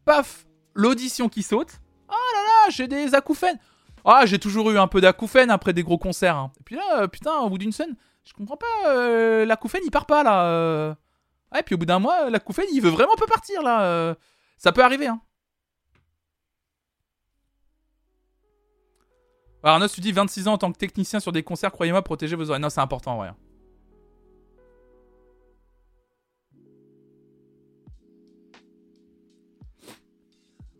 [0.04, 1.80] Paf L'audition qui saute.
[2.10, 3.58] Oh là là, j'ai des acouphènes.
[4.04, 6.36] Ah, j'ai toujours eu un peu d'acouphènes après des gros concerts.
[6.36, 6.52] Hein.
[6.60, 7.94] Et puis là, euh, putain, au bout d'une scène,
[8.24, 10.44] je comprends pas, euh, l'acouphène il part pas là.
[10.44, 10.94] Euh.
[11.58, 14.14] et puis au bout d'un mois, l'acouphène il veut vraiment pas partir là.
[14.58, 15.20] Ça peut arriver, hein.
[19.62, 22.50] Arnaud, tu dis 26 ans en tant que technicien sur des concerts, croyez-moi, protégez vos
[22.50, 22.62] oreilles.
[22.62, 23.28] Non, c'est important, ouais.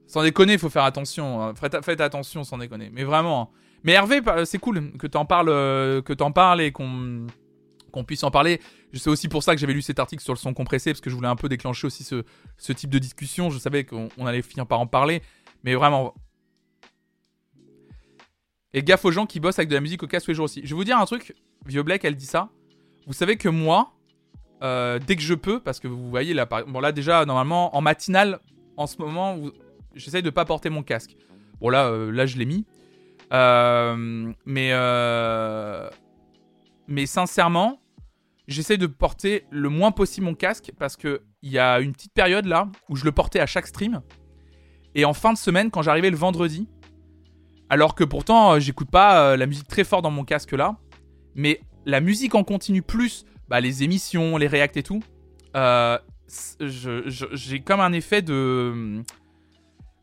[0.07, 1.43] Sans déconner, il faut faire attention.
[1.43, 1.55] Hein.
[1.55, 2.90] Faites, attention, sans déconner.
[2.93, 3.43] Mais vraiment.
[3.43, 3.48] Hein.
[3.82, 7.27] Mais Hervé, c'est cool que t'en parles, euh, que t'en parles et qu'on
[8.07, 8.61] puisse en parler.
[8.94, 11.11] C'est aussi pour ça que j'avais lu cet article sur le son compressé, parce que
[11.11, 13.51] je voulais un peu déclencher aussi ce type de discussion.
[13.51, 15.23] Je savais qu'on allait finir par en parler.
[15.65, 16.15] Mais vraiment,
[18.77, 20.44] et gaffe aux gens qui bossent avec de la musique au casque tous les jours
[20.44, 20.61] aussi.
[20.62, 21.35] Je vais vous dire un truc,
[21.65, 22.51] Vieux Black, elle dit ça.
[23.07, 23.94] Vous savez que moi,
[24.62, 27.81] euh, dès que je peux, parce que vous voyez là, bon là déjà normalement en
[27.81, 28.39] matinale,
[28.77, 29.39] en ce moment,
[29.94, 31.16] j'essaye de pas porter mon casque.
[31.59, 32.66] Bon là, euh, là je l'ai mis,
[33.32, 34.31] euh,
[36.86, 37.81] mais sincèrement,
[38.47, 42.12] j'essaye de porter le moins possible mon casque parce que il y a une petite
[42.12, 44.03] période là où je le portais à chaque stream
[44.94, 46.69] et en fin de semaine quand j'arrivais le vendredi,
[47.68, 50.76] alors que pourtant, euh, j'écoute pas euh, la musique très fort dans mon casque là.
[51.34, 55.02] Mais la musique en continu plus bah, les émissions, les réacts et tout,
[55.56, 55.98] euh,
[56.60, 59.02] j'ai comme un effet de.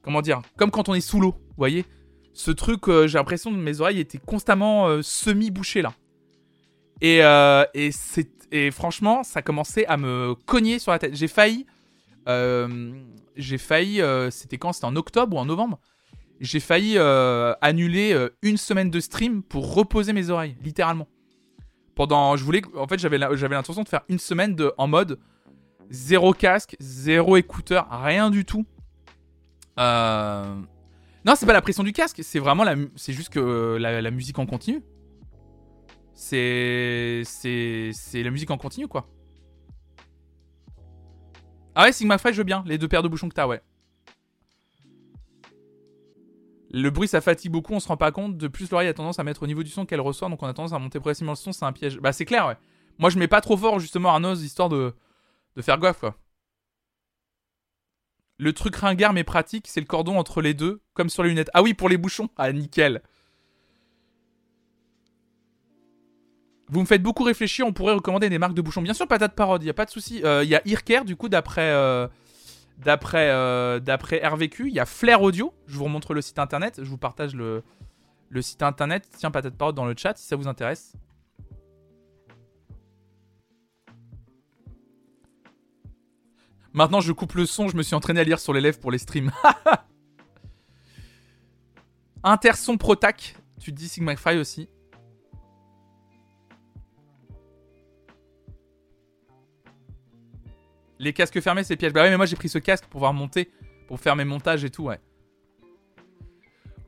[0.02, 1.86] Comment dire Comme quand on est sous l'eau, vous voyez
[2.34, 5.94] Ce truc, j'ai l'impression que mes oreilles étaient constamment semi-bouchées là.
[7.02, 7.20] Et,
[7.74, 7.90] et,
[8.52, 11.16] et, franchement, ça commençait à me cogner sur la tête.
[11.16, 11.66] J'ai failli.
[12.28, 14.02] j'ai failli.
[14.30, 14.74] C'était quand?
[14.74, 15.80] C'était en octobre ou en novembre?
[16.44, 21.08] J'ai failli euh, annuler euh, une semaine de stream pour reposer mes oreilles, littéralement.
[21.96, 25.20] Pendant, je voulais, en fait, j'avais l'intention de faire une semaine de, en mode
[25.90, 28.66] zéro casque, zéro écouteur, rien du tout.
[29.80, 30.56] Euh...
[31.26, 34.38] Non, c'est pas la pression du casque, c'est vraiment la, c'est juste que la, musique
[34.38, 34.84] en continu.
[36.14, 39.08] C'est, c'est, c'est la musique en continu quoi.
[41.74, 42.64] Ah ouais, Sigma Fresh, je veux bien.
[42.68, 43.62] Les deux paires de bouchons que t'as, ouais.
[46.76, 48.36] Le bruit, ça fatigue beaucoup, on se rend pas compte.
[48.36, 50.48] De plus, l'oreille a tendance à mettre au niveau du son qu'elle reçoit, donc on
[50.48, 52.00] a tendance à monter progressivement le son, c'est un piège.
[52.00, 52.58] Bah, c'est clair, ouais.
[52.98, 54.96] Moi, je mets pas trop fort, justement, Arnos, histoire de,
[55.56, 56.16] de faire gaffe, quoi.
[58.40, 61.52] Le truc ringard mais pratique, c'est le cordon entre les deux, comme sur les lunettes.
[61.54, 62.30] Ah oui, pour les bouchons.
[62.38, 63.04] Ah, nickel.
[66.70, 68.82] Vous me faites beaucoup réfléchir, on pourrait recommander des marques de bouchons.
[68.82, 70.24] Bien sûr, patate parode, il a pas de souci.
[70.26, 72.08] Euh, il y a Earcare, du coup, d'après euh,
[72.78, 74.68] d'après euh, RVQ.
[74.68, 75.54] Il y a Flair Audio.
[75.68, 76.82] Je vous remontre le site internet.
[76.84, 77.64] Je vous partage le,
[78.42, 79.08] site internet.
[79.18, 80.94] Tiens, patate parole dans le chat si ça vous intéresse.
[86.74, 87.68] Maintenant, je coupe le son.
[87.68, 89.32] Je me suis entraîné à lire sur les lèvres pour les streams.
[92.24, 93.36] Interson Protac.
[93.60, 94.70] Tu dis Sigma Fry aussi.
[101.04, 101.92] Les casques fermés, c'est piège.
[101.92, 103.52] Bah ouais, mais moi j'ai pris ce casque pour pouvoir monter,
[103.88, 105.00] pour faire mes montages et tout, ouais.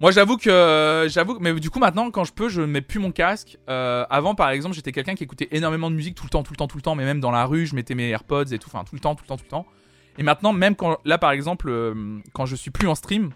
[0.02, 3.00] Moi j'avoue que euh, j'avoue mais du coup maintenant quand je peux je mets plus
[3.00, 3.58] mon casque.
[3.70, 6.52] Euh, avant par exemple j'étais quelqu'un qui écoutait énormément de musique tout le temps tout
[6.52, 8.60] le temps tout le temps mais même dans la rue je mettais mes AirPods et
[8.60, 9.66] tout enfin tout le temps tout le temps tout le temps.
[10.18, 13.32] Et maintenant même quand là par exemple euh, quand je suis plus en stream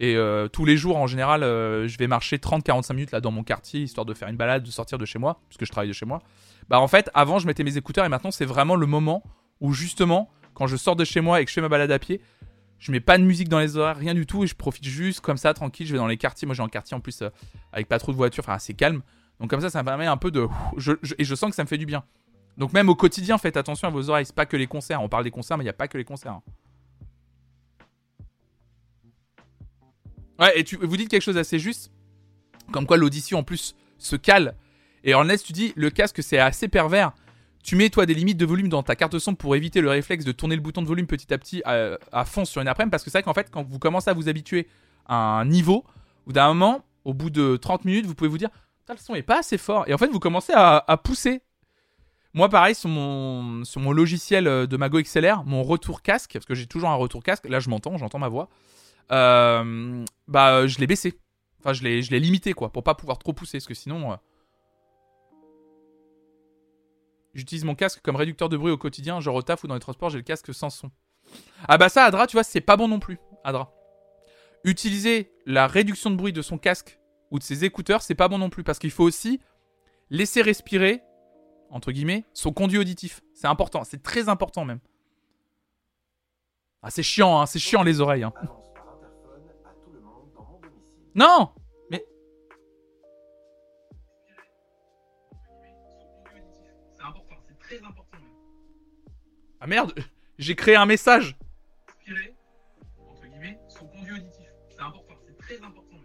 [0.00, 0.16] et
[0.52, 4.04] tous les jours en général je vais marcher 30-45 minutes là dans mon quartier histoire
[4.04, 6.06] de faire une balade de sortir de chez moi parce que je travaille de chez
[6.06, 6.18] moi.
[6.68, 9.22] Bah en fait avant je mettais mes écouteurs et maintenant c'est vraiment le moment
[9.62, 11.98] où justement, quand je sors de chez moi et que je fais ma balade à
[11.98, 12.20] pied,
[12.78, 15.20] je mets pas de musique dans les oreilles, rien du tout, et je profite juste
[15.20, 15.86] comme ça, tranquille.
[15.86, 16.46] Je vais dans les quartiers.
[16.46, 17.30] Moi, j'ai un quartier en plus euh,
[17.72, 19.02] avec pas trop de voitures, enfin assez calme.
[19.40, 20.48] Donc comme ça, ça me permet un peu de.
[21.16, 22.02] et je sens que ça me fait du bien.
[22.58, 24.26] Donc même au quotidien, faites attention à vos oreilles.
[24.26, 25.00] C'est pas que les concerts.
[25.00, 26.40] On parle des concerts, mais il n'y a pas que les concerts.
[30.40, 31.92] Ouais, et tu, vous dites quelque chose d'assez juste.
[32.72, 34.56] Comme quoi l'audition en plus se cale.
[35.04, 37.12] Et laisse, tu dis le casque c'est assez pervers.
[37.62, 40.24] Tu mets toi des limites de volume dans ta carte son pour éviter le réflexe
[40.24, 43.04] de tourner le bouton de volume petit à petit à, fond sur une après parce
[43.04, 44.66] que c'est vrai qu'en fait quand vous commencez à vous habituer
[45.06, 45.84] à un niveau,
[46.26, 48.50] ou d'un moment, au bout de 30 minutes, vous pouvez vous dire
[48.88, 51.40] le son est pas assez fort et en fait vous commencez à, pousser.
[52.34, 53.62] Moi pareil sur mon,
[53.92, 57.48] logiciel euh, de Mago XLR, mon retour casque, parce que j'ai toujours un retour casque,
[57.48, 58.48] là je m'entends, j'entends ma voix,
[59.12, 61.18] euh, bah je l'ai baissé.
[61.60, 64.12] Enfin je l'ai limité quoi, pour pas pouvoir trop pousser, parce que sinon...
[64.12, 64.16] Euh,
[67.34, 69.80] J'utilise mon casque comme réducteur de bruit au quotidien, genre au taf ou dans les
[69.80, 70.90] transports, j'ai le casque sans son.
[71.66, 73.72] Ah bah ça, Adra, tu vois, c'est pas bon non plus, Adra.
[74.64, 76.98] Utiliser la réduction de bruit de son casque
[77.30, 79.40] ou de ses écouteurs, c'est pas bon non plus, parce qu'il faut aussi
[80.10, 81.02] laisser respirer,
[81.70, 83.22] entre guillemets, son conduit auditif.
[83.32, 84.80] C'est important, c'est très important même.
[86.82, 88.24] Ah c'est chiant, hein, c'est chiant les oreilles.
[88.24, 88.32] Hein.
[91.14, 91.50] Non
[99.64, 99.94] Ah merde,
[100.38, 101.36] j'ai créé un message.
[103.08, 104.48] entre guillemets, son conduit auditif.
[104.68, 105.98] C'est important, c'est très important.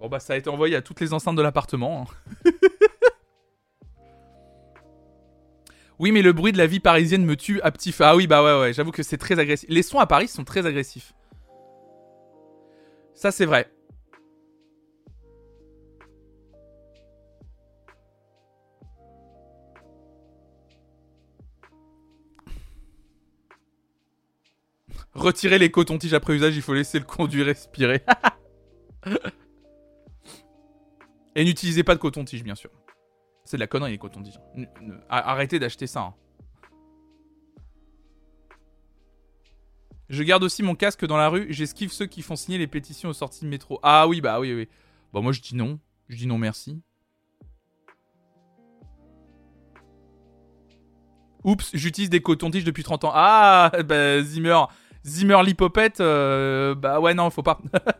[0.00, 2.06] Bon bah ça a été envoyé à toutes les enceintes de l'appartement.
[2.08, 2.50] Hein.
[5.98, 8.04] oui mais le bruit de la vie parisienne me tue à petit feu.
[8.04, 9.68] Ah oui bah ouais ouais, j'avoue que c'est très agressif.
[9.68, 11.12] Les sons à Paris sont très agressifs.
[13.12, 13.70] Ça c'est vrai.
[25.14, 28.02] Retirer les cotons-tiges après usage, il faut laisser le conduit respirer.
[31.34, 32.70] Et n'utilisez pas de coton-tige, bien sûr.
[33.44, 34.40] C'est de la connerie, les cotons-tiges.
[35.08, 36.00] Arrêtez d'acheter ça.
[36.00, 36.14] Hein.
[40.08, 41.46] Je garde aussi mon casque dans la rue.
[41.50, 43.80] J'esquive ceux qui font signer les pétitions aux sorties de métro.
[43.82, 44.68] Ah oui, bah oui, oui.
[45.12, 45.78] Bah moi, je dis non.
[46.08, 46.82] Je dis non, merci.
[51.44, 53.12] Oups, j'utilise des cotons-tiges depuis 30 ans.
[53.14, 54.60] Ah, bah Zimmer,
[55.04, 57.58] Zimmer Lipopette, euh, bah ouais, non, faut pas.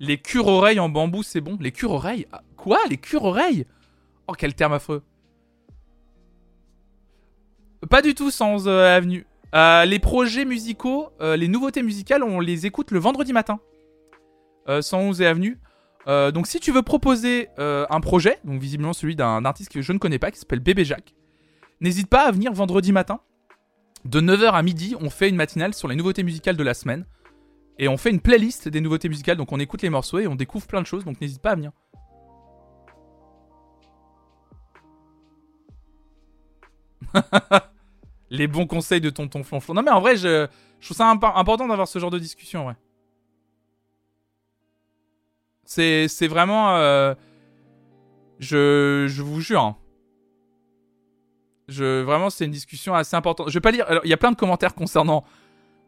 [0.00, 1.56] les cure-oreilles en bambou, c'est bon.
[1.60, 2.78] Les cure-oreilles ah, Quoi?
[2.90, 3.66] Les cure-oreilles
[4.26, 5.02] Oh, quel terme affreux.
[7.88, 9.26] Pas du tout sans euh, avenue.
[9.54, 13.60] Euh, les projets musicaux, les nouveautés musicales, on les écoute le vendredi matin.
[14.66, 15.60] 111 et avenue.
[16.06, 19.98] donc si tu veux proposer un projet, donc visiblement celui d'un artiste que je ne
[19.98, 21.14] connais pas, qui s'appelle Bébé Jacques,
[21.84, 23.20] N'hésite pas à venir vendredi matin.
[24.06, 27.04] De 9h à midi, on fait une matinale sur les nouveautés musicales de la semaine.
[27.78, 30.34] Et on fait une playlist des nouveautés musicales, donc on écoute les morceaux et on
[30.34, 31.72] découvre plein de choses, donc n'hésite pas à venir.
[38.30, 39.74] les bons conseils de tonton flonflon.
[39.74, 40.46] Non mais en vrai, je,
[40.80, 42.76] trouve ça important d'avoir ce genre de discussion, ouais.
[45.66, 46.76] C'est vraiment...
[46.76, 47.14] Euh,
[48.38, 49.60] je, je vous jure.
[49.60, 49.76] Hein.
[51.68, 53.48] Je, vraiment, c'est une discussion assez importante.
[53.48, 53.86] Je vais pas lire.
[54.04, 55.24] il y a plein de commentaires concernant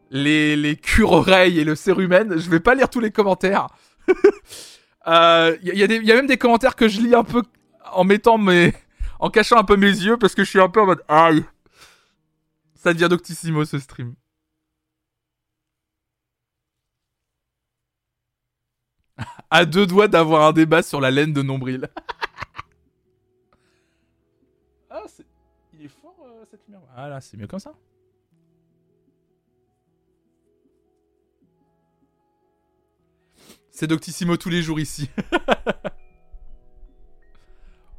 [0.09, 2.37] les, les cure-oreilles et le cérumen.
[2.39, 3.67] Je vais pas lire tous les commentaires.
[4.07, 4.15] Il
[5.07, 7.43] euh, y, y, y, a même des commentaires que je lis un peu
[7.93, 8.73] en mettant mes.
[9.19, 11.03] en cachant un peu mes yeux parce que je suis un peu en mode.
[11.07, 11.43] Aïe!
[12.75, 14.15] Ça devient Doctissimo ce stream.
[19.49, 21.89] à deux doigts d'avoir un débat sur la laine de nombril.
[26.99, 27.75] Ah là, c'est mieux comme ça.
[33.69, 35.07] C'est Doctissimo tous les jours ici.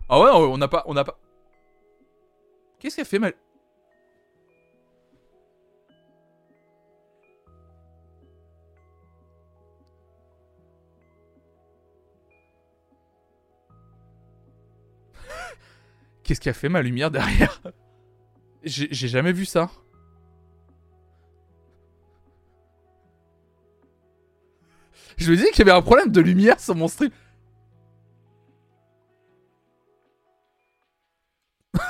[0.08, 1.16] ah ouais, on n'a pas, on n'a pas.
[2.80, 3.34] Qu'est-ce qu'elle fait mal
[16.24, 17.62] Qu'est-ce qui a fait ma lumière derrière?
[18.64, 19.70] J'ai jamais vu ça.
[25.18, 27.10] Je me disais qu'il y avait un problème de lumière sur mon stream.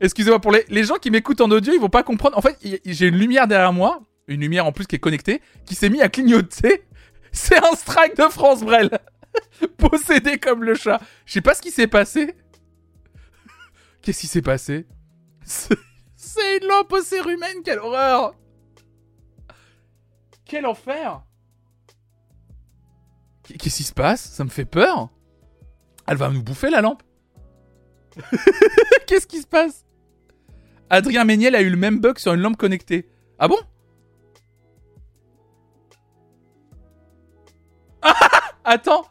[0.00, 2.36] Excusez-moi, pour les, gens qui m'écoutent en audio, ils vont pas comprendre.
[2.36, 5.74] En fait, j'ai une lumière derrière moi, une lumière en plus qui est connectée, qui
[5.76, 6.82] s'est mis à clignoter.
[7.32, 8.90] C'est un strike de France Brel.
[9.78, 11.00] Possédé comme le chat.
[11.26, 12.34] Je sais pas ce qui s'est passé.
[14.02, 14.86] Qu'est-ce qui s'est passé?
[16.16, 18.34] C'est une lampe au cérumen, quelle horreur.
[20.44, 21.22] Quel enfer.
[23.42, 24.20] Qu'est-ce qui se passe?
[24.20, 25.08] Ça me fait peur.
[26.06, 27.02] Elle va nous bouffer la lampe.
[29.06, 29.84] Qu'est-ce qui se passe?
[30.88, 33.08] Adrien Méniel a eu le même bug sur une lampe connectée.
[33.38, 33.58] Ah bon?
[38.64, 39.04] Attends.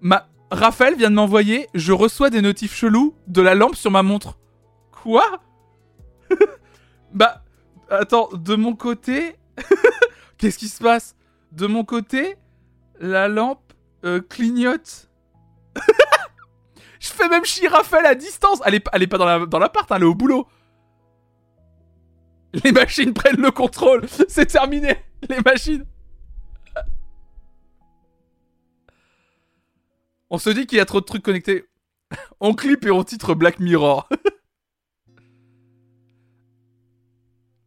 [0.00, 0.28] Ma...
[0.50, 4.38] Raphaël vient de m'envoyer Je reçois des notifs chelous de la lampe sur ma montre.
[5.02, 5.42] Quoi
[7.12, 7.42] Bah,
[7.90, 9.36] attends, de mon côté.
[10.38, 11.16] Qu'est-ce qui se passe?
[11.50, 12.36] De mon côté,
[13.00, 13.72] la lampe
[14.04, 15.10] euh, clignote.
[17.00, 18.60] Je fais même chier Raphaël à distance.
[18.64, 20.46] Elle est, elle est pas dans l'appart, dans hein, elle est au boulot.
[22.64, 24.06] Les machines prennent le contrôle.
[24.28, 25.02] C'est terminé.
[25.28, 25.84] Les machines.
[30.30, 31.64] On se dit qu'il y a trop de trucs connectés.
[32.40, 34.08] on clip et on titre Black Mirror.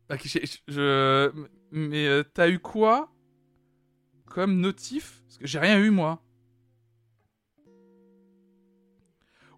[0.09, 1.31] Je,
[1.71, 3.11] Mais euh, t'as eu quoi
[4.25, 5.23] comme notif?
[5.25, 6.21] Parce que j'ai rien eu moi.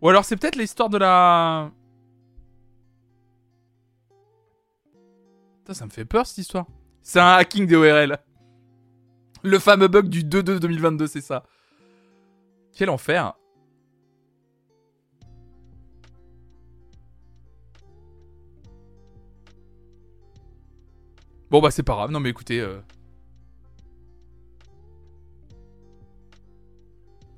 [0.01, 1.71] Ou alors c'est peut-être l'histoire de la...
[5.59, 6.67] Putain, ça me fait peur cette histoire.
[7.01, 8.19] C'est un hacking des ORL.
[9.43, 11.43] Le fameux bug du 2-2 2022, c'est ça.
[12.73, 13.33] Quel enfer
[21.49, 22.59] Bon bah c'est pas grave, non mais écoutez...
[22.59, 22.79] Euh,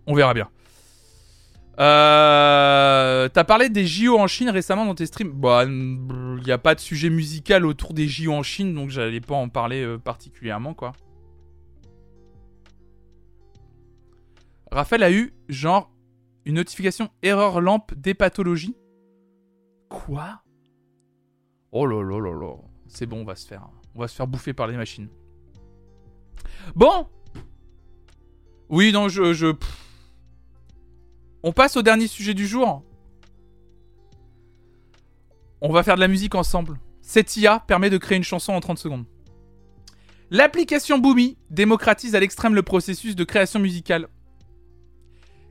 [0.07, 0.49] on verra bien.
[1.80, 3.30] Euh...
[3.30, 5.31] T'as parlé des JO en Chine récemment dans tes streams.
[5.31, 9.22] Bah, il n'y a pas de sujet musical autour des JO en Chine, donc j'allais
[9.22, 10.94] pas en parler euh, particulièrement, quoi.
[14.72, 15.91] Raphaël a eu, genre,
[16.45, 18.76] une notification erreur lampe pathologies.
[19.90, 20.41] Quoi?
[21.72, 22.56] Oh là là là là.
[22.88, 23.69] C'est bon, on va se faire.
[23.95, 25.10] On va se faire bouffer par les machines.
[26.76, 27.07] Bon
[28.70, 29.34] Oui, non, je.
[29.34, 29.53] je...
[31.44, 32.84] On passe au dernier sujet du jour.
[35.61, 36.80] On va faire de la musique ensemble.
[37.02, 39.06] Cette IA permet de créer une chanson en 30 secondes.
[40.32, 44.07] L'application Boomy démocratise à l'extrême le processus de création musicale.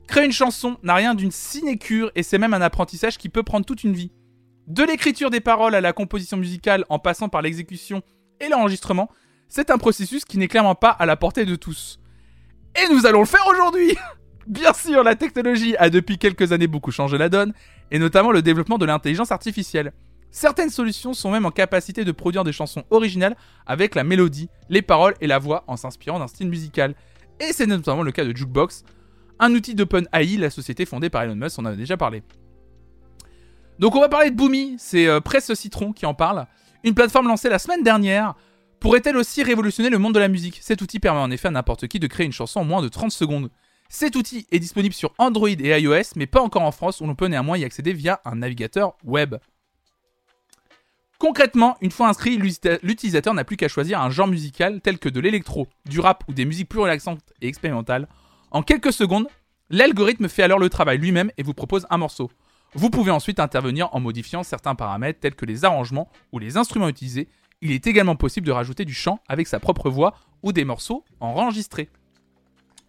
[0.07, 3.65] Créer une chanson n'a rien d'une sinécure et c'est même un apprentissage qui peut prendre
[3.65, 4.11] toute une vie.
[4.67, 8.01] De l'écriture des paroles à la composition musicale en passant par l'exécution
[8.39, 9.09] et l'enregistrement,
[9.47, 11.99] c'est un processus qui n'est clairement pas à la portée de tous.
[12.75, 13.97] Et nous allons le faire aujourd'hui
[14.47, 17.53] Bien sûr, la technologie a depuis quelques années beaucoup changé la donne,
[17.91, 19.93] et notamment le développement de l'intelligence artificielle.
[20.31, 23.35] Certaines solutions sont même en capacité de produire des chansons originales
[23.67, 26.95] avec la mélodie, les paroles et la voix en s'inspirant d'un style musical.
[27.39, 28.83] Et c'est notamment le cas de Jukebox,
[29.39, 32.23] un outil d'OpenAI, la société fondée par Elon Musk, on en a déjà parlé.
[33.79, 36.45] Donc on va parler de Boomy, c'est euh, Presse Citron qui en parle.
[36.83, 38.35] Une plateforme lancée la semaine dernière.
[38.79, 40.59] Pourrait-elle aussi révolutionner le monde de la musique?
[40.61, 42.87] Cet outil permet en effet à n'importe qui de créer une chanson en moins de
[42.87, 43.49] 30 secondes.
[43.89, 47.15] Cet outil est disponible sur Android et iOS, mais pas encore en France, où l'on
[47.15, 49.35] peut néanmoins y accéder via un navigateur web.
[51.17, 55.19] Concrètement, une fois inscrit, l'utilisateur n'a plus qu'à choisir un genre musical tel que de
[55.19, 58.07] l'électro, du rap ou des musiques plus relaxantes et expérimentales.
[58.51, 59.27] En quelques secondes,
[59.69, 62.31] l'algorithme fait alors le travail lui-même et vous propose un morceau.
[62.75, 66.89] Vous pouvez ensuite intervenir en modifiant certains paramètres tels que les arrangements ou les instruments
[66.89, 67.27] utilisés.
[67.61, 70.13] Il est également possible de rajouter du chant avec sa propre voix
[70.43, 71.89] ou des morceaux enregistrés.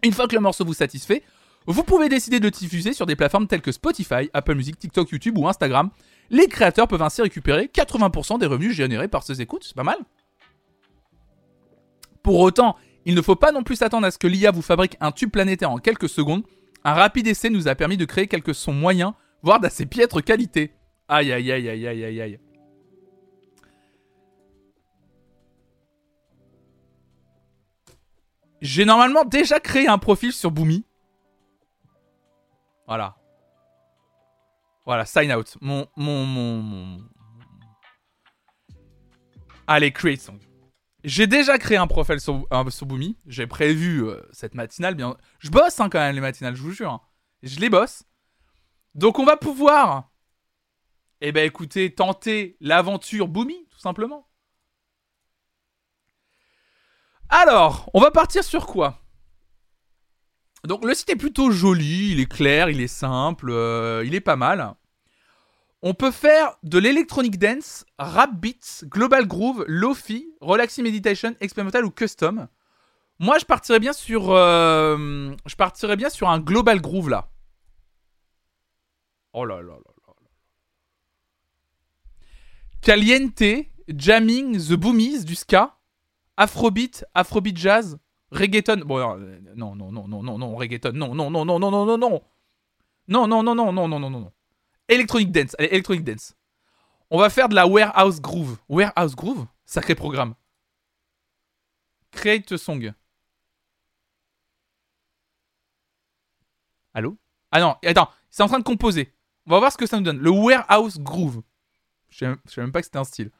[0.03, 1.23] Une fois que le morceau vous satisfait,
[1.67, 5.37] vous pouvez décider de diffuser sur des plateformes telles que Spotify, Apple Music, TikTok, YouTube
[5.37, 5.89] ou Instagram.
[6.29, 9.97] Les créateurs peuvent ainsi récupérer 80% des revenus générés par ces écoutes, c'est pas mal.
[12.23, 12.75] Pour autant,
[13.05, 15.31] il ne faut pas non plus s'attendre à ce que l'IA vous fabrique un tube
[15.31, 16.43] planétaire en quelques secondes.
[16.83, 20.73] Un rapide essai nous a permis de créer quelques sons moyens voire d'assez piètre qualité.
[21.07, 22.39] Aïe aïe aïe aïe aïe aïe aïe.
[28.61, 30.85] J'ai normalement déjà créé un profil sur Boomy.
[32.85, 33.15] Voilà.
[34.85, 35.57] Voilà, sign out.
[35.61, 36.99] Mon, mon, mon,
[39.67, 40.39] Allez, create song.
[41.03, 43.17] J'ai déjà créé un profil sur, sur Boomy.
[43.25, 44.95] J'ai prévu euh, cette matinale.
[44.95, 45.17] Bien...
[45.39, 46.91] Je bosse hein, quand même les matinales, je vous jure.
[46.91, 47.01] Hein.
[47.41, 48.03] Je les bosse.
[48.95, 50.11] Donc on va pouvoir,
[51.21, 54.27] eh ben écoutez, tenter l'aventure Boomy, tout simplement.
[57.29, 58.99] Alors, on va partir sur quoi?
[60.65, 64.21] Donc le site est plutôt joli, il est clair, il est simple, euh, il est
[64.21, 64.75] pas mal.
[65.81, 71.89] On peut faire de l'électronic dance, rap beats, global groove, lofi, relaxing meditation, expérimental ou
[71.89, 72.47] custom.
[73.17, 77.30] Moi, je partirais bien sur, euh, je partirais bien sur un global groove là.
[79.33, 79.73] Oh là là là
[80.07, 80.13] là.
[82.81, 85.77] Caliente, jamming, the boomies du ska,
[86.35, 87.97] afrobeat, afrobeat jazz,
[88.31, 88.77] reggaeton.
[88.85, 88.99] Bon
[89.55, 90.91] non non non non non non reggaeton.
[90.93, 92.21] Non non non non non non non non.
[93.07, 94.31] Non non non non non non non non.
[94.87, 95.55] Electronic dance.
[95.57, 96.35] Allez, electronic dance.
[97.09, 98.57] On va faire de la warehouse groove.
[98.67, 100.33] Warehouse groove, sacré programme.
[102.11, 102.93] Create a song.
[106.93, 107.17] Allô
[107.51, 109.13] Ah non, attends, c'est en train de composer.
[109.45, 110.19] On va voir ce que ça nous donne.
[110.19, 111.41] Le Warehouse Groove.
[112.09, 113.31] Je ne savais même pas que c'était un style.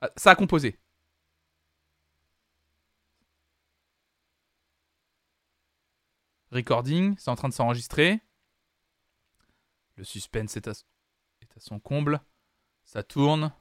[0.00, 0.78] Ah, ça a composé.
[6.50, 8.20] Recording, c'est en train de s'enregistrer.
[9.96, 12.20] Le suspense est à, est à son comble.
[12.84, 13.52] Ça tourne.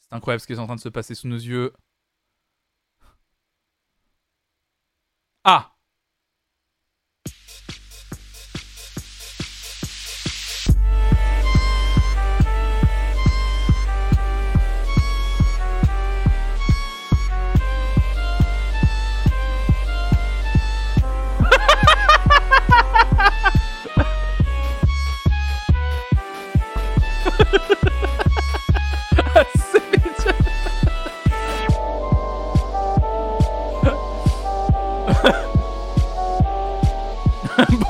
[0.00, 1.72] C'est incroyable ce qui est en train de se passer sous nos yeux.
[5.44, 5.73] Ah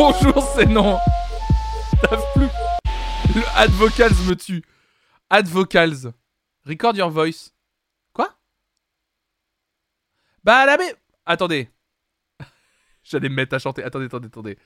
[0.06, 0.98] Bonjour, c'est non.
[2.35, 2.48] plus.
[3.35, 4.62] Le ad vocals me tue.
[5.31, 6.12] Ad vocals.
[6.66, 7.55] Record your voice.
[8.12, 8.28] Quoi?
[10.43, 10.76] Bah la
[11.24, 11.70] Attendez.
[13.02, 13.82] J'allais me mettre à chanter.
[13.82, 14.59] Attendez, attendez, attendez.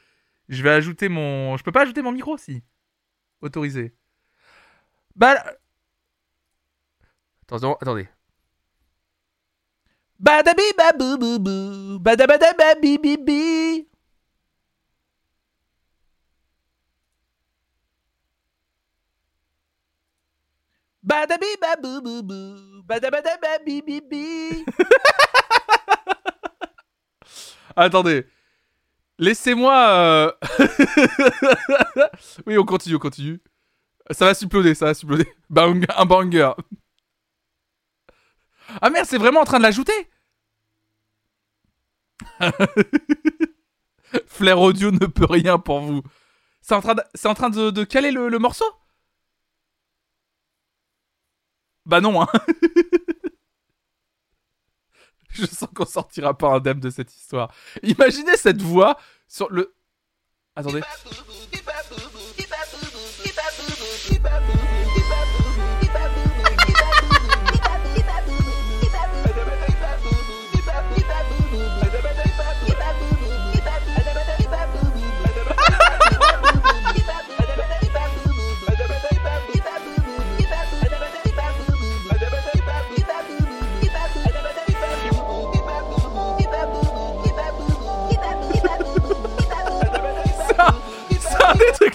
[0.48, 1.56] Je vais ajouter mon.
[1.56, 2.64] Je peux pas ajouter mon micro si.
[3.40, 3.94] Autorisé.
[5.14, 5.36] Bah.
[7.42, 8.08] Attention, attendez.
[10.18, 12.98] Badabi babou bou Badabadababi bibi.
[12.98, 13.88] Badabi babou bou Badabadababi bibi.
[27.76, 28.26] Attendez.
[29.18, 29.74] Laissez-moi.
[29.74, 30.32] Euh,
[32.46, 33.40] oui, on continue, on continue.
[34.10, 35.26] Ça va supploder, ça va supploder.
[35.50, 36.52] Bang, un banger.
[38.80, 39.92] Ah merde, c'est vraiment en train de l'ajouter
[44.26, 46.02] Flair Audio ne peut rien pour vous.
[46.60, 48.64] C'est en train de, en train de, caler le, le, morceau?
[51.88, 52.28] Bah non, hein.
[55.30, 57.50] Je sens qu'on sortira pas indemne de cette histoire.
[57.82, 59.74] Imaginez cette voix sur le...
[60.54, 60.82] Attendez.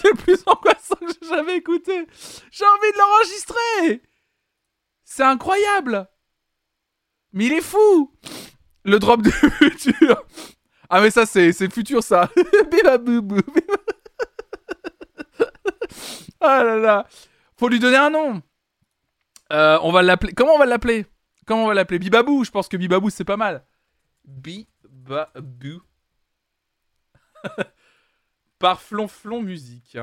[0.03, 2.07] Trucs les plus angoissants que j'ai jamais écouté.
[2.51, 4.01] J'ai envie de l'enregistrer.
[5.03, 6.07] C'est incroyable.
[7.31, 8.13] Mais il est fou.
[8.83, 10.25] Le drop de futur.
[10.89, 12.29] Ah mais ça c'est c'est futur ça.
[16.45, 17.07] Ah là là.
[17.57, 18.41] Faut lui donner un nom.
[19.53, 20.33] Euh, On va l'appeler...
[20.33, 21.05] Comment on va l'appeler?
[21.47, 21.99] Comment on va l'appeler?
[21.99, 23.65] Bibabou Je pense que Bibabou c'est pas mal.
[24.25, 25.81] Bibabou.
[28.63, 29.97] Par Flonflon Musique.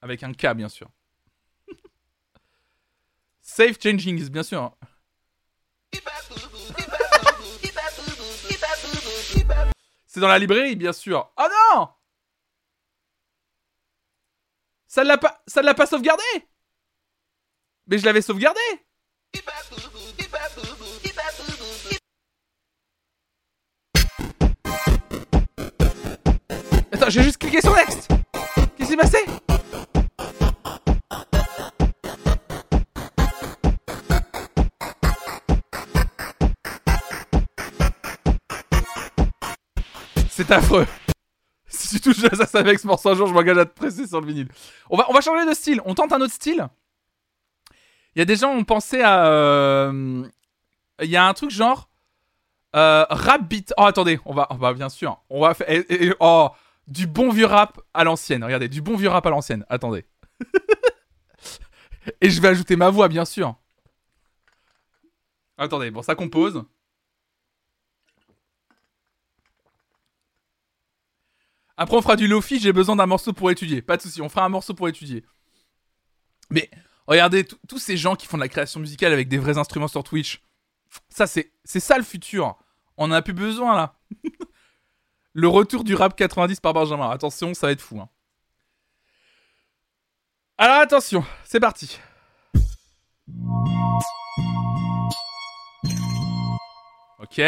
[0.00, 0.88] Avec un K, bien sûr.
[3.42, 4.74] Safe Changing, bien sûr.
[10.06, 11.30] C'est dans la librairie, bien sûr.
[11.36, 11.88] Oh non
[14.86, 16.22] ça ne l'a pas sauvegardé
[17.86, 18.60] Mais je l'avais sauvegardé
[27.12, 28.08] j'ai juste cliqué sur Next
[28.54, 29.18] Qu'est-ce qui s'est passé?
[40.30, 40.86] C'est affreux
[41.68, 44.06] Si tu touches à ça, avec ce morceau un jour, je m'engage à te presser
[44.06, 44.48] sur le vinyle.
[44.88, 46.66] On va, on va changer de style, on tente un autre style.
[48.14, 49.26] Il y a des gens qui ont pensé à...
[49.26, 50.26] euh,
[51.02, 51.90] Il y a un truc genre...
[52.74, 53.74] Euh, rap beat.
[53.76, 55.20] Oh, attendez, on va, on va bien sûr.
[55.28, 55.84] On va faire.
[56.20, 56.48] oh,
[56.86, 58.44] du bon vieux rap à l'ancienne.
[58.44, 59.64] Regardez, du bon vieux rap à l'ancienne.
[59.68, 60.04] Attendez.
[62.20, 63.56] et je vais ajouter ma voix, bien sûr.
[65.58, 66.64] Attendez, bon, ça compose.
[71.76, 72.58] Après, on fera du lofi.
[72.60, 73.82] J'ai besoin d'un morceau pour étudier.
[73.82, 75.24] Pas de souci, on fera un morceau pour étudier.
[76.50, 76.70] Mais
[77.06, 80.04] regardez, tous- ces gens qui font de la création musicale avec des vrais instruments sur
[80.04, 80.42] Twitch.
[81.08, 82.56] Ça, c'est c'est ça le futur.
[82.98, 83.98] On en a plus besoin là.
[85.34, 87.10] le retour du rap 90 par Benjamin.
[87.10, 88.00] Attention, ça va être fou.
[88.00, 88.08] hein.
[90.58, 91.98] Alors attention, c'est parti.
[97.18, 97.40] Ok.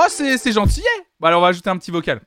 [0.00, 0.80] Oh, c'est gentil.
[0.82, 1.02] eh.
[1.18, 2.20] Bon, alors on va ajouter un petit vocal.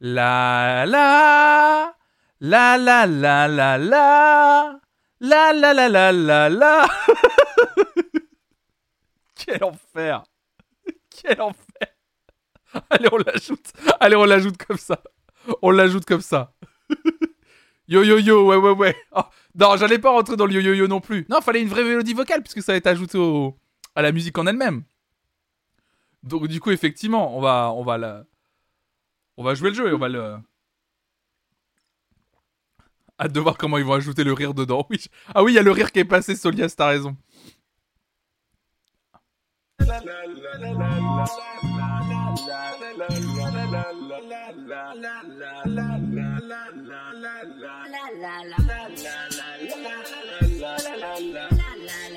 [0.00, 1.94] La la
[2.40, 4.80] la la la la la
[5.20, 6.88] la la la la la la
[9.34, 10.22] Quel enfer
[11.10, 11.64] Quel enfer
[12.90, 13.72] Allez, on l'ajoute.
[13.98, 15.00] Allez, on l'ajoute comme ça.
[15.62, 16.52] On l'ajoute comme ça.
[17.88, 18.96] yo yo yo, ouais ouais ouais.
[19.12, 19.22] Oh,
[19.58, 21.26] non, j'allais pas rentrer dans le yo yo yo non plus.
[21.28, 23.56] Non, fallait une vraie mélodie vocale puisque ça va être ajouté au-
[23.94, 24.84] à la musique en elle-même.
[26.22, 28.24] Donc du coup, effectivement, on va on va la
[29.36, 30.36] on va jouer le jeu et on va le
[33.20, 34.86] Hâte de voir comment ils vont ajouter le rire dedans.
[35.34, 37.16] Ah oui, il y a le rire qui est passé, Solias, t'as raison.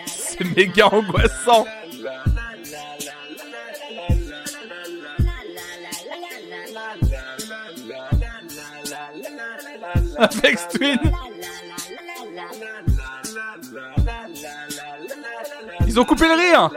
[0.07, 1.65] C'est méga angoissant.
[10.17, 10.99] Apex Twin.
[15.87, 16.69] Ils ont coupé le rire.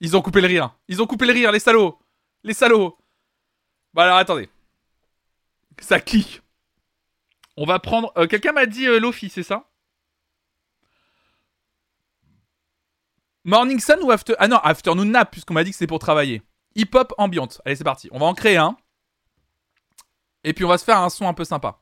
[0.00, 0.76] Ils ont coupé le rire.
[0.88, 1.98] Ils ont coupé le rire, les salauds.
[2.42, 2.96] Les salauds.
[3.92, 4.48] Bon alors attendez.
[5.80, 6.43] Ça clique.
[7.56, 8.12] On va prendre.
[8.16, 9.70] euh, Quelqu'un m'a dit euh, Lofi, c'est ça?
[13.44, 14.34] Morning Sun ou After.
[14.38, 16.42] Ah non, Afternoon Nap, puisqu'on m'a dit que c'est pour travailler.
[16.76, 17.60] Hip hop ambiante.
[17.64, 18.08] Allez, c'est parti.
[18.10, 18.76] On va en créer un.
[20.42, 21.80] Et puis on va se faire un son un peu sympa.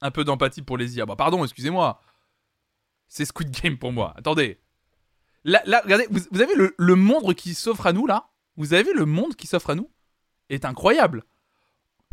[0.00, 1.06] Un peu d'empathie pour les IA.
[1.06, 2.00] Bah pardon, excusez-moi.
[3.08, 4.14] C'est Squid Game pour moi.
[4.16, 4.60] Attendez.
[5.44, 8.30] Là, regardez, vous, avez le, monde qui s'offre à nous là?
[8.56, 9.88] Vous avez le monde qui s'offre à nous?
[10.48, 11.22] Est incroyable.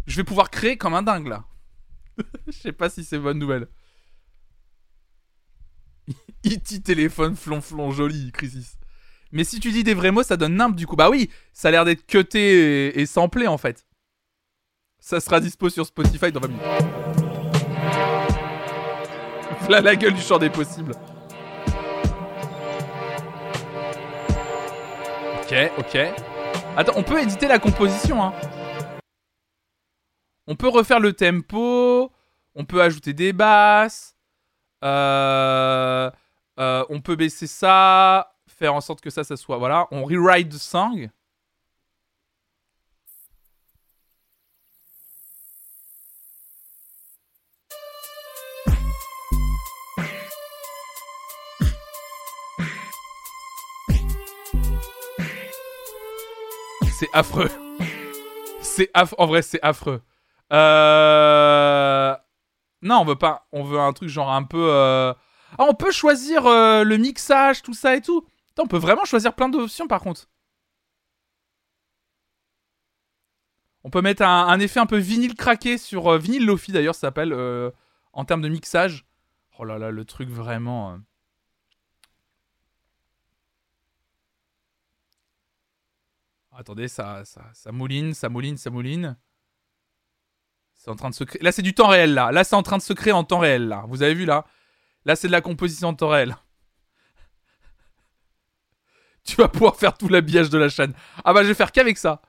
[0.05, 1.43] Je vais pouvoir créer comme un dingue là.
[2.47, 3.67] Je sais pas si c'est bonne nouvelle.
[6.45, 6.81] E.T.
[6.81, 8.77] téléphone flonflon joli, Crisis.
[9.31, 10.95] Mais si tu dis des vrais mots, ça donne nimp du coup.
[10.95, 13.85] Bah oui, ça a l'air d'être cuté et, samplé en fait.
[14.99, 16.63] Ça sera dispo sur Spotify dans 20 minutes.
[19.61, 20.93] Voilà la gueule du champ des possibles.
[25.41, 25.97] Ok, ok.
[26.75, 28.33] Attends, on peut éditer la composition, hein.
[30.47, 32.11] On peut refaire le tempo.
[32.55, 34.15] On peut ajouter des basses.
[34.83, 36.11] Euh,
[36.59, 38.35] euh, on peut baisser ça.
[38.47, 39.57] Faire en sorte que ça, ça soit.
[39.57, 41.09] Voilà, on rewrite the song.
[56.91, 57.49] C'est affreux.
[58.61, 59.15] C'est affreux.
[59.19, 60.01] En vrai, c'est affreux.
[60.51, 62.15] Euh...
[62.81, 63.47] Non, on veut pas.
[63.51, 64.67] On veut un truc genre un peu.
[64.71, 65.13] euh,
[65.57, 68.25] Ah, on peut choisir euh, le mixage, tout ça et tout.
[68.59, 70.27] On peut vraiment choisir plein d'options par contre.
[73.85, 77.01] On peut mettre un, effet un peu vinyle craqué sur euh, vinyle Lofi d'ailleurs, ça
[77.07, 77.33] s'appelle
[78.13, 79.05] en termes de mixage.
[79.59, 80.99] Oh là là, le truc vraiment.
[86.51, 89.17] Attendez, ça, ça, ça mouline, ça mouline, ça mouline.
[90.83, 91.41] C'est en train de se créer.
[91.41, 92.33] Là, c'est du temps réel, là.
[92.33, 93.85] Là, c'est en train de se créer en temps réel, là.
[93.87, 94.43] Vous avez vu, là?
[95.05, 96.35] Là, c'est de la composition en temps réel.
[99.23, 100.93] tu vas pouvoir faire tout l'habillage de la chaîne.
[101.23, 102.21] Ah bah, je vais faire qu'avec ça.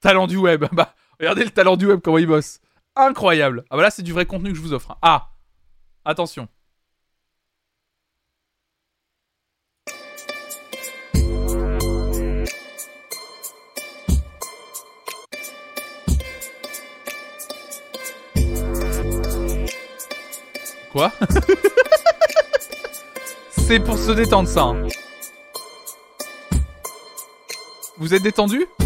[0.00, 0.64] Talent du web.
[0.72, 2.60] Bah, regardez le talent du web, comment il bosse.
[2.96, 3.64] Incroyable.
[3.68, 4.92] Ah bah là, c'est du vrai contenu que je vous offre.
[4.92, 4.98] hein.
[5.02, 5.30] Ah
[6.06, 6.48] Attention.
[20.92, 21.10] Quoi
[23.50, 24.62] C'est pour se détendre ça.
[24.62, 24.86] hein.
[27.98, 28.66] Vous êtes détendu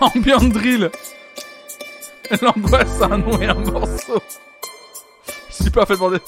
[0.00, 0.90] Ambient drill
[2.40, 4.20] L'angoisse a un nom et un morceau.
[5.48, 6.18] Je suis pas fait demander.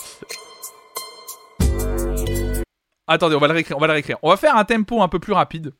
[3.07, 4.19] Attendez, on va le réécrire, on va le réécrire.
[4.23, 5.73] On va faire un tempo un peu plus rapide.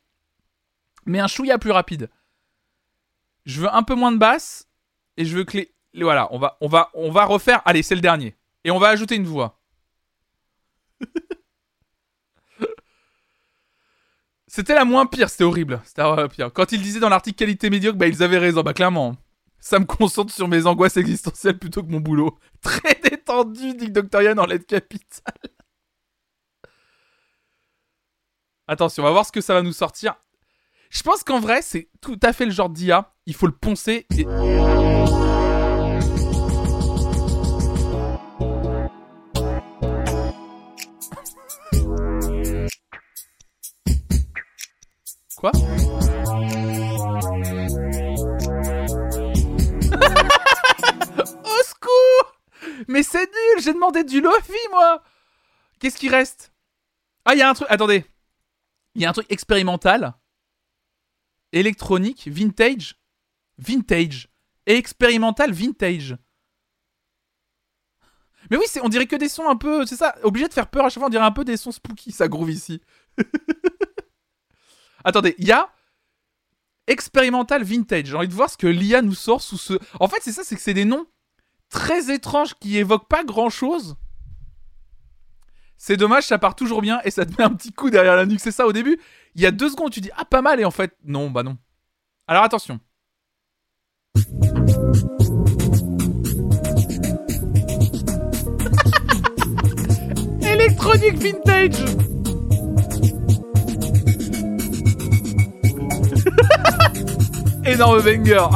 [1.05, 2.09] Mais un chouïa plus rapide.
[3.45, 4.67] Je veux un peu moins de basse.
[5.17, 5.73] Et je veux que les.
[5.99, 7.61] Voilà, on va, on, va, on va refaire.
[7.65, 8.35] Allez, c'est le dernier.
[8.63, 9.59] Et on va ajouter une voix.
[14.47, 15.79] C'était la moins pire, c'était horrible.
[15.85, 16.51] C'était la pire.
[16.51, 19.15] Quand ils disaient dans l'article qualité médiocre, bah ils avaient raison, bah clairement.
[19.59, 22.39] Ça me concentre sur mes angoisses existentielles plutôt que mon boulot.
[22.61, 25.56] Très détendu, dit Doctorian en lettres capitale.
[28.69, 30.15] Attention, on va voir ce que ça va nous sortir.
[30.89, 33.13] Je pense qu'en vrai, c'est tout à fait le genre d'IA.
[33.25, 34.25] Il faut le poncer et...
[45.37, 45.51] Quoi?
[51.43, 52.33] Au secours
[52.87, 55.03] Mais c'est nul J'ai demandé du Lofi, moi
[55.79, 56.51] Qu'est-ce qui reste?
[57.23, 57.67] Ah, il y a un truc...
[57.69, 58.03] Attendez.
[58.97, 60.15] Il y a un truc expérimental.
[61.51, 62.99] Électronique, vintage.
[63.59, 64.27] Vintage.
[64.65, 66.17] Et expérimental, vintage.
[68.49, 69.85] Mais oui, on dirait que des sons un peu...
[69.85, 71.71] C'est ça, obligé de faire peur à chaque fois, on dirait un peu des sons
[71.71, 72.81] spooky, ça groove ici.
[75.03, 75.69] Attendez, il y a
[76.87, 78.07] expérimental vintage.
[78.07, 79.73] J'ai envie de voir ce que l'IA nous sort sous ce.
[79.99, 81.05] En fait, c'est ça, c'est que c'est des noms
[81.69, 83.95] très étranges qui évoquent pas grand chose.
[85.77, 88.25] C'est dommage, ça part toujours bien et ça te met un petit coup derrière la
[88.25, 88.39] nuque.
[88.39, 88.99] C'est ça au début.
[89.35, 91.43] Il y a deux secondes, tu dis ah pas mal et en fait non, bah
[91.43, 91.57] non.
[92.27, 92.79] Alors attention.
[100.41, 101.85] Électronique vintage.
[107.65, 108.47] Énorme banger.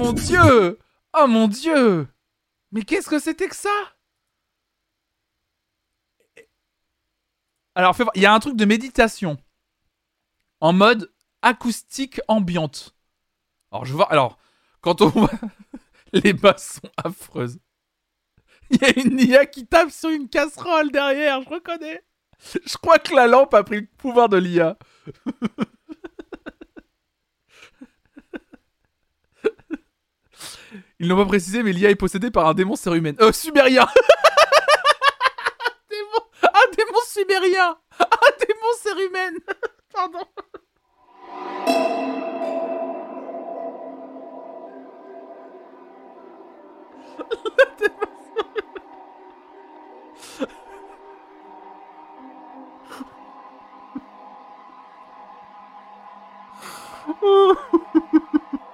[0.00, 0.78] Mon dieu.
[1.16, 2.08] Oh mon dieu.
[2.72, 3.70] Mais qu'est-ce que c'était que ça?
[7.74, 7.96] Alors.
[8.14, 9.36] Il y a un truc de méditation.
[10.60, 11.12] En mode
[11.42, 12.94] acoustique ambiante.
[13.70, 14.10] Alors, je vois.
[14.10, 14.38] Alors,
[14.80, 15.30] quand on voit.
[16.12, 17.60] Les basses sont affreuses.
[18.70, 22.02] Il y a une IA qui tape sur une casserole derrière, je reconnais.
[22.66, 24.76] Je crois que la lampe a pris le pouvoir de l'IA.
[31.00, 33.14] Ils n'ont pas précisé, mais l'IA est possédée par un démon surhumain.
[33.22, 33.86] Euh, sumérien
[35.90, 36.20] démon...
[36.42, 39.32] Un démon sumérien Un démon surhumain
[39.94, 40.20] Pardon.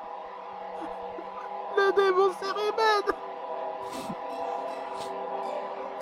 [1.97, 3.01] Surhumain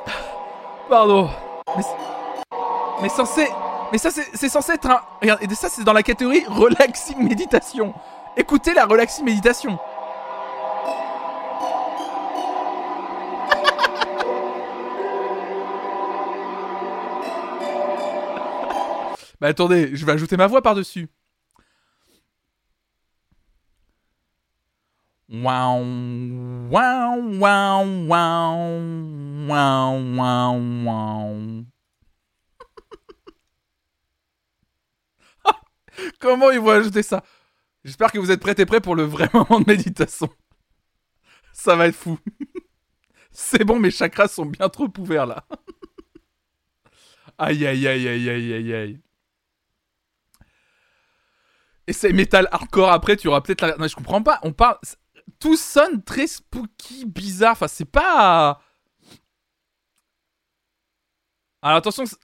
[0.89, 1.31] Pardon.
[1.77, 1.85] Mais,
[3.03, 3.47] mais censé.
[3.93, 5.01] Mais ça, c'est censé être un.
[5.21, 7.95] Regarde, et ça, c'est dans la catégorie relaxing méditation.
[8.37, 9.79] Écoutez la relaxing méditation.
[19.41, 21.09] bah attendez, je vais ajouter ma voix par-dessus.
[25.43, 31.65] Waouh, waouh, waouh, waouh, waouh, waouh, waouh.
[36.21, 37.25] Comment ils vont ajouter ça?
[37.85, 40.29] J'espère que vous êtes prêts et prêts pour le vrai moment de méditation.
[41.53, 42.19] Ça va être fou.
[43.33, 45.45] C'est bon, mes chakras sont bien trop ouverts là.
[47.39, 49.01] Aïe aïe aïe aïe aïe aïe aïe.
[51.87, 53.77] Et c'est métal hardcore après, tu auras peut-être la...
[53.77, 54.39] Non, je comprends pas.
[54.43, 54.79] On parle...
[55.39, 57.53] Tout sonne très spooky, bizarre.
[57.53, 58.61] Enfin, c'est pas...
[61.63, 62.05] Alors attention...
[62.07, 62.17] c'est-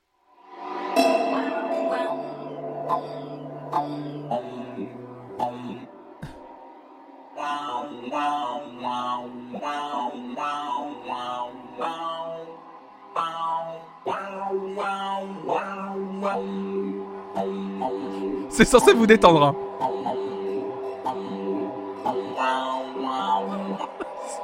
[18.64, 19.42] censé vous détendre.
[19.44, 19.69] hein.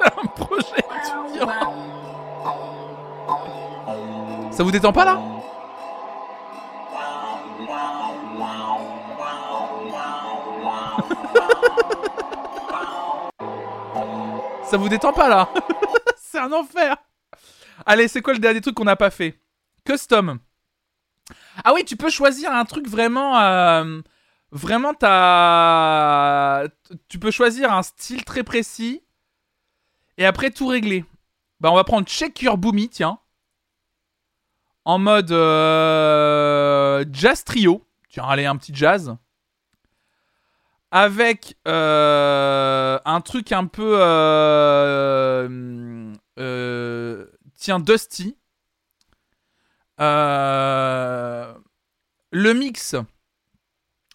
[0.23, 0.85] un projet.
[4.51, 5.21] Ça vous détend pas là?
[14.65, 15.49] Ça vous détend pas là?
[16.17, 16.97] C'est un enfer
[17.85, 19.39] Allez, c'est quoi le dernier truc qu'on n'a pas fait?
[19.85, 20.39] Custom.
[21.65, 23.39] Ah oui, tu peux choisir un truc vraiment...
[23.39, 24.01] euh,
[24.51, 26.67] vraiment, t'as...
[27.09, 29.03] Tu peux choisir un style très précis.
[30.19, 31.05] Et après, tout régler.
[31.61, 33.19] Bah, on va prendre Check Your Boomy, tiens.
[34.85, 37.87] En mode euh, jazz trio.
[38.09, 39.17] Tiens, allez, un petit jazz.
[40.91, 43.97] Avec euh, un truc un peu...
[44.01, 45.59] euh,
[47.55, 48.37] tiens, Dusty.
[49.99, 51.55] Le
[52.33, 52.95] mix.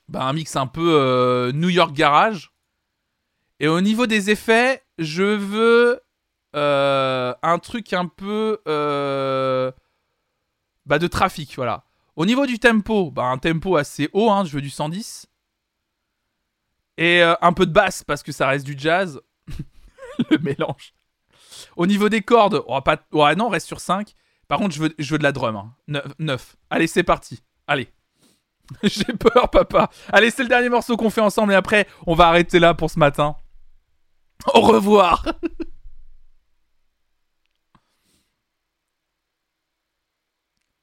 [0.07, 2.51] Bah, un mix un peu New York Garage.
[3.59, 6.01] Et au niveau des effets, je veux
[6.55, 9.71] euh, un truc un peu euh,
[10.85, 11.85] bah, de trafic, voilà.
[12.15, 15.27] Au niveau du tempo, bah, un tempo assez haut, hein, je veux du 110.
[16.97, 19.21] Et euh, un peu de basse parce que ça reste du jazz.
[20.29, 20.93] Le mélange.
[21.75, 22.97] Au niveau des cordes, oh, pas...
[23.35, 24.13] non, on reste sur 5.
[24.47, 25.55] Par contre, je veux, je de la drum.
[25.55, 26.01] hein.
[26.19, 26.57] 9.
[26.69, 27.41] Allez, c'est parti.
[27.67, 27.89] Allez.
[28.83, 29.89] J'ai peur, papa.
[30.11, 32.89] Allez, c'est le dernier morceau qu'on fait ensemble et après, on va arrêter là pour
[32.89, 33.35] ce matin.
[34.53, 35.25] Au revoir.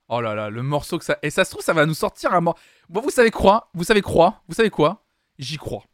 [0.09, 1.19] Oh là là, le morceau que ça.
[1.23, 2.61] Et ça se trouve, ça va nous sortir un morceau.
[2.89, 3.71] Bon, vous savez quoi?
[3.75, 4.43] Vous savez quoi?
[4.49, 5.05] Vous savez quoi?
[5.39, 5.85] J'y crois.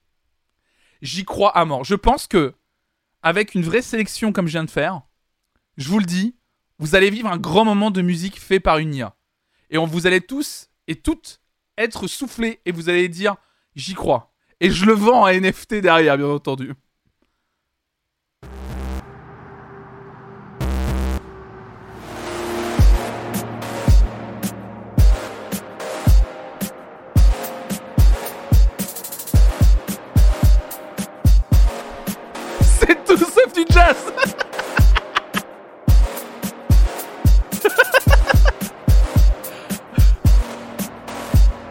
[1.02, 1.84] J'y crois à mort.
[1.84, 2.54] Je pense que,
[3.22, 5.02] avec une vraie sélection comme je viens de faire,
[5.76, 6.36] je vous le dis,
[6.78, 9.16] vous allez vivre un grand moment de musique fait par une IA.
[9.70, 11.40] Et on vous allez tous et toutes
[11.76, 13.36] être soufflés et vous allez dire
[13.74, 14.32] j'y crois.
[14.60, 16.72] Et je le vends à NFT derrière, bien entendu.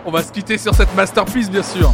[0.06, 1.94] On va se quitter sur cette masterpiece, bien sûr.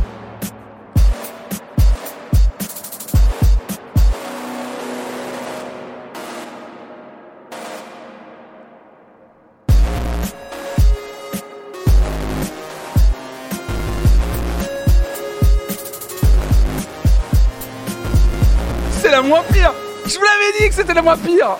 [20.79, 21.57] C'était la moins pire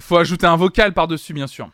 [0.00, 1.70] Faut ajouter un vocal par-dessus, bien sûr.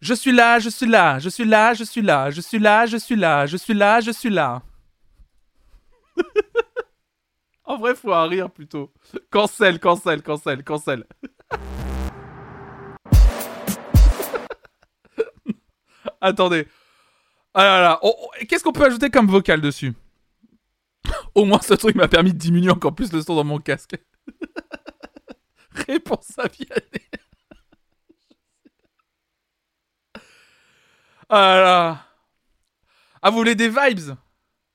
[0.00, 2.86] Je suis là, je suis là, je suis là, je suis là, je suis là,
[2.86, 4.62] je suis là, je suis là, je suis là.
[7.64, 8.92] en vrai, faut un rire plutôt.
[9.30, 11.04] Cancel, cancel, cancel, cancel.
[16.20, 16.66] Attendez.
[17.54, 17.98] Ah là là.
[18.02, 19.94] Oh, oh, Qu'est-ce qu'on peut ajouter comme vocal dessus?
[21.34, 23.96] Au moins, ce truc m'a permis de diminuer encore plus le son dans mon casque.
[25.70, 27.06] Réponse à Vianney.
[31.28, 32.06] ah là là.
[33.22, 34.14] Ah, vous voulez des vibes?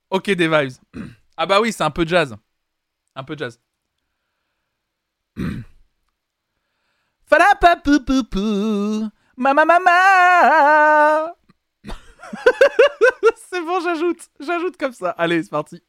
[0.10, 0.74] Ok, des vibes.
[1.38, 2.36] Ah bah oui, c'est un peu jazz.
[3.16, 3.60] Un peu jazz.
[7.26, 11.34] Falapapoupou, Mama mama.
[13.50, 14.30] c'est bon, j'ajoute.
[14.40, 15.12] J'ajoute comme ça.
[15.12, 15.82] Allez, c'est parti.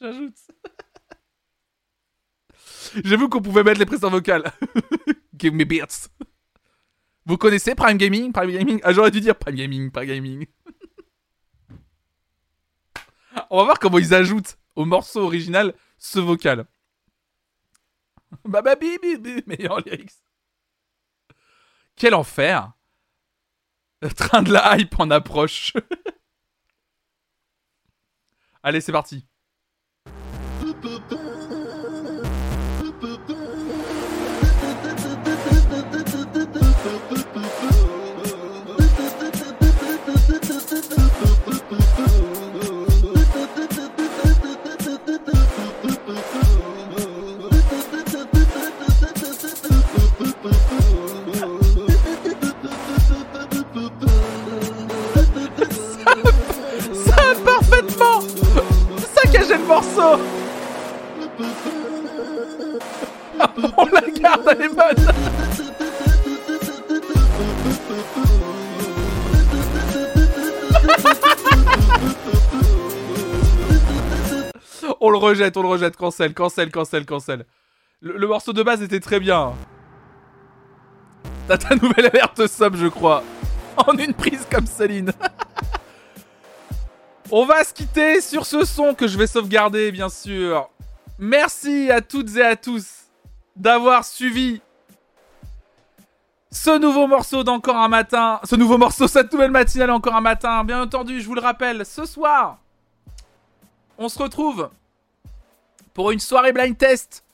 [0.00, 0.36] J'ajoute.
[3.04, 4.50] J'ai vu qu'on pouvait mettre les pressions vocales.
[5.38, 6.08] Give me beats.
[7.26, 8.32] Vous connaissez Prime Gaming?
[8.32, 8.80] Prime Gaming?
[8.82, 10.46] Ah, j'aurais dû dire Prime Gaming, Prime Gaming.
[13.50, 16.66] On va voir comment ils ajoutent au morceau original ce vocal.
[18.44, 20.12] Bi, meilleur lyrics.
[21.98, 22.72] Quel enfer.
[24.00, 25.72] Le train de la hype en approche.
[28.62, 29.27] Allez, c'est parti.
[63.76, 65.12] On la garde, elle est bonne.
[75.00, 77.44] On le rejette, on le rejette, cancel, cancel, cancel, cancel.
[78.00, 79.54] Le, le morceau de base était très bien.
[81.48, 83.24] T'as ta nouvelle alerte sub, je crois.
[83.76, 85.12] En une prise comme Céline.
[87.30, 90.70] On va se quitter sur ce son que je vais sauvegarder, bien sûr.
[91.18, 92.86] Merci à toutes et à tous
[93.54, 94.62] d'avoir suivi
[96.50, 98.40] ce nouveau morceau d'Encore un matin.
[98.44, 100.64] Ce nouveau morceau, cette nouvelle matinale Encore un matin.
[100.64, 102.58] Bien entendu, je vous le rappelle, ce soir,
[103.98, 104.70] on se retrouve
[105.92, 107.24] pour une soirée blind test.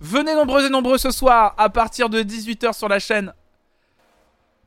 [0.00, 3.32] Venez nombreux et nombreux ce soir à partir de 18h sur la chaîne.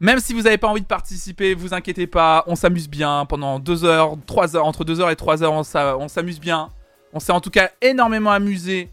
[0.02, 3.60] Même si vous n'avez pas envie de participer, vous inquiétez pas, on s'amuse bien pendant
[3.60, 6.70] 2 heures, 3 heures, entre 2 heures et 3 heures, on s'a- on s'amuse bien.
[7.12, 8.90] On s'est en tout cas énormément amusé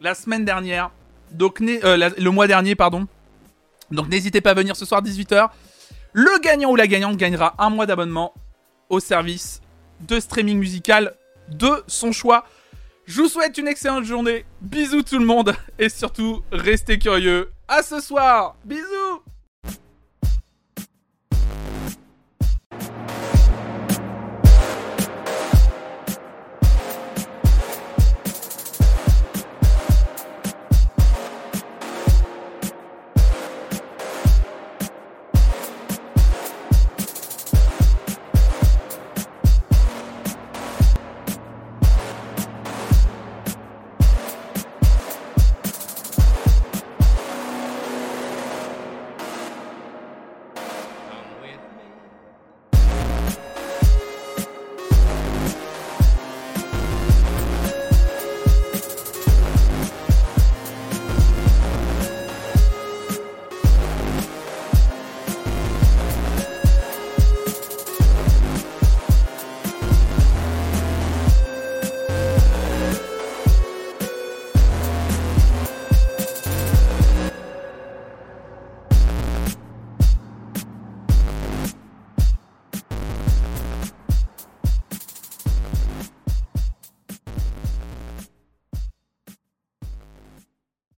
[0.00, 0.90] la semaine dernière,
[1.30, 3.06] donc euh, le mois dernier, pardon.
[3.92, 5.50] Donc n'hésitez pas à venir ce soir 18h.
[6.12, 8.32] Le gagnant ou la gagnante gagnera un mois d'abonnement
[8.88, 9.60] au service
[10.00, 11.14] de streaming musical
[11.48, 12.44] de son choix.
[13.06, 14.44] Je vous souhaite une excellente journée.
[14.60, 17.52] Bisous tout le monde et surtout restez curieux.
[17.68, 18.56] À ce soir.
[18.64, 19.22] Bisous.